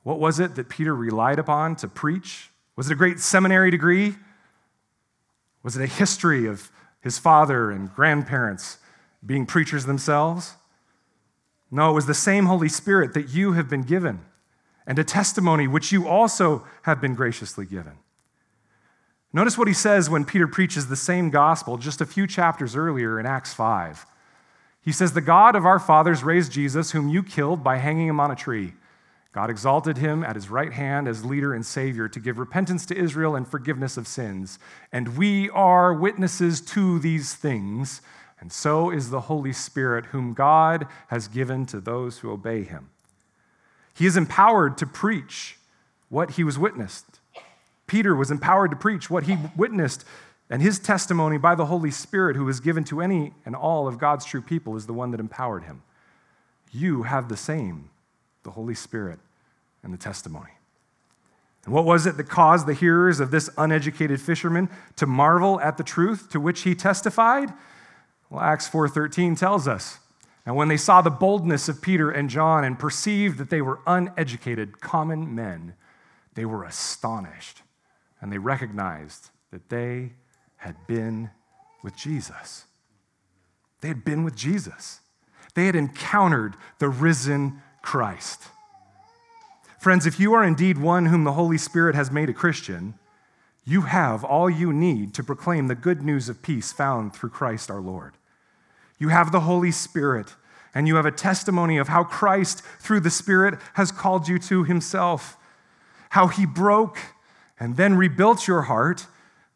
What 0.03 0.21
was 0.21 0.41
it 0.41 0.55
that 0.55 0.69
Peter 0.69 0.95
relied 0.95 1.39
upon 1.39 1.77
to 1.77 1.89
preach? 1.89 2.51
Was 2.77 2.89
it 2.89 2.95
a 2.95 2.97
great 2.97 3.21
seminary 3.21 3.71
degree? 3.71 4.17
Was 5.63 5.77
it 5.77 5.83
a 5.83 5.87
history 5.87 6.47
of 6.47 6.71
his 7.01 7.19
father 7.19 7.71
and 7.71 7.95
grandparents 7.95 8.79
being 9.25 9.45
preachers 9.45 9.85
themselves? 9.85 10.55
No, 11.71 11.91
it 11.91 11.95
was 11.95 12.07
the 12.07 12.15
same 12.15 12.47
Holy 12.47 12.69
Spirit 12.69 13.15
that 13.15 13.31
you 13.31 13.53
have 13.53 13.69
been 13.69 13.83
given, 13.83 14.21
and 14.87 14.99
a 14.99 15.05
testimony 15.05 15.69
which 15.69 15.93
you 15.93 16.09
also 16.09 16.67
have 16.83 17.01
been 17.01 17.15
graciously 17.15 17.67
given. 17.67 17.99
Notice 19.33 19.57
what 19.57 19.69
he 19.69 19.75
says 19.75 20.11
when 20.11 20.25
Peter 20.25 20.49
preaches 20.49 20.89
the 20.89 20.97
same 20.97 21.31
gospel 21.31 21.77
just 21.77 22.01
a 22.01 22.07
few 22.07 22.27
chapters 22.27 22.75
earlier 22.75 23.21
in 23.21 23.27
Acts 23.27 23.55
5. 23.55 24.05
He 24.83 24.93
says, 24.93 25.13
The 25.13 25.21
God 25.21 25.55
of 25.55 25.65
our 25.65 25.79
fathers 25.79 26.25
raised 26.25 26.51
Jesus, 26.53 26.91
whom 26.91 27.09
you 27.09 27.23
killed 27.23 27.63
by 27.63 27.77
hanging 27.77 28.09
him 28.09 28.19
on 28.19 28.31
a 28.31 28.37
tree. 28.37 28.73
God 29.33 29.49
exalted 29.49 29.99
him 29.99 30.25
at 30.25 30.35
his 30.35 30.51
right 30.51 30.73
hand 30.73 31.07
as 31.07 31.25
leader 31.25 31.55
and 31.55 31.65
savior 31.65 32.09
to 32.09 32.19
give 32.19 32.39
repentance 32.39 32.85
to 32.87 32.97
Israel 32.97 33.37
and 33.37 33.47
forgiveness 33.47 33.97
of 33.97 34.09
sins. 34.09 34.59
And 34.91 35.17
we 35.17 35.49
are 35.51 35.95
witnesses 35.95 36.61
to 36.63 36.99
these 36.99 37.35
things, 37.35 38.01
and 38.41 38.51
so 38.51 38.91
is 38.91 39.11
the 39.11 39.21
Holy 39.23 39.53
Spirit, 39.53 40.07
whom 40.07 40.35
God 40.35 40.89
has 41.09 41.29
given 41.29 41.67
to 41.67 41.81
those 41.81 42.19
who 42.19 42.33
obey 42.33 42.65
him. 42.65 42.91
He 43.95 44.07
is 44.07 44.17
empowered 44.17 44.77
to 44.79 44.87
preach 44.87 45.59
what 46.09 46.33
he 46.33 46.43
was 46.43 46.59
witnessed. 46.59 47.10
Peter 47.91 48.15
was 48.15 48.31
empowered 48.31 48.71
to 48.71 48.77
preach 48.77 49.11
what 49.11 49.25
he 49.25 49.37
witnessed, 49.57 50.05
and 50.49 50.63
his 50.63 50.79
testimony 50.79 51.39
by 51.39 51.57
the 51.57 51.67
Holy 51.67 51.91
Spirit, 51.91 52.37
who 52.37 52.49
is 52.49 52.61
given 52.61 52.85
to 52.85 53.01
any 53.01 53.35
and 53.45 53.57
all 53.57 53.89
of 53.89 53.99
God's 53.99 54.25
true 54.25 54.41
people, 54.41 54.77
is 54.77 54.87
the 54.87 54.93
one 54.93 55.11
that 55.11 55.19
empowered 55.19 55.65
him. 55.65 55.83
You 56.71 57.03
have 57.03 57.29
the 57.29 57.37
same 57.37 57.91
the 58.45 58.53
Holy 58.53 58.77
Spirit, 58.77 59.19
and 59.83 59.93
the 59.93 59.99
testimony. 59.99 60.53
And 61.65 61.75
what 61.75 61.85
was 61.85 62.07
it 62.07 62.17
that 62.17 62.29
caused 62.29 62.69
the 62.69 62.75
hearers 62.75 63.19
of 63.19 63.33
this 63.33 63.51
uneducated 63.59 64.21
fisherman 64.21 64.71
to 64.95 65.07
marvel 65.07 65.61
at 65.61 65.77
the 65.77 65.83
truth 65.83 66.31
to 66.31 66.39
which 66.39 66.63
he 66.63 66.77
testified? 66.77 67.53
Well, 68.31 68.41
Acts 68.41 68.69
4:13 68.69 69.35
tells 69.37 69.67
us. 69.67 69.99
And 70.47 70.55
when 70.55 70.69
they 70.69 70.77
saw 70.77 71.03
the 71.03 71.11
boldness 71.11 71.69
of 71.69 71.83
Peter 71.83 72.09
and 72.09 72.31
John 72.31 72.63
and 72.63 72.79
perceived 72.79 73.37
that 73.39 73.51
they 73.51 73.61
were 73.61 73.81
uneducated 73.85 74.81
common 74.81 75.35
men, 75.35 75.75
they 76.35 76.45
were 76.45 76.63
astonished 76.63 77.63
and 78.21 78.33
they 78.33 78.39
recognized 78.39 79.31
that 79.51 79.69
they 79.69 80.13
had 80.57 80.77
been 80.87 81.31
with 81.83 81.97
Jesus. 81.97 82.65
They 83.81 83.89
had 83.89 84.05
been 84.05 84.25
with 84.25 84.37
Jesus. 84.37 85.01
They 85.55 85.67
had 85.67 85.77
encountered 85.77 86.55
the 86.79 86.89
risen 86.89 87.63
Christ. 87.83 88.49
Friends, 89.79 90.05
if 90.07 90.21
you 90.21 90.35
are 90.35 90.45
indeed 90.45 90.77
one 90.77 91.07
whom 91.07 91.25
the 91.25 91.33
Holy 91.33 91.57
Spirit 91.57 91.95
has 91.95 92.11
made 92.11 92.29
a 92.29 92.35
Christian, 92.35 92.95
you 93.65 93.83
have 93.83 94.25
all 94.25 94.51
you 94.51 94.73
need 94.73 95.15
to 95.15 95.25
proclaim 95.25 95.69
the 95.69 95.75
good 95.75 96.03
news 96.03 96.29
of 96.29 96.43
peace 96.43 96.73
found 96.73 97.15
through 97.15 97.31
Christ 97.31 97.71
our 97.71 97.81
Lord. 97.81 98.15
You 98.99 99.09
have 99.09 99.33
the 99.33 99.41
Holy 99.41 99.71
Spirit, 99.71 100.35
and 100.75 100.87
you 100.87 100.97
have 100.97 101.07
a 101.07 101.11
testimony 101.11 101.79
of 101.79 101.89
how 101.89 102.05
Christ, 102.05 102.63
through 102.79 103.01
the 103.01 103.11
Spirit, 103.11 103.59
has 103.75 103.91
called 103.91 104.29
you 104.29 104.39
to 104.41 104.65
himself, 104.65 105.39
how 106.11 106.27
he 106.27 106.45
broke 106.45 106.99
and 107.61 107.77
then 107.77 107.95
rebuilt 107.95 108.49
your 108.49 108.63
heart 108.63 109.07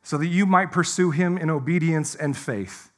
so 0.02 0.16
that 0.18 0.28
you 0.28 0.46
might 0.46 0.70
pursue 0.70 1.11
him 1.11 1.36
in 1.36 1.50
obedience 1.50 2.14
and 2.14 2.36
faith. 2.36 2.92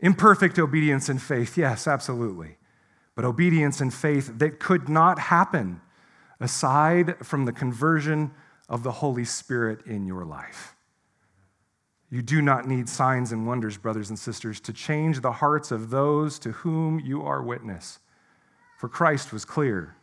Imperfect 0.00 0.58
obedience 0.58 1.08
and 1.08 1.22
faith, 1.22 1.56
yes, 1.56 1.86
absolutely 1.86 2.58
but 3.20 3.24
obedience 3.24 3.82
and 3.82 3.92
faith 3.92 4.38
that 4.38 4.58
could 4.58 4.88
not 4.88 5.18
happen 5.18 5.78
aside 6.40 7.14
from 7.22 7.44
the 7.44 7.52
conversion 7.52 8.30
of 8.66 8.82
the 8.82 8.92
Holy 8.92 9.26
Spirit 9.26 9.84
in 9.84 10.06
your 10.06 10.24
life. 10.24 10.74
You 12.08 12.22
do 12.22 12.40
not 12.40 12.66
need 12.66 12.88
signs 12.88 13.30
and 13.30 13.46
wonders, 13.46 13.76
brothers 13.76 14.08
and 14.08 14.18
sisters, 14.18 14.58
to 14.60 14.72
change 14.72 15.20
the 15.20 15.32
hearts 15.32 15.70
of 15.70 15.90
those 15.90 16.38
to 16.38 16.52
whom 16.52 16.98
you 16.98 17.22
are 17.22 17.42
witness. 17.42 17.98
For 18.78 18.88
Christ 18.88 19.34
was 19.34 19.44
clear 19.44 19.96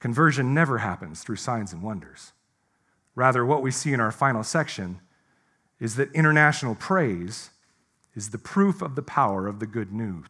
conversion 0.00 0.54
never 0.54 0.78
happens 0.78 1.22
through 1.22 1.36
signs 1.36 1.74
and 1.74 1.82
wonders. 1.82 2.32
Rather, 3.18 3.44
what 3.44 3.62
we 3.62 3.72
see 3.72 3.92
in 3.92 3.98
our 3.98 4.12
final 4.12 4.44
section 4.44 5.00
is 5.80 5.96
that 5.96 6.12
international 6.12 6.76
praise 6.76 7.50
is 8.14 8.30
the 8.30 8.38
proof 8.38 8.80
of 8.80 8.94
the 8.94 9.02
power 9.02 9.48
of 9.48 9.58
the 9.58 9.66
good 9.66 9.92
news. 9.92 10.28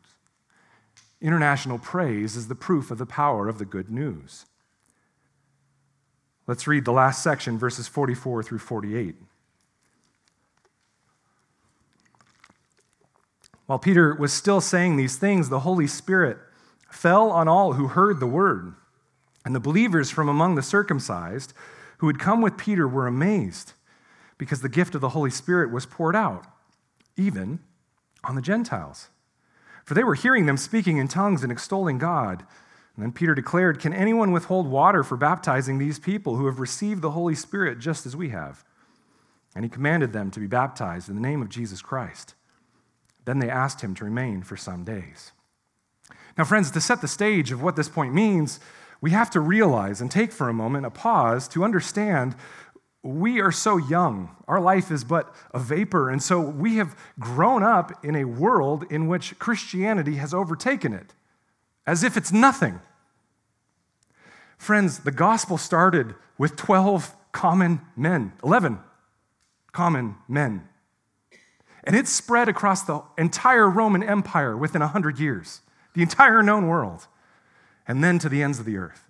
International 1.21 1.79
praise 1.79 2.35
is 2.35 2.49
the 2.49 2.55
proof 2.55 2.91
of 2.91 2.97
the 2.97 3.05
power 3.05 3.47
of 3.47 3.59
the 3.59 3.67
good 3.67 3.91
news. 3.91 4.47
Let's 6.47 6.67
read 6.67 6.87
the 6.87 6.93
last 6.93 7.23
section, 7.23 7.59
verses 7.59 7.87
44 7.87 8.43
through 8.43 8.61
48. 8.61 9.17
While 13.67 13.79
Peter 13.79 14.15
was 14.15 14.33
still 14.33 14.63
saying 14.63 14.97
these 14.97 15.17
things, 15.17 15.51
the 15.51 15.61
Holy 15.61 15.87
Spirit 15.87 16.39
fell 16.91 17.31
on 17.33 17.49
all 17.49 17.75
who 17.75 17.89
heard 17.89 18.19
the 18.19 18.27
word. 18.27 18.73
And 19.45 19.55
the 19.55 19.61
believers 19.61 20.11
from 20.11 20.31
among 20.31 20.55
the 20.55 20.63
circumcised 20.63 21.53
who 21.99 22.07
had 22.07 22.19
come 22.19 22.41
with 22.41 22.57
Peter 22.57 22.89
were 22.89 23.07
amazed 23.07 23.75
because 24.39 24.61
the 24.61 24.69
gift 24.69 24.95
of 24.95 25.01
the 25.01 25.11
Holy 25.11 25.31
Spirit 25.31 25.71
was 25.71 25.87
poured 25.87 26.17
out, 26.17 26.47
even 27.17 27.61
on 28.25 28.35
the 28.35 28.43
Gentiles 28.43 29.09
for 29.89 29.95
they 29.95 30.05
were 30.05 30.15
hearing 30.15 30.45
them 30.45 30.59
speaking 30.59 30.99
in 30.99 31.09
tongues 31.09 31.43
and 31.43 31.51
extolling 31.51 31.97
God. 31.97 32.45
And 32.95 33.03
then 33.03 33.11
Peter 33.11 33.35
declared, 33.35 33.81
Can 33.81 33.95
anyone 33.95 34.33
withhold 34.33 34.67
water 34.67 35.03
for 35.03 35.17
baptizing 35.17 35.79
these 35.79 35.99
people 35.99 36.37
who 36.37 36.45
have 36.45 36.61
received 36.61 37.01
the 37.01 37.13
Holy 37.13 37.35
Spirit 37.35 37.79
just 37.79 38.05
as 38.05 38.15
we 38.15 38.29
have? 38.29 38.67
And 39.55 39.65
he 39.65 39.71
commanded 39.71 40.13
them 40.13 40.31
to 40.33 40.41
be 40.41 40.47
baptized 40.47 41.09
in 41.09 41.15
the 41.15 41.23
name 41.23 41.41
of 41.41 41.49
Jesus 41.49 41.81
Christ. 41.81 42.35
Then 43.25 43.39
they 43.39 43.49
asked 43.49 43.81
him 43.81 43.95
to 43.95 44.05
remain 44.05 44.43
for 44.43 44.59
some 44.59 44.85
days. 44.85 45.33
Now, 46.37 46.45
friends, 46.45 46.71
to 46.73 46.83
set 46.83 47.01
the 47.01 47.09
stage 47.09 47.51
of 47.51 47.63
what 47.63 47.75
this 47.75 47.89
point 47.89 48.13
means, 48.13 48.61
we 49.01 49.11
have 49.11 49.31
to 49.31 49.41
realize 49.41 50.01
and 50.01 50.11
take 50.11 50.33
for 50.33 50.49
a 50.49 50.55
moment 50.55 50.87
a 50.87 50.91
pause 50.91 51.49
to 51.49 51.65
understand 51.65 52.35
we 53.03 53.41
are 53.41 53.53
so 53.53 53.77
young. 53.77 54.37
Our 54.49 54.61
life 54.61 54.91
is 54.91 55.05
but 55.05 55.35
a 55.55 55.59
vapor. 55.59 56.11
And 56.11 56.23
so 56.23 56.41
we 56.41 56.77
have 56.77 56.97
grown 57.19 57.63
up 57.63 58.05
in 58.05 58.17
a 58.17 58.25
world 58.25 58.85
in 58.91 59.07
which 59.07 59.39
Christianity 59.39 60.17
has 60.17 60.35
overtaken 60.35 60.93
it, 60.93 61.15
as 61.87 62.03
if 62.03 62.17
it's 62.17 62.33
nothing. 62.33 62.81
Friends, 64.59 65.01
the 65.01 65.13
gospel 65.13 65.59
started 65.59 66.15
with 66.37 66.57
12 66.57 67.15
common 67.31 67.81
men, 67.97 68.33
11 68.43 68.81
common 69.73 70.17
men. 70.27 70.69
And 71.85 71.95
it 71.95 72.09
spread 72.09 72.49
across 72.49 72.83
the 72.83 73.03
entire 73.17 73.71
Roman 73.71 74.03
Empire 74.03 74.57
within 74.57 74.81
100 74.81 75.19
years, 75.19 75.61
the 75.95 76.03
entire 76.03 76.43
known 76.43 76.67
world, 76.67 77.07
and 77.89 78.05
then 78.05 78.19
to 78.21 78.29
the 78.29 78.43
ends 78.43 78.61
of 78.61 78.67
the 78.67 78.77
earth. 78.77 79.09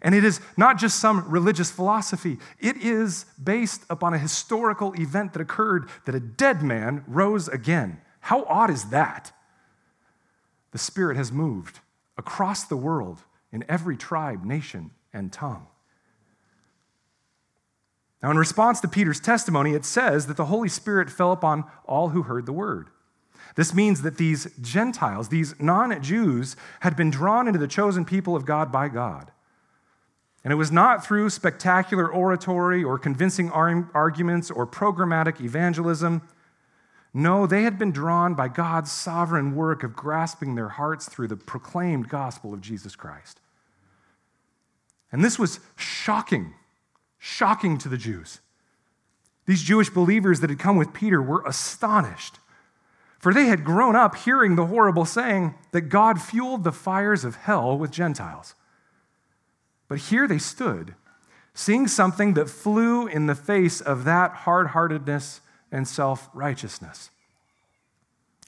And 0.00 0.14
it 0.14 0.24
is 0.24 0.40
not 0.56 0.78
just 0.78 1.00
some 1.00 1.28
religious 1.28 1.70
philosophy, 1.70 2.38
it 2.60 2.76
is 2.76 3.26
based 3.42 3.82
upon 3.90 4.14
a 4.14 4.18
historical 4.18 4.94
event 4.94 5.32
that 5.32 5.42
occurred 5.42 5.88
that 6.06 6.14
a 6.14 6.20
dead 6.20 6.62
man 6.62 7.04
rose 7.08 7.48
again. 7.48 8.00
How 8.20 8.44
odd 8.44 8.70
is 8.70 8.90
that? 8.90 9.32
The 10.70 10.78
Spirit 10.78 11.16
has 11.16 11.32
moved 11.32 11.80
across 12.16 12.64
the 12.64 12.76
world 12.76 13.22
in 13.50 13.64
every 13.68 13.96
tribe, 13.96 14.44
nation, 14.44 14.92
and 15.12 15.32
tongue. 15.32 15.66
Now, 18.22 18.30
in 18.30 18.36
response 18.36 18.80
to 18.80 18.88
Peter's 18.88 19.20
testimony, 19.20 19.74
it 19.74 19.84
says 19.84 20.26
that 20.26 20.36
the 20.36 20.46
Holy 20.46 20.68
Spirit 20.68 21.08
fell 21.08 21.32
upon 21.32 21.64
all 21.86 22.10
who 22.10 22.22
heard 22.22 22.46
the 22.46 22.52
word. 22.52 22.88
This 23.54 23.74
means 23.74 24.02
that 24.02 24.18
these 24.18 24.48
Gentiles, 24.60 25.28
these 25.28 25.58
non 25.60 26.00
Jews, 26.02 26.56
had 26.80 26.96
been 26.96 27.10
drawn 27.10 27.46
into 27.46 27.58
the 27.58 27.68
chosen 27.68 28.04
people 28.04 28.36
of 28.36 28.44
God 28.44 28.70
by 28.70 28.88
God. 28.88 29.32
And 30.44 30.52
it 30.52 30.56
was 30.56 30.70
not 30.70 31.04
through 31.04 31.30
spectacular 31.30 32.10
oratory 32.10 32.84
or 32.84 32.98
convincing 32.98 33.50
arguments 33.50 34.50
or 34.50 34.66
programmatic 34.66 35.40
evangelism. 35.40 36.22
No, 37.12 37.46
they 37.46 37.62
had 37.62 37.78
been 37.78 37.90
drawn 37.90 38.34
by 38.34 38.48
God's 38.48 38.92
sovereign 38.92 39.54
work 39.56 39.82
of 39.82 39.96
grasping 39.96 40.54
their 40.54 40.68
hearts 40.68 41.08
through 41.08 41.28
the 41.28 41.36
proclaimed 41.36 42.08
gospel 42.08 42.54
of 42.54 42.60
Jesus 42.60 42.94
Christ. 42.94 43.40
And 45.10 45.24
this 45.24 45.38
was 45.38 45.60
shocking, 45.76 46.54
shocking 47.18 47.78
to 47.78 47.88
the 47.88 47.96
Jews. 47.96 48.40
These 49.46 49.62
Jewish 49.62 49.88
believers 49.88 50.40
that 50.40 50.50
had 50.50 50.58
come 50.58 50.76
with 50.76 50.92
Peter 50.92 51.22
were 51.22 51.42
astonished, 51.46 52.38
for 53.18 53.34
they 53.34 53.46
had 53.46 53.64
grown 53.64 53.96
up 53.96 54.14
hearing 54.14 54.56
the 54.56 54.66
horrible 54.66 55.04
saying 55.04 55.54
that 55.72 55.82
God 55.82 56.20
fueled 56.22 56.64
the 56.64 56.72
fires 56.72 57.24
of 57.24 57.36
hell 57.36 57.76
with 57.76 57.90
Gentiles. 57.90 58.54
But 59.88 59.98
here 59.98 60.28
they 60.28 60.38
stood, 60.38 60.94
seeing 61.54 61.88
something 61.88 62.34
that 62.34 62.48
flew 62.48 63.06
in 63.06 63.26
the 63.26 63.34
face 63.34 63.80
of 63.80 64.04
that 64.04 64.32
hard 64.32 64.68
heartedness 64.68 65.40
and 65.72 65.88
self 65.88 66.28
righteousness. 66.32 67.10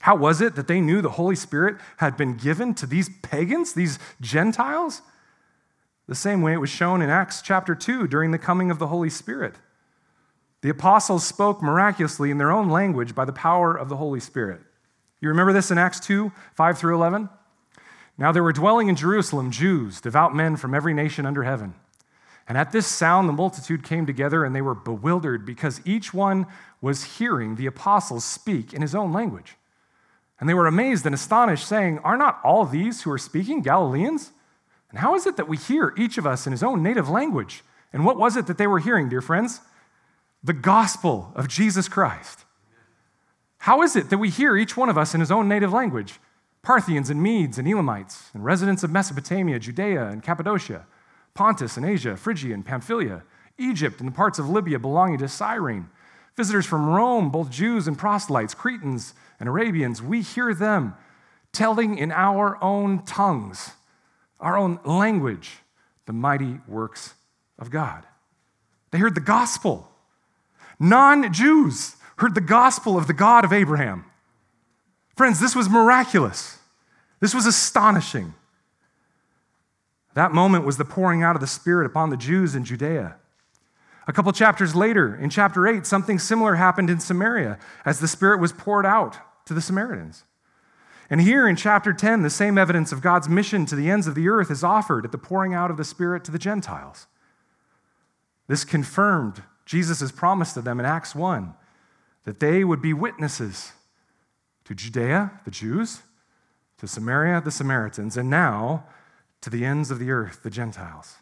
How 0.01 0.15
was 0.15 0.41
it 0.41 0.55
that 0.55 0.67
they 0.67 0.81
knew 0.81 1.01
the 1.01 1.09
Holy 1.11 1.35
Spirit 1.35 1.77
had 1.97 2.17
been 2.17 2.35
given 2.35 2.73
to 2.75 2.87
these 2.87 3.09
pagans, 3.21 3.73
these 3.73 3.99
Gentiles? 4.19 5.01
The 6.07 6.15
same 6.15 6.41
way 6.41 6.53
it 6.53 6.57
was 6.57 6.69
shown 6.69 7.01
in 7.01 7.09
Acts 7.09 7.41
chapter 7.41 7.75
2 7.75 8.07
during 8.07 8.31
the 8.31 8.39
coming 8.39 8.71
of 8.71 8.79
the 8.79 8.87
Holy 8.87 9.09
Spirit. 9.09 9.55
The 10.61 10.69
apostles 10.69 11.25
spoke 11.25 11.61
miraculously 11.61 12.29
in 12.29 12.37
their 12.37 12.51
own 12.51 12.69
language 12.69 13.15
by 13.15 13.25
the 13.25 13.33
power 13.33 13.75
of 13.75 13.89
the 13.89 13.97
Holy 13.97 14.19
Spirit. 14.19 14.61
You 15.19 15.29
remember 15.29 15.53
this 15.53 15.71
in 15.71 15.77
Acts 15.77 15.99
2 15.99 16.31
5 16.55 16.77
through 16.77 16.95
11? 16.95 17.29
Now 18.17 18.31
there 18.31 18.43
were 18.43 18.53
dwelling 18.53 18.87
in 18.87 18.95
Jerusalem 18.95 19.51
Jews, 19.51 20.01
devout 20.01 20.35
men 20.35 20.55
from 20.55 20.73
every 20.73 20.93
nation 20.93 21.25
under 21.25 21.43
heaven. 21.43 21.73
And 22.47 22.57
at 22.57 22.71
this 22.71 22.85
sound, 22.85 23.29
the 23.29 23.33
multitude 23.33 23.83
came 23.83 24.05
together 24.05 24.43
and 24.43 24.55
they 24.55 24.61
were 24.61 24.75
bewildered 24.75 25.45
because 25.45 25.81
each 25.85 26.13
one 26.13 26.45
was 26.81 27.17
hearing 27.17 27.55
the 27.55 27.65
apostles 27.65 28.25
speak 28.25 28.73
in 28.73 28.81
his 28.81 28.93
own 28.93 29.11
language. 29.11 29.55
And 30.39 30.49
they 30.49 30.53
were 30.53 30.67
amazed 30.67 31.05
and 31.05 31.13
astonished, 31.13 31.67
saying, 31.67 31.99
Are 31.99 32.17
not 32.17 32.39
all 32.43 32.65
these 32.65 33.03
who 33.03 33.11
are 33.11 33.17
speaking 33.19 33.61
Galileans? 33.61 34.31
And 34.89 34.99
how 34.99 35.15
is 35.15 35.25
it 35.25 35.37
that 35.37 35.47
we 35.47 35.55
hear 35.55 35.93
each 35.97 36.17
of 36.17 36.27
us 36.27 36.45
in 36.45 36.51
his 36.51 36.63
own 36.63 36.83
native 36.83 37.09
language? 37.09 37.63
And 37.93 38.05
what 38.05 38.17
was 38.17 38.35
it 38.35 38.47
that 38.47 38.57
they 38.57 38.67
were 38.67 38.79
hearing, 38.79 39.07
dear 39.07 39.21
friends? 39.21 39.61
The 40.43 40.53
gospel 40.53 41.31
of 41.35 41.47
Jesus 41.47 41.87
Christ. 41.87 42.45
How 43.59 43.83
is 43.83 43.95
it 43.95 44.09
that 44.09 44.17
we 44.17 44.29
hear 44.29 44.57
each 44.57 44.75
one 44.75 44.89
of 44.89 44.97
us 44.97 45.13
in 45.13 45.19
his 45.19 45.31
own 45.31 45.47
native 45.47 45.71
language? 45.71 46.19
Parthians 46.63 47.09
and 47.09 47.21
Medes 47.21 47.57
and 47.57 47.67
Elamites, 47.67 48.29
and 48.33 48.43
residents 48.43 48.83
of 48.83 48.91
Mesopotamia, 48.91 49.59
Judea 49.59 50.07
and 50.07 50.23
Cappadocia, 50.23 50.85
Pontus 51.33 51.77
and 51.77 51.85
Asia, 51.85 52.17
Phrygia 52.17 52.53
and 52.53 52.65
Pamphylia, 52.65 53.23
Egypt 53.57 53.99
and 53.99 54.07
the 54.07 54.13
parts 54.13 54.39
of 54.39 54.49
Libya 54.49 54.79
belonging 54.79 55.19
to 55.19 55.27
Cyrene, 55.27 55.89
visitors 56.35 56.65
from 56.65 56.87
Rome, 56.87 57.29
both 57.29 57.51
Jews 57.51 57.87
and 57.87 57.97
proselytes, 57.97 58.53
Cretans 58.53 59.13
and 59.39 59.47
Arabians, 59.47 60.01
we 60.01 60.21
hear 60.21 60.53
them 60.53 60.95
telling 61.51 61.97
in 61.97 62.11
our 62.11 62.57
own 62.63 63.03
tongues, 63.03 63.71
our 64.39 64.57
own 64.57 64.79
language, 64.85 65.59
the 66.05 66.13
mighty 66.13 66.59
works 66.67 67.13
of 67.59 67.69
God. 67.69 68.05
They 68.91 68.97
heard 68.97 69.15
the 69.15 69.21
gospel. 69.21 69.90
Non 70.81 71.31
Jews 71.31 71.95
heard 72.17 72.33
the 72.33 72.41
gospel 72.41 72.97
of 72.97 73.05
the 73.05 73.13
God 73.13 73.45
of 73.45 73.53
Abraham. 73.53 74.03
Friends, 75.15 75.39
this 75.39 75.55
was 75.55 75.69
miraculous. 75.69 76.57
This 77.19 77.35
was 77.35 77.45
astonishing. 77.45 78.33
That 80.15 80.31
moment 80.31 80.65
was 80.65 80.77
the 80.77 80.85
pouring 80.85 81.21
out 81.21 81.35
of 81.35 81.39
the 81.39 81.45
Spirit 81.45 81.85
upon 81.85 82.09
the 82.09 82.17
Jews 82.17 82.55
in 82.55 82.65
Judea. 82.65 83.15
A 84.07 84.11
couple 84.11 84.31
chapters 84.31 84.75
later, 84.75 85.15
in 85.15 85.29
chapter 85.29 85.67
8, 85.67 85.85
something 85.85 86.17
similar 86.17 86.55
happened 86.55 86.89
in 86.89 86.99
Samaria 86.99 87.59
as 87.85 87.99
the 87.99 88.07
Spirit 88.07 88.39
was 88.39 88.51
poured 88.51 88.85
out 88.85 89.19
to 89.45 89.53
the 89.53 89.61
Samaritans. 89.61 90.23
And 91.11 91.21
here 91.21 91.47
in 91.47 91.55
chapter 91.55 91.93
10, 91.93 92.23
the 92.23 92.29
same 92.31 92.57
evidence 92.57 92.91
of 92.91 93.01
God's 93.01 93.29
mission 93.29 93.67
to 93.67 93.75
the 93.75 93.91
ends 93.91 94.07
of 94.07 94.15
the 94.15 94.27
earth 94.27 94.49
is 94.49 94.63
offered 94.63 95.05
at 95.05 95.11
the 95.11 95.19
pouring 95.19 95.53
out 95.53 95.69
of 95.69 95.77
the 95.77 95.83
Spirit 95.83 96.23
to 96.23 96.31
the 96.31 96.39
Gentiles. 96.39 97.05
This 98.47 98.65
confirmed 98.65 99.43
Jesus' 99.65 99.99
has 99.99 100.11
promised 100.11 100.53
to 100.55 100.61
them 100.61 100.79
in 100.79 100.85
Acts 100.85 101.15
1 101.15 101.53
that 102.23 102.39
they 102.39 102.63
would 102.63 102.81
be 102.81 102.93
witnesses 102.93 103.73
to 104.65 104.75
Judea, 104.75 105.31
the 105.43 105.51
Jews, 105.51 106.01
to 106.77 106.87
Samaria, 106.87 107.41
the 107.41 107.51
Samaritans, 107.51 108.17
and 108.17 108.29
now 108.29 108.85
to 109.41 109.49
the 109.49 109.65
ends 109.65 109.91
of 109.91 109.99
the 109.99 110.11
earth, 110.11 110.43
the 110.43 110.49
Gentiles. 110.49 111.15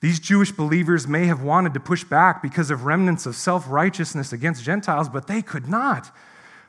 These 0.00 0.20
Jewish 0.20 0.52
believers 0.52 1.08
may 1.08 1.26
have 1.26 1.42
wanted 1.42 1.72
to 1.74 1.80
push 1.80 2.04
back 2.04 2.42
because 2.42 2.70
of 2.70 2.84
remnants 2.84 3.24
of 3.24 3.36
self 3.36 3.64
righteousness 3.70 4.32
against 4.32 4.62
Gentiles, 4.62 5.08
but 5.08 5.26
they 5.26 5.40
could 5.40 5.66
not. 5.66 6.14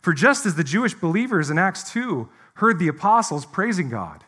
For 0.01 0.13
just 0.13 0.45
as 0.45 0.55
the 0.55 0.63
Jewish 0.63 0.93
believers 0.93 1.49
in 1.49 1.57
Acts 1.57 1.91
2 1.91 2.29
heard 2.55 2.79
the 2.79 2.87
apostles 2.87 3.45
praising 3.45 3.89
God 3.89 4.23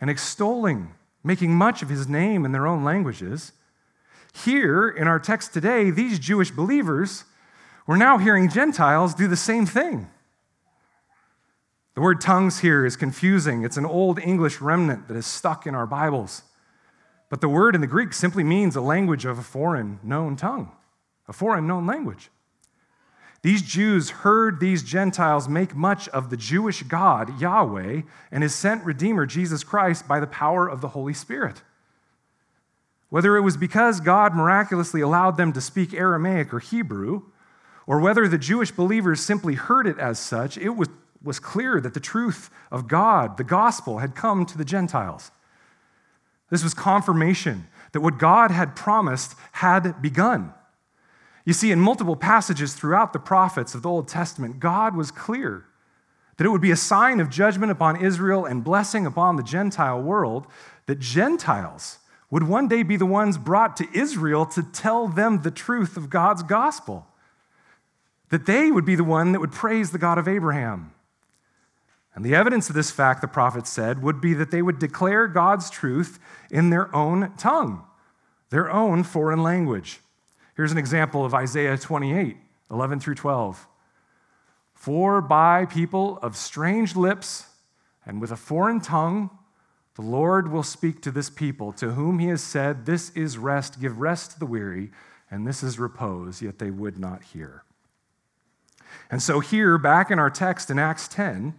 and 0.00 0.08
extolling, 0.08 0.94
making 1.24 1.54
much 1.54 1.82
of 1.82 1.88
his 1.88 2.06
name 2.06 2.44
in 2.44 2.52
their 2.52 2.66
own 2.66 2.84
languages, 2.84 3.52
here 4.32 4.88
in 4.88 5.08
our 5.08 5.18
text 5.18 5.52
today, 5.52 5.90
these 5.90 6.18
Jewish 6.18 6.50
believers 6.50 7.24
were 7.86 7.96
now 7.96 8.18
hearing 8.18 8.48
Gentiles 8.48 9.14
do 9.14 9.26
the 9.26 9.36
same 9.36 9.66
thing. 9.66 10.08
The 11.94 12.00
word 12.00 12.20
tongues 12.20 12.60
here 12.60 12.86
is 12.86 12.96
confusing. 12.96 13.64
It's 13.64 13.76
an 13.76 13.84
old 13.84 14.18
English 14.20 14.60
remnant 14.60 15.08
that 15.08 15.16
is 15.16 15.26
stuck 15.26 15.66
in 15.66 15.74
our 15.74 15.86
Bibles. 15.86 16.42
But 17.28 17.40
the 17.40 17.48
word 17.48 17.74
in 17.74 17.80
the 17.80 17.86
Greek 17.86 18.12
simply 18.12 18.44
means 18.44 18.76
a 18.76 18.80
language 18.80 19.24
of 19.24 19.38
a 19.38 19.42
foreign 19.42 19.98
known 20.02 20.36
tongue, 20.36 20.72
a 21.28 21.32
foreign 21.32 21.66
known 21.66 21.86
language. 21.86 22.30
These 23.42 23.62
Jews 23.62 24.10
heard 24.10 24.60
these 24.60 24.82
Gentiles 24.82 25.48
make 25.48 25.74
much 25.74 26.08
of 26.08 26.28
the 26.28 26.36
Jewish 26.36 26.82
God, 26.82 27.40
Yahweh, 27.40 28.02
and 28.30 28.42
his 28.42 28.54
sent 28.54 28.84
Redeemer, 28.84 29.26
Jesus 29.26 29.64
Christ, 29.64 30.06
by 30.06 30.20
the 30.20 30.26
power 30.26 30.68
of 30.68 30.80
the 30.80 30.88
Holy 30.88 31.14
Spirit. 31.14 31.62
Whether 33.10 33.36
it 33.36 33.42
was 33.42 33.56
because 33.56 34.00
God 34.00 34.34
miraculously 34.34 35.02
allowed 35.02 35.36
them 35.36 35.52
to 35.52 35.60
speak 35.60 35.92
Aramaic 35.92 36.54
or 36.54 36.60
Hebrew, 36.60 37.22
or 37.86 38.00
whether 38.00 38.26
the 38.26 38.38
Jewish 38.38 38.70
believers 38.70 39.20
simply 39.20 39.54
heard 39.54 39.86
it 39.86 39.98
as 39.98 40.18
such, 40.18 40.56
it 40.56 40.70
was 40.70 40.88
was 41.22 41.38
clear 41.38 41.80
that 41.80 41.94
the 41.94 42.00
truth 42.00 42.50
of 42.70 42.88
God, 42.88 43.36
the 43.36 43.44
gospel, 43.44 43.98
had 43.98 44.14
come 44.14 44.46
to 44.46 44.56
the 44.56 44.64
Gentiles. 44.64 45.30
This 46.50 46.64
was 46.64 46.74
confirmation 46.74 47.66
that 47.92 48.00
what 48.00 48.18
God 48.18 48.50
had 48.50 48.74
promised 48.74 49.34
had 49.52 50.00
begun. 50.00 50.52
You 51.44 51.52
see, 51.52 51.72
in 51.72 51.80
multiple 51.80 52.16
passages 52.16 52.74
throughout 52.74 53.12
the 53.12 53.18
prophets 53.18 53.74
of 53.74 53.82
the 53.82 53.88
Old 53.88 54.08
Testament, 54.08 54.60
God 54.60 54.96
was 54.96 55.10
clear 55.10 55.64
that 56.36 56.44
it 56.44 56.50
would 56.50 56.60
be 56.60 56.70
a 56.70 56.76
sign 56.76 57.20
of 57.20 57.28
judgment 57.28 57.70
upon 57.70 58.02
Israel 58.02 58.46
and 58.46 58.64
blessing 58.64 59.06
upon 59.06 59.36
the 59.36 59.42
Gentile 59.42 60.00
world, 60.00 60.46
that 60.86 60.98
Gentiles 60.98 61.98
would 62.30 62.44
one 62.44 62.68
day 62.68 62.82
be 62.82 62.96
the 62.96 63.06
ones 63.06 63.38
brought 63.38 63.76
to 63.76 63.88
Israel 63.92 64.46
to 64.46 64.62
tell 64.62 65.08
them 65.08 65.42
the 65.42 65.50
truth 65.50 65.96
of 65.96 66.10
God's 66.10 66.42
gospel. 66.42 67.06
That 68.28 68.46
they 68.46 68.70
would 68.70 68.84
be 68.84 68.94
the 68.94 69.04
one 69.04 69.32
that 69.32 69.40
would 69.40 69.52
praise 69.52 69.90
the 69.90 69.98
God 69.98 70.16
of 70.16 70.28
Abraham, 70.28 70.92
and 72.14 72.24
the 72.24 72.34
evidence 72.34 72.68
of 72.68 72.74
this 72.74 72.90
fact, 72.90 73.20
the 73.20 73.28
prophet 73.28 73.66
said, 73.66 74.02
would 74.02 74.20
be 74.20 74.34
that 74.34 74.50
they 74.50 74.62
would 74.62 74.78
declare 74.78 75.28
God's 75.28 75.70
truth 75.70 76.18
in 76.50 76.70
their 76.70 76.94
own 76.94 77.32
tongue, 77.36 77.84
their 78.50 78.70
own 78.70 79.04
foreign 79.04 79.42
language. 79.42 80.00
Here's 80.56 80.72
an 80.72 80.78
example 80.78 81.24
of 81.24 81.34
Isaiah 81.34 81.78
28 81.78 82.36
11 82.70 83.00
through 83.00 83.14
12. 83.16 83.66
For 84.74 85.20
by 85.20 85.66
people 85.66 86.18
of 86.22 86.36
strange 86.36 86.94
lips 86.94 87.46
and 88.06 88.20
with 88.20 88.30
a 88.30 88.36
foreign 88.36 88.80
tongue, 88.80 89.30
the 90.00 90.06
Lord 90.06 90.50
will 90.50 90.62
speak 90.62 91.02
to 91.02 91.10
this 91.10 91.28
people, 91.28 91.72
to 91.72 91.90
whom 91.90 92.20
he 92.20 92.28
has 92.28 92.42
said, 92.42 92.86
This 92.86 93.10
is 93.10 93.36
rest, 93.36 93.82
give 93.82 93.98
rest 93.98 94.30
to 94.30 94.38
the 94.38 94.46
weary, 94.46 94.90
and 95.30 95.46
this 95.46 95.62
is 95.62 95.78
repose, 95.78 96.40
yet 96.40 96.58
they 96.58 96.70
would 96.70 96.98
not 96.98 97.22
hear. 97.22 97.64
And 99.10 99.22
so, 99.22 99.40
here, 99.40 99.76
back 99.76 100.10
in 100.10 100.18
our 100.18 100.30
text 100.30 100.70
in 100.70 100.78
Acts 100.78 101.06
10, 101.06 101.52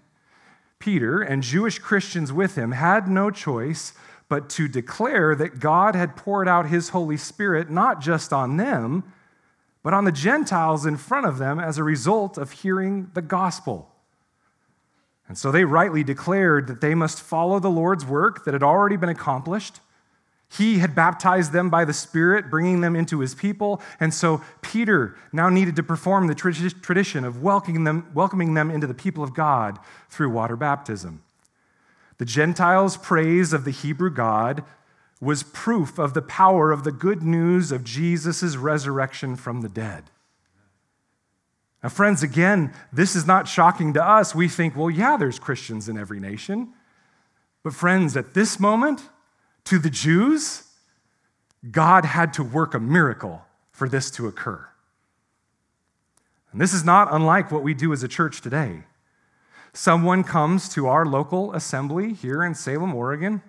Peter 0.79 1.21
and 1.21 1.43
Jewish 1.43 1.77
Christians 1.77 2.33
with 2.33 2.55
him 2.55 2.71
had 2.71 3.07
no 3.07 3.29
choice 3.29 3.93
but 4.27 4.49
to 4.49 4.67
declare 4.67 5.35
that 5.35 5.59
God 5.59 5.93
had 5.93 6.15
poured 6.15 6.47
out 6.47 6.65
his 6.65 6.89
Holy 6.89 7.17
Spirit 7.17 7.69
not 7.69 8.01
just 8.01 8.33
on 8.33 8.57
them, 8.57 9.03
but 9.83 9.93
on 9.93 10.05
the 10.05 10.11
Gentiles 10.11 10.87
in 10.87 10.97
front 10.97 11.27
of 11.27 11.37
them 11.37 11.59
as 11.59 11.77
a 11.77 11.83
result 11.83 12.39
of 12.39 12.51
hearing 12.51 13.11
the 13.13 13.21
gospel. 13.21 13.90
And 15.31 15.37
so 15.37 15.49
they 15.49 15.63
rightly 15.63 16.03
declared 16.03 16.67
that 16.67 16.81
they 16.81 16.93
must 16.93 17.21
follow 17.21 17.57
the 17.57 17.69
Lord's 17.69 18.05
work 18.05 18.43
that 18.43 18.53
had 18.53 18.63
already 18.63 18.97
been 18.97 19.07
accomplished. 19.07 19.79
He 20.49 20.79
had 20.79 20.93
baptized 20.93 21.53
them 21.53 21.69
by 21.69 21.85
the 21.85 21.93
Spirit, 21.93 22.49
bringing 22.49 22.81
them 22.81 22.97
into 22.97 23.21
his 23.21 23.33
people. 23.33 23.81
And 24.01 24.13
so 24.13 24.41
Peter 24.61 25.15
now 25.31 25.47
needed 25.47 25.77
to 25.77 25.83
perform 25.83 26.27
the 26.27 26.35
tradition 26.35 27.23
of 27.23 27.41
welcoming 27.41 27.85
them, 27.85 28.11
welcoming 28.13 28.55
them 28.55 28.69
into 28.69 28.87
the 28.87 28.93
people 28.93 29.23
of 29.23 29.33
God 29.33 29.79
through 30.09 30.31
water 30.31 30.57
baptism. 30.57 31.23
The 32.17 32.25
Gentiles' 32.25 32.97
praise 32.97 33.53
of 33.53 33.63
the 33.63 33.71
Hebrew 33.71 34.09
God 34.09 34.65
was 35.21 35.43
proof 35.43 35.97
of 35.97 36.13
the 36.13 36.21
power 36.21 36.73
of 36.73 36.83
the 36.83 36.91
good 36.91 37.23
news 37.23 37.71
of 37.71 37.85
Jesus' 37.85 38.57
resurrection 38.57 39.37
from 39.37 39.61
the 39.61 39.69
dead. 39.69 40.10
Now, 41.83 41.89
friends, 41.89 42.21
again, 42.21 42.73
this 42.93 43.15
is 43.15 43.25
not 43.25 43.47
shocking 43.47 43.93
to 43.93 44.03
us. 44.03 44.35
We 44.35 44.47
think, 44.47 44.75
well, 44.75 44.89
yeah, 44.89 45.17
there's 45.17 45.39
Christians 45.39 45.89
in 45.89 45.97
every 45.97 46.19
nation. 46.19 46.73
But, 47.63 47.73
friends, 47.73 48.15
at 48.15 48.33
this 48.33 48.59
moment, 48.59 49.01
to 49.65 49.79
the 49.79 49.89
Jews, 49.89 50.63
God 51.69 52.05
had 52.05 52.33
to 52.33 52.43
work 52.43 52.73
a 52.73 52.79
miracle 52.79 53.43
for 53.71 53.89
this 53.89 54.11
to 54.11 54.27
occur. 54.27 54.67
And 56.51 56.59
this 56.59 56.73
is 56.73 56.83
not 56.83 57.07
unlike 57.11 57.51
what 57.51 57.63
we 57.63 57.73
do 57.73 57.93
as 57.93 58.03
a 58.03 58.07
church 58.07 58.41
today. 58.41 58.83
Someone 59.73 60.23
comes 60.23 60.69
to 60.69 60.87
our 60.87 61.05
local 61.05 61.53
assembly 61.53 62.13
here 62.13 62.43
in 62.43 62.53
Salem, 62.53 62.93
Oregon, 62.93 63.41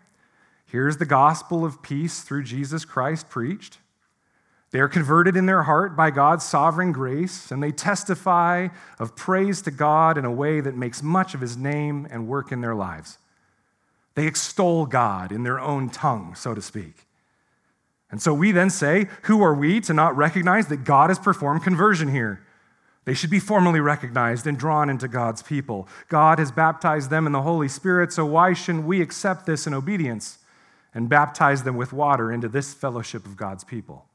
Hears 0.73 0.97
the 0.97 1.05
gospel 1.05 1.67
of 1.67 1.83
peace 1.83 2.23
through 2.23 2.45
Jesus 2.45 2.87
Christ 2.87 3.29
preached. 3.29 3.77
They 4.73 4.81
are 4.81 4.89
converted 4.89 5.37
in 5.37 5.47
their 5.47 5.63
heart 5.63 5.97
by 5.97 6.11
God's 6.11 6.45
sovereign 6.45 6.93
grace, 6.93 7.51
and 7.51 7.63
they 7.63 7.73
testify 7.73 8.69
of 8.99 9.15
praise 9.15 9.63
to 9.63 9.71
God 9.71 10.19
in 10.19 10.25
a 10.25 10.33
way 10.33 10.61
that 10.61 10.77
makes 10.77 11.03
much 11.03 11.35
of 11.35 11.41
his 11.41 11.57
name 11.57 12.09
and 12.11 12.27
work 12.27 12.51
in 12.51 12.63
their 12.63 12.75
lives. 12.75 13.19
They 14.15 14.27
extol 14.27 14.87
God 14.87 15.31
in 15.31 15.43
their 15.43 15.61
own 15.61 15.91
tongue, 15.91 16.35
so 16.35 16.55
to 16.55 16.63
speak. 16.63 17.07
And 18.11 18.21
so 18.21 18.35
we 18.35 18.51
then 18.51 18.71
say, 18.71 19.09
Who 19.23 19.43
are 19.43 19.55
we 19.55 19.81
to 19.83 19.95
not 19.95 20.17
recognize 20.17 20.69
that 20.69 20.85
God 20.85 21.11
has 21.11 21.19
performed 21.19 21.63
conversion 21.63 22.09
here? 22.09 22.43
They 23.05 23.15
should 23.15 23.31
be 23.31 23.41
formally 23.41 23.81
recognized 23.81 24.47
and 24.47 24.59
drawn 24.59 24.89
into 24.89 25.09
God's 25.09 25.43
people. 25.43 25.89
God 26.09 26.39
has 26.39 26.53
baptized 26.53 27.11
them 27.11 27.27
in 27.27 27.33
the 27.33 27.43
Holy 27.43 27.69
Spirit, 27.69 28.13
so 28.13 28.25
why 28.25 28.53
shouldn't 28.53 28.85
we 28.85 29.03
accept 29.03 29.45
this 29.45 29.67
in 29.67 29.75
obedience? 29.75 30.39
and 30.95 31.09
baptize 31.09 31.63
them 31.63 31.77
with 31.77 31.93
water 31.93 32.31
into 32.31 32.49
this 32.49 32.75
fellowship 32.75 33.25
of 33.27 33.37
God's 33.37 33.65
people. 33.65 34.07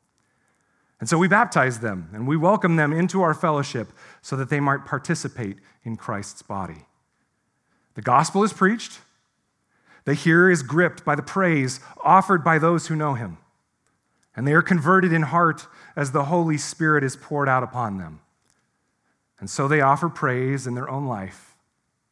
And 1.00 1.08
so 1.08 1.18
we 1.18 1.28
baptize 1.28 1.80
them 1.80 2.10
and 2.14 2.28
we 2.28 2.38
welcome 2.38 2.76
them 2.76 2.91
into 2.91 3.22
our 3.22 3.34
fellowship 3.34 3.89
so 4.22 4.36
that 4.36 4.50
they 4.50 4.60
might 4.60 4.86
participate 4.86 5.58
in 5.84 5.95
Christ's 5.95 6.41
body. 6.41 6.86
The 7.95 8.02
gospel 8.02 8.43
is 8.43 8.54
preached. 8.54 9.00
The 10.06 10.14
hearer 10.14 10.50
is 10.50 10.64
gripped 10.64 11.04
by 11.04 11.16
the 11.16 11.22
praise 11.22 11.80
offered 12.04 12.43
by 12.43 12.60
those 12.60 12.88
who 12.88 12.95
know 12.95 13.14
him. 13.14 13.38
And 14.36 14.48
they 14.48 14.54
are 14.54 14.62
converted 14.62 15.12
in 15.12 15.24
heart 15.24 15.68
as 15.95 16.12
the 16.12 16.26
Holy 16.26 16.58
Spirit 16.58 17.04
is 17.04 17.16
poured 17.16 17.50
out 17.50 17.64
upon 17.64 17.98
them. 17.98 18.22
And 19.39 19.50
so 19.50 19.68
they 19.68 19.82
offer 19.82 20.10
praise 20.10 20.66
in 20.66 20.76
their 20.76 20.89
own 20.89 21.08
life, 21.08 21.56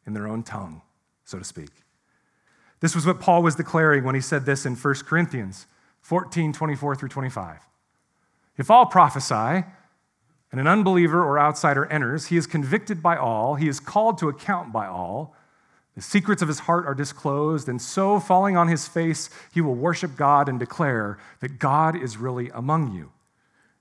in 0.06 0.14
their 0.14 0.28
own 0.28 0.44
tongue, 0.44 0.82
so 1.24 1.40
to 1.40 1.44
speak. 1.44 1.70
This 2.82 2.94
was 2.94 3.06
what 3.06 3.20
Paul 3.20 3.42
was 3.42 3.56
declaring 3.56 4.04
when 4.04 4.16
he 4.16 4.22
said 4.22 4.46
this 4.46 4.66
in 4.66 4.76
1 4.76 4.94
Corinthians 5.06 5.66
14 6.02 6.54
24 6.54 6.96
through 6.96 7.10
25. 7.10 7.60
If 8.58 8.72
all 8.72 8.86
prophesy, 8.86 9.66
and 10.52 10.62
an 10.62 10.68
unbeliever 10.68 11.22
or 11.22 11.38
outsider 11.38 11.86
enters, 11.88 12.28
he 12.28 12.38
is 12.38 12.48
convicted 12.48 13.04
by 13.04 13.18
all, 13.18 13.56
he 13.56 13.68
is 13.68 13.80
called 13.80 14.18
to 14.20 14.30
account 14.30 14.72
by 14.72 14.88
all. 14.88 15.36
The 15.96 16.02
secrets 16.02 16.42
of 16.42 16.48
his 16.48 16.60
heart 16.60 16.86
are 16.86 16.96
disclosed, 16.96 17.70
and 17.70 17.82
so, 17.82 18.20
falling 18.20 18.58
on 18.58 18.68
his 18.68 18.88
face, 18.88 19.30
he 19.54 19.62
will 19.62 19.76
worship 19.76 20.16
God 20.16 20.50
and 20.50 20.60
declare 20.60 21.18
that 21.40 21.60
God 21.60 22.02
is 22.02 22.18
really 22.18 22.50
among 22.50 22.94
you. 22.94 23.12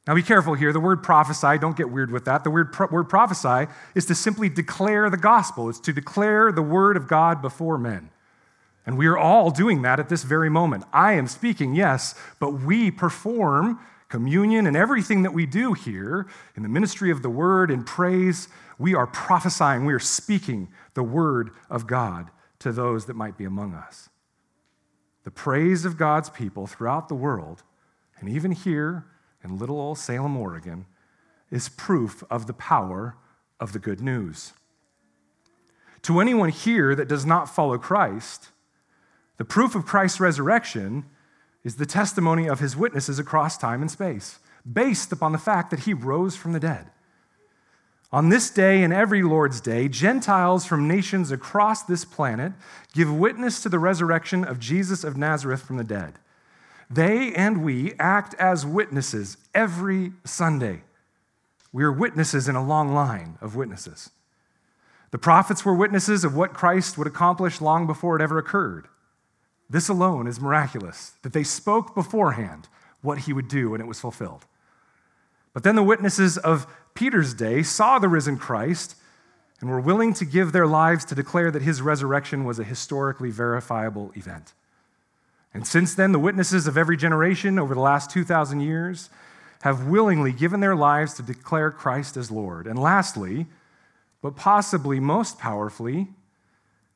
Now, 0.06 0.14
be 0.14 0.22
careful 0.22 0.54
here. 0.54 0.72
The 0.72 0.80
word 0.80 1.02
prophesy, 1.02 1.58
don't 1.58 1.76
get 1.76 1.90
weird 1.90 2.10
with 2.10 2.26
that. 2.26 2.44
The 2.44 2.50
word, 2.50 2.72
pro- 2.72 2.88
word 2.88 3.08
prophesy 3.08 3.70
is 3.94 4.04
to 4.06 4.14
simply 4.14 4.48
declare 4.48 5.08
the 5.10 5.16
gospel, 5.16 5.68
it's 5.68 5.80
to 5.80 5.92
declare 5.92 6.52
the 6.52 6.62
word 6.62 6.96
of 6.96 7.08
God 7.08 7.40
before 7.40 7.78
men. 7.78 8.10
And 8.86 8.98
we 8.98 9.06
are 9.06 9.16
all 9.16 9.50
doing 9.50 9.82
that 9.82 9.98
at 9.98 10.08
this 10.08 10.24
very 10.24 10.50
moment. 10.50 10.84
I 10.92 11.12
am 11.12 11.26
speaking, 11.26 11.74
yes, 11.74 12.14
but 12.38 12.50
we 12.50 12.90
perform 12.90 13.80
communion 14.08 14.66
and 14.66 14.76
everything 14.76 15.22
that 15.22 15.32
we 15.32 15.46
do 15.46 15.72
here 15.72 16.26
in 16.56 16.62
the 16.62 16.68
ministry 16.68 17.10
of 17.10 17.22
the 17.22 17.30
word 17.30 17.70
and 17.70 17.86
praise. 17.86 18.48
We 18.78 18.94
are 18.94 19.06
prophesying, 19.06 19.84
we 19.84 19.94
are 19.94 19.98
speaking 19.98 20.68
the 20.94 21.02
word 21.02 21.50
of 21.70 21.86
God 21.86 22.30
to 22.60 22.72
those 22.72 23.06
that 23.06 23.16
might 23.16 23.36
be 23.36 23.44
among 23.44 23.74
us. 23.74 24.08
The 25.24 25.30
praise 25.30 25.84
of 25.84 25.96
God's 25.96 26.30
people 26.30 26.66
throughout 26.66 27.08
the 27.08 27.14
world, 27.14 27.62
and 28.18 28.28
even 28.28 28.52
here 28.52 29.06
in 29.42 29.58
little 29.58 29.78
old 29.78 29.98
Salem, 29.98 30.36
Oregon, 30.36 30.86
is 31.50 31.68
proof 31.68 32.22
of 32.30 32.46
the 32.46 32.52
power 32.52 33.16
of 33.60 33.72
the 33.72 33.78
good 33.78 34.00
news. 34.00 34.52
To 36.02 36.20
anyone 36.20 36.50
here 36.50 36.94
that 36.94 37.08
does 37.08 37.24
not 37.24 37.48
follow 37.48 37.78
Christ, 37.78 38.50
the 39.38 39.44
proof 39.44 39.74
of 39.74 39.86
Christ's 39.86 40.20
resurrection 40.20 41.06
is 41.64 41.76
the 41.76 41.86
testimony 41.86 42.46
of 42.46 42.60
his 42.60 42.76
witnesses 42.76 43.18
across 43.18 43.56
time 43.56 43.80
and 43.80 43.90
space, 43.90 44.38
based 44.70 45.10
upon 45.10 45.32
the 45.32 45.38
fact 45.38 45.70
that 45.70 45.80
he 45.80 45.94
rose 45.94 46.36
from 46.36 46.52
the 46.52 46.60
dead. 46.60 46.90
On 48.12 48.28
this 48.28 48.48
day 48.48 48.84
and 48.84 48.92
every 48.92 49.22
Lord's 49.22 49.60
day, 49.60 49.88
Gentiles 49.88 50.64
from 50.64 50.86
nations 50.86 51.32
across 51.32 51.82
this 51.82 52.04
planet 52.04 52.52
give 52.92 53.12
witness 53.12 53.60
to 53.62 53.68
the 53.68 53.80
resurrection 53.80 54.44
of 54.44 54.60
Jesus 54.60 55.02
of 55.02 55.16
Nazareth 55.16 55.62
from 55.62 55.78
the 55.78 55.84
dead. 55.84 56.14
They 56.88 57.32
and 57.34 57.64
we 57.64 57.94
act 57.98 58.34
as 58.34 58.64
witnesses 58.64 59.36
every 59.52 60.12
Sunday. 60.24 60.82
We 61.72 61.82
are 61.82 61.90
witnesses 61.90 62.46
in 62.46 62.54
a 62.54 62.64
long 62.64 62.94
line 62.94 63.36
of 63.40 63.56
witnesses. 63.56 64.10
The 65.10 65.18
prophets 65.18 65.64
were 65.64 65.74
witnesses 65.74 66.22
of 66.22 66.36
what 66.36 66.54
Christ 66.54 66.96
would 66.96 67.08
accomplish 67.08 67.60
long 67.60 67.86
before 67.86 68.14
it 68.14 68.22
ever 68.22 68.38
occurred. 68.38 68.86
This 69.68 69.88
alone 69.88 70.26
is 70.26 70.40
miraculous, 70.40 71.12
that 71.22 71.32
they 71.32 71.44
spoke 71.44 71.94
beforehand 71.94 72.68
what 73.02 73.18
he 73.20 73.32
would 73.32 73.48
do 73.48 73.74
and 73.74 73.82
it 73.82 73.86
was 73.86 74.00
fulfilled. 74.00 74.46
But 75.52 75.62
then 75.62 75.76
the 75.76 75.82
witnesses 75.82 76.36
of 76.36 76.66
Peter's 76.94 77.34
day 77.34 77.62
saw 77.62 77.98
the 77.98 78.08
risen 78.08 78.38
Christ 78.38 78.96
and 79.60 79.70
were 79.70 79.80
willing 79.80 80.12
to 80.14 80.24
give 80.24 80.52
their 80.52 80.66
lives 80.66 81.04
to 81.06 81.14
declare 81.14 81.50
that 81.50 81.62
his 81.62 81.80
resurrection 81.80 82.44
was 82.44 82.58
a 82.58 82.64
historically 82.64 83.30
verifiable 83.30 84.12
event. 84.14 84.52
And 85.54 85.66
since 85.66 85.94
then, 85.94 86.12
the 86.12 86.18
witnesses 86.18 86.66
of 86.66 86.76
every 86.76 86.96
generation 86.96 87.58
over 87.58 87.74
the 87.74 87.80
last 87.80 88.10
2,000 88.10 88.60
years 88.60 89.08
have 89.62 89.86
willingly 89.86 90.32
given 90.32 90.60
their 90.60 90.74
lives 90.74 91.14
to 91.14 91.22
declare 91.22 91.70
Christ 91.70 92.16
as 92.16 92.30
Lord. 92.30 92.66
And 92.66 92.78
lastly, 92.78 93.46
but 94.20 94.36
possibly 94.36 94.98
most 95.00 95.38
powerfully, 95.38 96.08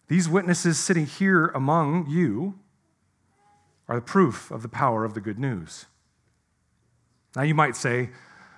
these 0.08 0.28
witnesses 0.28 0.78
sitting 0.78 1.06
here 1.06 1.46
among 1.48 2.08
you 2.08 2.58
are 3.88 3.96
the 3.96 4.02
proof 4.02 4.50
of 4.50 4.62
the 4.62 4.68
power 4.68 5.04
of 5.04 5.14
the 5.14 5.20
good 5.20 5.38
news. 5.38 5.86
Now, 7.36 7.42
you 7.42 7.54
might 7.54 7.76
say, 7.76 8.10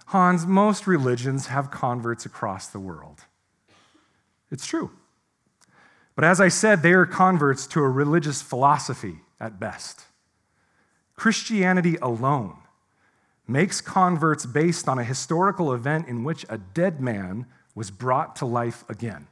Hans, 0.06 0.46
most 0.46 0.86
religions 0.86 1.46
have 1.46 1.70
converts 1.70 2.24
across 2.24 2.66
the 2.66 2.80
world. 2.80 3.24
It's 4.50 4.66
true. 4.66 4.90
But 6.16 6.24
as 6.24 6.40
I 6.40 6.48
said, 6.48 6.82
they 6.82 6.92
are 6.92 7.06
converts 7.06 7.66
to 7.68 7.80
a 7.80 7.88
religious 7.88 8.42
philosophy 8.42 9.20
at 9.38 9.60
best. 9.60 10.04
Christianity 11.14 11.96
alone 12.02 12.56
makes 13.46 13.80
converts 13.80 14.46
based 14.46 14.88
on 14.88 14.98
a 14.98 15.04
historical 15.04 15.72
event 15.72 16.08
in 16.08 16.24
which 16.24 16.46
a 16.48 16.58
dead 16.58 17.00
man 17.00 17.46
was 17.74 17.90
brought 17.90 18.36
to 18.36 18.46
life 18.46 18.84
again. 18.88 19.26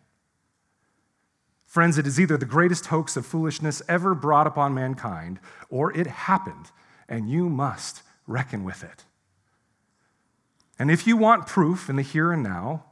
Friends, 1.69 1.99
it 1.99 2.07
is 2.07 2.19
either 2.19 2.39
the 2.39 2.47
greatest 2.47 2.87
hoax 2.87 3.15
of 3.15 3.27
foolishness 3.27 3.83
ever 3.89 4.15
brought 4.15 4.47
upon 4.47 4.73
mankind, 4.73 5.39
or 5.69 5.95
it 5.95 6.07
happened, 6.07 6.71
and 7.11 7.29
you 7.29 7.51
must 7.51 8.03
reckon 8.27 8.65
with 8.65 8.83
it. 8.83 9.05
And 10.79 10.91
if 10.91 11.07
you 11.07 11.19
want 11.19 11.47
proof 11.47 11.91
in 11.91 11.97
the 11.97 12.03
here 12.03 12.33
and 12.33 12.43
now, 12.43 12.87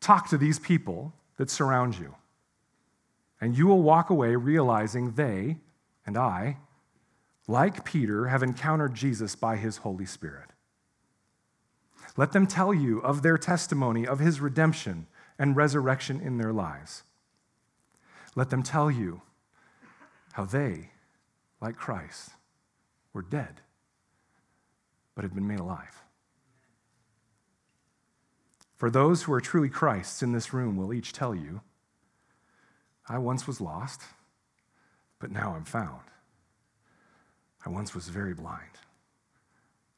talk 0.00 0.30
to 0.30 0.38
these 0.38 0.58
people 0.58 1.12
that 1.36 1.50
surround 1.50 1.98
you. 1.98 2.14
And 3.42 3.58
you 3.58 3.66
will 3.66 3.82
walk 3.82 4.08
away 4.08 4.36
realizing 4.36 5.12
they 5.12 5.58
and 6.06 6.16
I, 6.16 6.56
like 7.46 7.84
Peter, 7.84 8.28
have 8.28 8.42
encountered 8.42 8.94
Jesus 8.94 9.34
by 9.34 9.56
his 9.56 9.78
Holy 9.78 10.06
Spirit. 10.06 10.48
Let 12.16 12.32
them 12.32 12.46
tell 12.46 12.72
you 12.72 13.00
of 13.00 13.20
their 13.20 13.36
testimony 13.36 14.06
of 14.06 14.18
his 14.18 14.40
redemption 14.40 15.08
and 15.38 15.56
resurrection 15.56 16.22
in 16.22 16.38
their 16.38 16.54
lives. 16.54 17.02
Let 18.34 18.50
them 18.50 18.62
tell 18.62 18.90
you 18.90 19.22
how 20.32 20.44
they, 20.44 20.90
like 21.60 21.76
Christ, 21.76 22.30
were 23.12 23.22
dead, 23.22 23.60
but 25.14 25.24
have 25.24 25.34
been 25.34 25.46
made 25.46 25.60
alive. 25.60 26.02
For 28.76 28.90
those 28.90 29.22
who 29.22 29.32
are 29.32 29.40
truly 29.40 29.68
Christ's 29.68 30.22
in 30.22 30.32
this 30.32 30.52
room 30.52 30.76
will 30.76 30.92
each 30.92 31.12
tell 31.12 31.34
you, 31.34 31.60
I 33.08 33.18
once 33.18 33.46
was 33.46 33.60
lost, 33.60 34.00
but 35.18 35.30
now 35.30 35.54
I'm 35.54 35.64
found. 35.64 36.00
I 37.64 37.68
once 37.68 37.94
was 37.94 38.08
very 38.08 38.34
blind, 38.34 38.78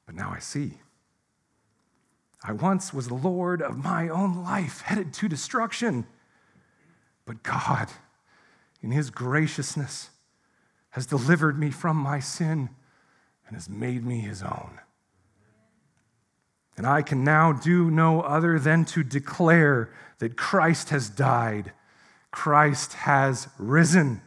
but 0.05 0.15
now 0.15 0.33
I 0.35 0.39
see. 0.39 0.81
I 2.43 2.53
once 2.53 2.93
was 2.93 3.09
the 3.09 3.15
Lord 3.15 3.63
of 3.63 3.83
my 3.83 4.09
own 4.09 4.43
life, 4.43 4.83
headed 4.83 5.15
to 5.15 5.29
destruction. 5.29 6.07
But 7.25 7.43
God, 7.43 7.89
in 8.85 8.91
His 8.91 9.09
graciousness, 9.09 10.11
has 10.91 11.07
delivered 11.07 11.59
me 11.59 11.71
from 11.71 11.97
my 11.97 12.21
sin 12.21 12.69
and 13.47 13.57
has 13.57 13.69
made 13.69 14.05
me 14.05 14.21
His 14.21 14.43
own. 14.43 14.79
And 16.77 16.87
I 16.87 17.01
can 17.01 17.25
now 17.25 17.53
do 17.53 17.91
no 17.91 18.21
other 18.21 18.59
than 18.59 18.85
to 18.87 19.03
declare 19.03 19.91
that 20.19 20.37
Christ 20.37 20.91
has 20.91 21.09
died, 21.09 21.73
Christ 22.31 22.93
has 22.93 23.49
risen, 23.59 24.21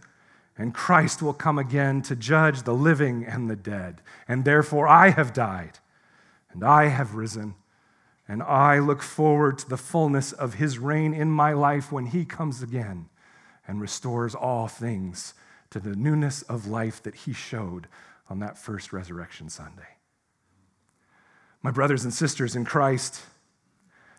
and 0.57 0.73
Christ 0.73 1.21
will 1.21 1.33
come 1.33 1.59
again 1.59 2.01
to 2.01 2.15
judge 2.15 2.63
the 2.63 2.73
living 2.73 3.25
and 3.25 3.49
the 3.49 3.55
dead. 3.55 4.01
And 4.27 4.43
therefore 4.43 4.87
I 4.87 5.09
have 5.09 5.33
died, 5.33 5.77
and 6.51 6.63
I 6.63 6.87
have 6.87 7.13
risen 7.13 7.53
and 8.27 8.43
I 8.43 8.79
look 8.79 9.01
forward 9.01 9.57
to 9.59 9.69
the 9.69 9.77
fullness 9.77 10.33
of 10.33 10.55
his 10.55 10.79
reign 10.79 11.13
in 11.13 11.31
my 11.31 11.53
life 11.53 11.93
when 11.93 12.07
he 12.07 12.25
comes 12.25 12.61
again 12.61 13.07
and 13.68 13.82
restores 13.82 14.34
all 14.34 14.68
things 14.68 15.34
to 15.70 15.80
the 15.80 15.95
newness 15.95 16.41
of 16.43 16.68
life 16.68 17.03
that 17.03 17.15
he 17.15 17.34
showed 17.34 17.88
on 18.30 18.39
that 18.39 18.57
first 18.57 18.93
resurrection 18.93 19.49
Sunday. 19.49 19.97
My 21.61 21.72
brothers 21.72 22.03
and 22.03 22.13
sisters 22.13 22.55
in 22.55 22.65
Christ, 22.65 23.22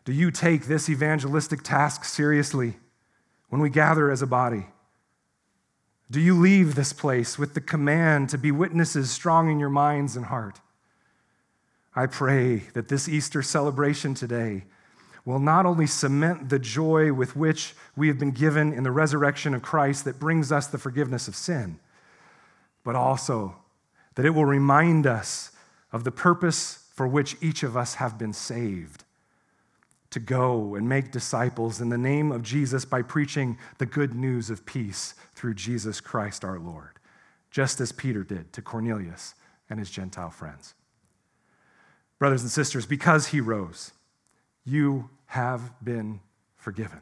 do 0.05 0.13
you 0.13 0.31
take 0.31 0.67
this 0.67 0.89
evangelistic 0.89 1.63
task 1.63 2.05
seriously 2.05 2.77
when 3.49 3.61
we 3.61 3.71
gather 3.71 4.11
as 4.11 4.23
a 4.23 4.27
body? 4.27 4.67
Do 6.11 6.21
you 6.21 6.39
leave 6.39 6.75
this 6.75 6.93
place 6.93 7.39
with 7.39 7.55
the 7.55 7.61
command 7.61 8.31
to 8.31 8.39
be 8.39 8.51
witnesses 8.51 9.11
strong 9.11 9.51
in 9.51 9.59
your 9.59 9.69
minds 9.69 10.17
and 10.17 10.27
heart? 10.27 10.61
I 11.95 12.07
pray 12.07 12.65
that 12.75 12.89
this 12.89 13.09
Easter 13.09 13.43
celebration 13.43 14.15
today 14.15 14.65
will 15.29 15.39
not 15.39 15.67
only 15.67 15.87
cement 15.87 16.49
the 16.49 16.59
joy 16.59 17.13
with 17.13 17.37
which 17.37 17.75
we 17.95 18.09
have 18.09 18.19
been 18.19 18.31
given 18.31 18.73
in 18.73 18.83
the 18.83 18.91
resurrection 18.91 19.53
of 19.53 19.61
Christ 19.61 20.07
that 20.07 20.19
brings 20.19 20.51
us 20.51 20.67
the 20.67 20.79
forgiveness 20.79 21.29
of 21.29 21.37
sin, 21.37 21.79
but 22.83 22.97
also 22.97 23.55
that 24.15 24.25
it 24.25 24.31
will 24.31 24.47
remind 24.47 25.07
us 25.07 25.51
of 25.93 26.03
the 26.03 26.11
purpose 26.11 26.87
for 26.95 27.07
which 27.07 27.37
each 27.43 27.63
of 27.63 27.77
us 27.77 27.97
have 27.97 28.17
been 28.17 28.33
saved 28.33 29.05
to 30.09 30.19
go 30.19 30.75
and 30.75 30.89
make 30.89 31.13
disciples 31.13 31.79
in 31.79 31.91
the 31.91 31.99
name 31.99 32.33
of 32.33 32.43
Jesus 32.43 32.87
by 32.87 33.03
preaching 33.03 33.59
the 33.77 33.85
good 33.85 34.15
news 34.15 34.49
of 34.49 34.65
peace 34.65 35.15
through 35.35 35.53
Jesus 35.53 36.01
Christ 36.01 36.43
our 36.43 36.59
Lord, 36.59 36.99
just 37.51 37.83
as 37.83 37.93
Peter 37.93 38.25
did 38.25 38.51
to 38.55 38.63
Cornelius 38.63 39.35
and 39.69 39.79
his 39.79 39.91
Gentile 39.91 40.31
friends. 40.31 40.73
Brothers 42.19 42.41
and 42.41 42.51
sisters, 42.51 42.87
because 42.87 43.27
he 43.27 43.43
rose, 43.43 43.93
you 44.65 45.11
have 45.29 45.73
been 45.83 46.21
forgiven. 46.57 47.01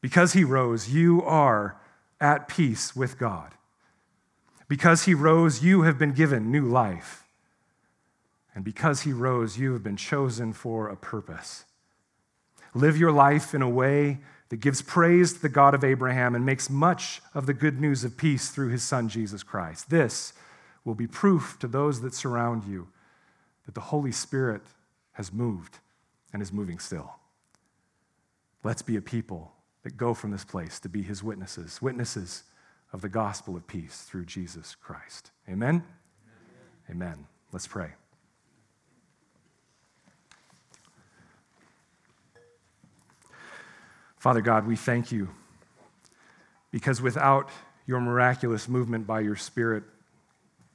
Because 0.00 0.32
he 0.32 0.44
rose, 0.44 0.88
you 0.88 1.22
are 1.22 1.76
at 2.20 2.48
peace 2.48 2.94
with 2.94 3.18
God. 3.18 3.52
Because 4.68 5.04
he 5.04 5.14
rose, 5.14 5.62
you 5.62 5.82
have 5.82 5.98
been 5.98 6.12
given 6.12 6.50
new 6.50 6.66
life. 6.66 7.24
And 8.54 8.64
because 8.64 9.02
he 9.02 9.12
rose, 9.12 9.58
you 9.58 9.72
have 9.72 9.82
been 9.82 9.96
chosen 9.96 10.52
for 10.52 10.88
a 10.88 10.96
purpose. 10.96 11.64
Live 12.74 12.96
your 12.96 13.12
life 13.12 13.54
in 13.54 13.62
a 13.62 13.68
way 13.68 14.18
that 14.50 14.60
gives 14.60 14.82
praise 14.82 15.32
to 15.32 15.42
the 15.42 15.48
God 15.48 15.74
of 15.74 15.84
Abraham 15.84 16.34
and 16.34 16.44
makes 16.44 16.68
much 16.68 17.22
of 17.34 17.46
the 17.46 17.54
good 17.54 17.80
news 17.80 18.04
of 18.04 18.16
peace 18.16 18.50
through 18.50 18.68
his 18.68 18.82
son, 18.82 19.08
Jesus 19.08 19.42
Christ. 19.42 19.90
This 19.90 20.32
will 20.84 20.94
be 20.94 21.06
proof 21.06 21.56
to 21.60 21.66
those 21.66 22.00
that 22.02 22.14
surround 22.14 22.64
you 22.64 22.88
that 23.64 23.74
the 23.74 23.80
Holy 23.80 24.12
Spirit 24.12 24.62
has 25.12 25.32
moved 25.32 25.78
and 26.32 26.42
is 26.42 26.52
moving 26.52 26.78
still. 26.78 27.16
Let's 28.62 28.82
be 28.82 28.96
a 28.96 29.02
people 29.02 29.52
that 29.82 29.96
go 29.96 30.14
from 30.14 30.30
this 30.30 30.44
place 30.44 30.78
to 30.80 30.88
be 30.88 31.02
his 31.02 31.22
witnesses, 31.22 31.80
witnesses 31.80 32.44
of 32.92 33.00
the 33.00 33.08
gospel 33.08 33.56
of 33.56 33.66
peace 33.66 34.02
through 34.02 34.26
Jesus 34.26 34.74
Christ. 34.74 35.30
Amen? 35.48 35.82
Amen. 36.88 37.08
Amen. 37.08 37.26
Let's 37.52 37.66
pray. 37.66 37.92
Father 44.18 44.42
God, 44.42 44.66
we 44.66 44.76
thank 44.76 45.10
you 45.10 45.30
because 46.70 47.00
without 47.00 47.48
your 47.86 48.00
miraculous 48.00 48.68
movement 48.68 49.06
by 49.06 49.20
your 49.20 49.36
Spirit, 49.36 49.82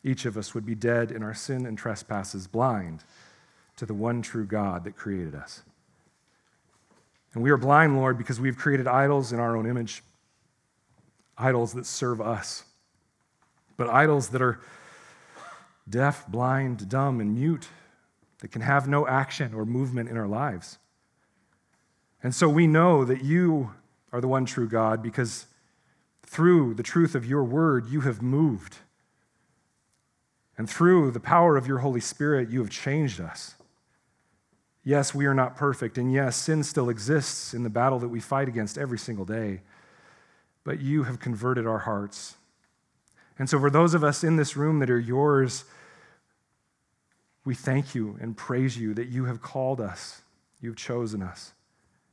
each 0.04 0.26
of 0.26 0.36
us 0.36 0.56
would 0.56 0.66
be 0.66 0.76
dead 0.76 1.12
in 1.12 1.22
our 1.22 1.34
sin 1.34 1.66
and 1.68 1.78
trespasses, 1.78 2.48
blind 2.48 3.04
to 3.78 3.86
the 3.86 3.94
one 3.94 4.22
true 4.22 4.46
God 4.46 4.84
that 4.84 4.96
created 4.96 5.36
us. 5.36 5.64
And 7.34 7.44
we 7.44 7.52
are 7.52 7.58
blind, 7.58 7.98
Lord, 7.98 8.18
because 8.18 8.40
we've 8.40 8.58
created 8.58 8.88
idols 8.88 9.34
in 9.34 9.40
our 9.40 9.58
own 9.58 9.66
image, 9.66 10.04
idols 11.38 11.74
that 11.74 11.86
serve 11.86 12.22
us, 12.22 12.64
but 13.76 13.90
idols 13.90 14.30
that 14.30 14.42
are 14.42 14.62
deaf, 15.90 16.26
blind, 16.28 16.88
dumb, 16.88 17.20
and 17.20 17.36
mute, 17.36 17.68
that 18.40 18.52
can 18.52 18.62
have 18.62 18.88
no 18.88 19.08
action 19.08 19.54
or 19.54 19.66
movement 19.66 20.10
in 20.10 20.18
our 20.18 20.28
lives. 20.28 20.78
And 22.24 22.34
so 22.34 22.48
we 22.48 22.68
know 22.68 23.04
that 23.06 23.24
you 23.24 23.72
are 24.12 24.22
the 24.22 24.28
one 24.28 24.46
true 24.46 24.68
God 24.68 25.04
because 25.04 25.46
through 26.24 26.74
the 26.74 26.84
truth 26.84 27.16
of 27.16 27.26
your 27.26 27.44
word, 27.44 27.88
you 27.88 28.02
have 28.02 28.22
moved 28.22 28.78
and 30.58 30.70
through 30.70 31.12
the 31.12 31.20
power 31.20 31.58
of 31.58 31.68
your 31.68 31.80
Holy 31.80 32.00
Spirit, 32.00 32.50
you 32.50 32.60
have 32.60 32.70
changed 32.70 33.20
us. 33.20 33.56
Yes, 34.88 35.16
we 35.16 35.26
are 35.26 35.34
not 35.34 35.58
perfect, 35.58 35.98
and 35.98 36.14
yes, 36.14 36.36
sin 36.36 36.64
still 36.64 36.90
exists 36.90 37.56
in 37.56 37.64
the 37.64 37.72
battle 37.72 37.98
that 38.00 38.08
we 38.08 38.20
fight 38.20 38.48
against 38.48 38.78
every 38.78 39.00
single 39.00 39.26
day, 39.26 39.62
but 40.64 40.80
you 40.80 41.04
have 41.04 41.20
converted 41.20 41.66
our 41.66 41.80
hearts. 41.80 42.36
And 43.40 43.50
so, 43.50 43.60
for 43.60 43.72
those 43.72 43.96
of 43.96 44.04
us 44.04 44.24
in 44.24 44.36
this 44.38 44.56
room 44.56 44.78
that 44.80 44.92
are 44.92 45.00
yours, 45.00 45.66
we 47.44 47.56
thank 47.56 47.96
you 47.96 48.16
and 48.22 48.38
praise 48.38 48.78
you 48.78 48.94
that 48.94 49.08
you 49.08 49.26
have 49.26 49.42
called 49.42 49.82
us, 49.82 50.22
you've 50.62 50.78
chosen 50.78 51.24
us, 51.24 51.54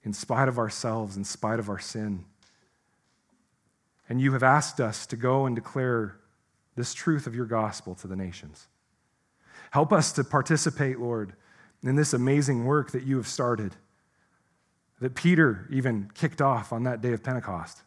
in 0.03 0.15
spite 0.15 0.49
of 0.49 0.59
ourselves, 0.59 1.15
in 1.15 1.25
spite 1.25 1.59
of 1.59 1.69
our 1.69 1.79
sin. 1.79 2.25
And 4.09 4.19
you 4.19 4.33
have 4.33 4.43
asked 4.43 4.81
us 4.81 5.05
to 5.07 5.17
go 5.17 5.45
and 5.45 5.55
declare 5.55 6.17
this 6.75 6.95
truth 6.95 7.27
of 7.27 7.35
your 7.35 7.47
gospel 7.47 7.95
to 7.97 8.09
the 8.09 8.17
nations. 8.17 8.67
Help 9.73 9.93
us 9.93 10.11
to 10.13 10.25
participate, 10.25 10.99
Lord, 10.99 11.35
in 11.83 11.97
this 11.97 12.13
amazing 12.13 12.65
work 12.65 12.93
that 12.93 13.05
you 13.05 13.17
have 13.17 13.27
started, 13.27 13.75
that 15.01 15.15
Peter 15.15 15.67
even 15.71 16.11
kicked 16.15 16.41
off 16.41 16.73
on 16.73 16.85
that 16.85 17.01
day 17.01 17.13
of 17.13 17.23
Pentecost. 17.23 17.83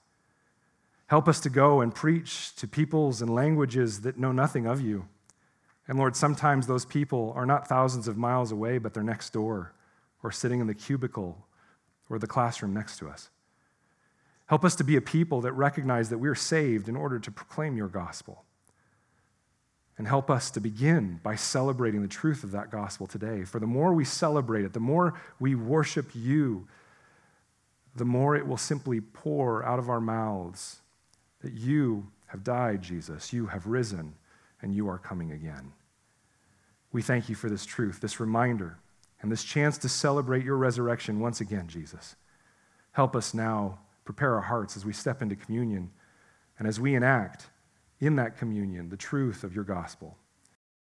Help 1.08 1.28
us 1.28 1.40
to 1.40 1.50
go 1.50 1.82
and 1.82 1.94
preach 1.94 2.56
to 2.56 2.68
peoples 2.68 3.22
and 3.22 3.34
languages 3.34 4.02
that 4.02 4.18
know 4.18 4.32
nothing 4.32 4.66
of 4.66 4.82
you. 4.82 5.08
And 5.88 5.98
Lord, 5.98 6.16
sometimes 6.16 6.68
those 6.68 6.86
people 6.86 7.32
are 7.36 7.46
not 7.46 7.68
thousands 7.68 8.08
of 8.08 8.18
miles 8.18 8.52
away, 8.52 8.80
but 8.80 8.94
they're 8.94 9.04
next 9.04 9.32
door 9.32 9.74
or 10.24 10.32
sitting 10.32 10.60
in 10.60 10.68
the 10.68 10.74
cubicle 10.74 11.46
or 12.10 12.18
the 12.18 12.28
classroom 12.28 12.74
next 12.74 12.98
to 13.00 13.08
us. 13.08 13.30
Help 14.48 14.66
us 14.66 14.76
to 14.76 14.84
be 14.84 14.96
a 14.96 15.02
people 15.02 15.42
that 15.42 15.54
recognize 15.54 16.10
that 16.10 16.18
we're 16.18 16.36
saved 16.36 16.90
in 16.90 16.96
order 16.96 17.20
to 17.20 17.32
proclaim 17.32 17.78
your 17.78 17.88
gospel. 17.88 18.44
And 19.98 20.08
help 20.08 20.30
us 20.30 20.52
to 20.52 20.60
begin 20.60 21.22
by 21.24 21.36
celebrating 21.36 22.02
the 22.02 22.08
truth 22.08 22.44
of 22.44 22.52
that 22.52 22.70
gospel 22.70 23.08
today. 23.08 23.46
For 23.46 23.60
the 23.60 23.68
more 23.68 23.94
we 23.94 24.04
celebrate 24.04 24.66
it, 24.66 24.74
the 24.74 24.80
more 24.80 25.14
we 25.40 25.56
worship 25.56 26.08
you, 26.14 26.68
the 27.96 28.06
more 28.06 28.36
it 28.36 28.46
will 28.46 28.58
simply 28.58 29.00
pour 29.00 29.64
out 29.64 29.80
of 29.80 29.90
our 29.90 30.02
mouths 30.02 30.82
that 31.42 31.54
you 31.54 32.08
have 32.28 32.44
died, 32.44 32.82
Jesus, 32.82 33.32
you 33.32 33.48
have 33.48 33.68
risen, 33.68 34.16
and 34.62 34.76
you 34.76 34.90
are 34.90 34.98
coming 34.98 35.32
again. 35.32 35.72
We 36.92 37.02
thank 37.02 37.30
you 37.30 37.36
for 37.36 37.50
this 37.50 37.66
truth, 37.66 38.02
this 38.02 38.20
reminder, 38.20 38.80
and 39.22 39.32
this 39.32 39.44
chance 39.44 39.78
to 39.80 39.90
celebrate 39.90 40.44
your 40.44 40.58
resurrection 40.58 41.20
once 41.20 41.40
again, 41.40 41.68
Jesus. 41.68 42.16
Help 42.92 43.16
us 43.16 43.34
now 43.34 43.80
prepare 44.04 44.36
our 44.36 44.42
hearts 44.42 44.76
as 44.76 44.86
we 44.86 44.94
step 44.94 45.22
into 45.22 45.36
communion 45.36 45.92
and 46.58 46.68
as 46.68 46.80
we 46.80 46.96
enact 46.96 47.48
in 48.00 48.16
that 48.18 48.38
communion 48.38 48.90
the 48.90 48.98
truth 48.98 49.44
of 49.44 49.54
your 49.56 49.64
gospel. 49.64 50.18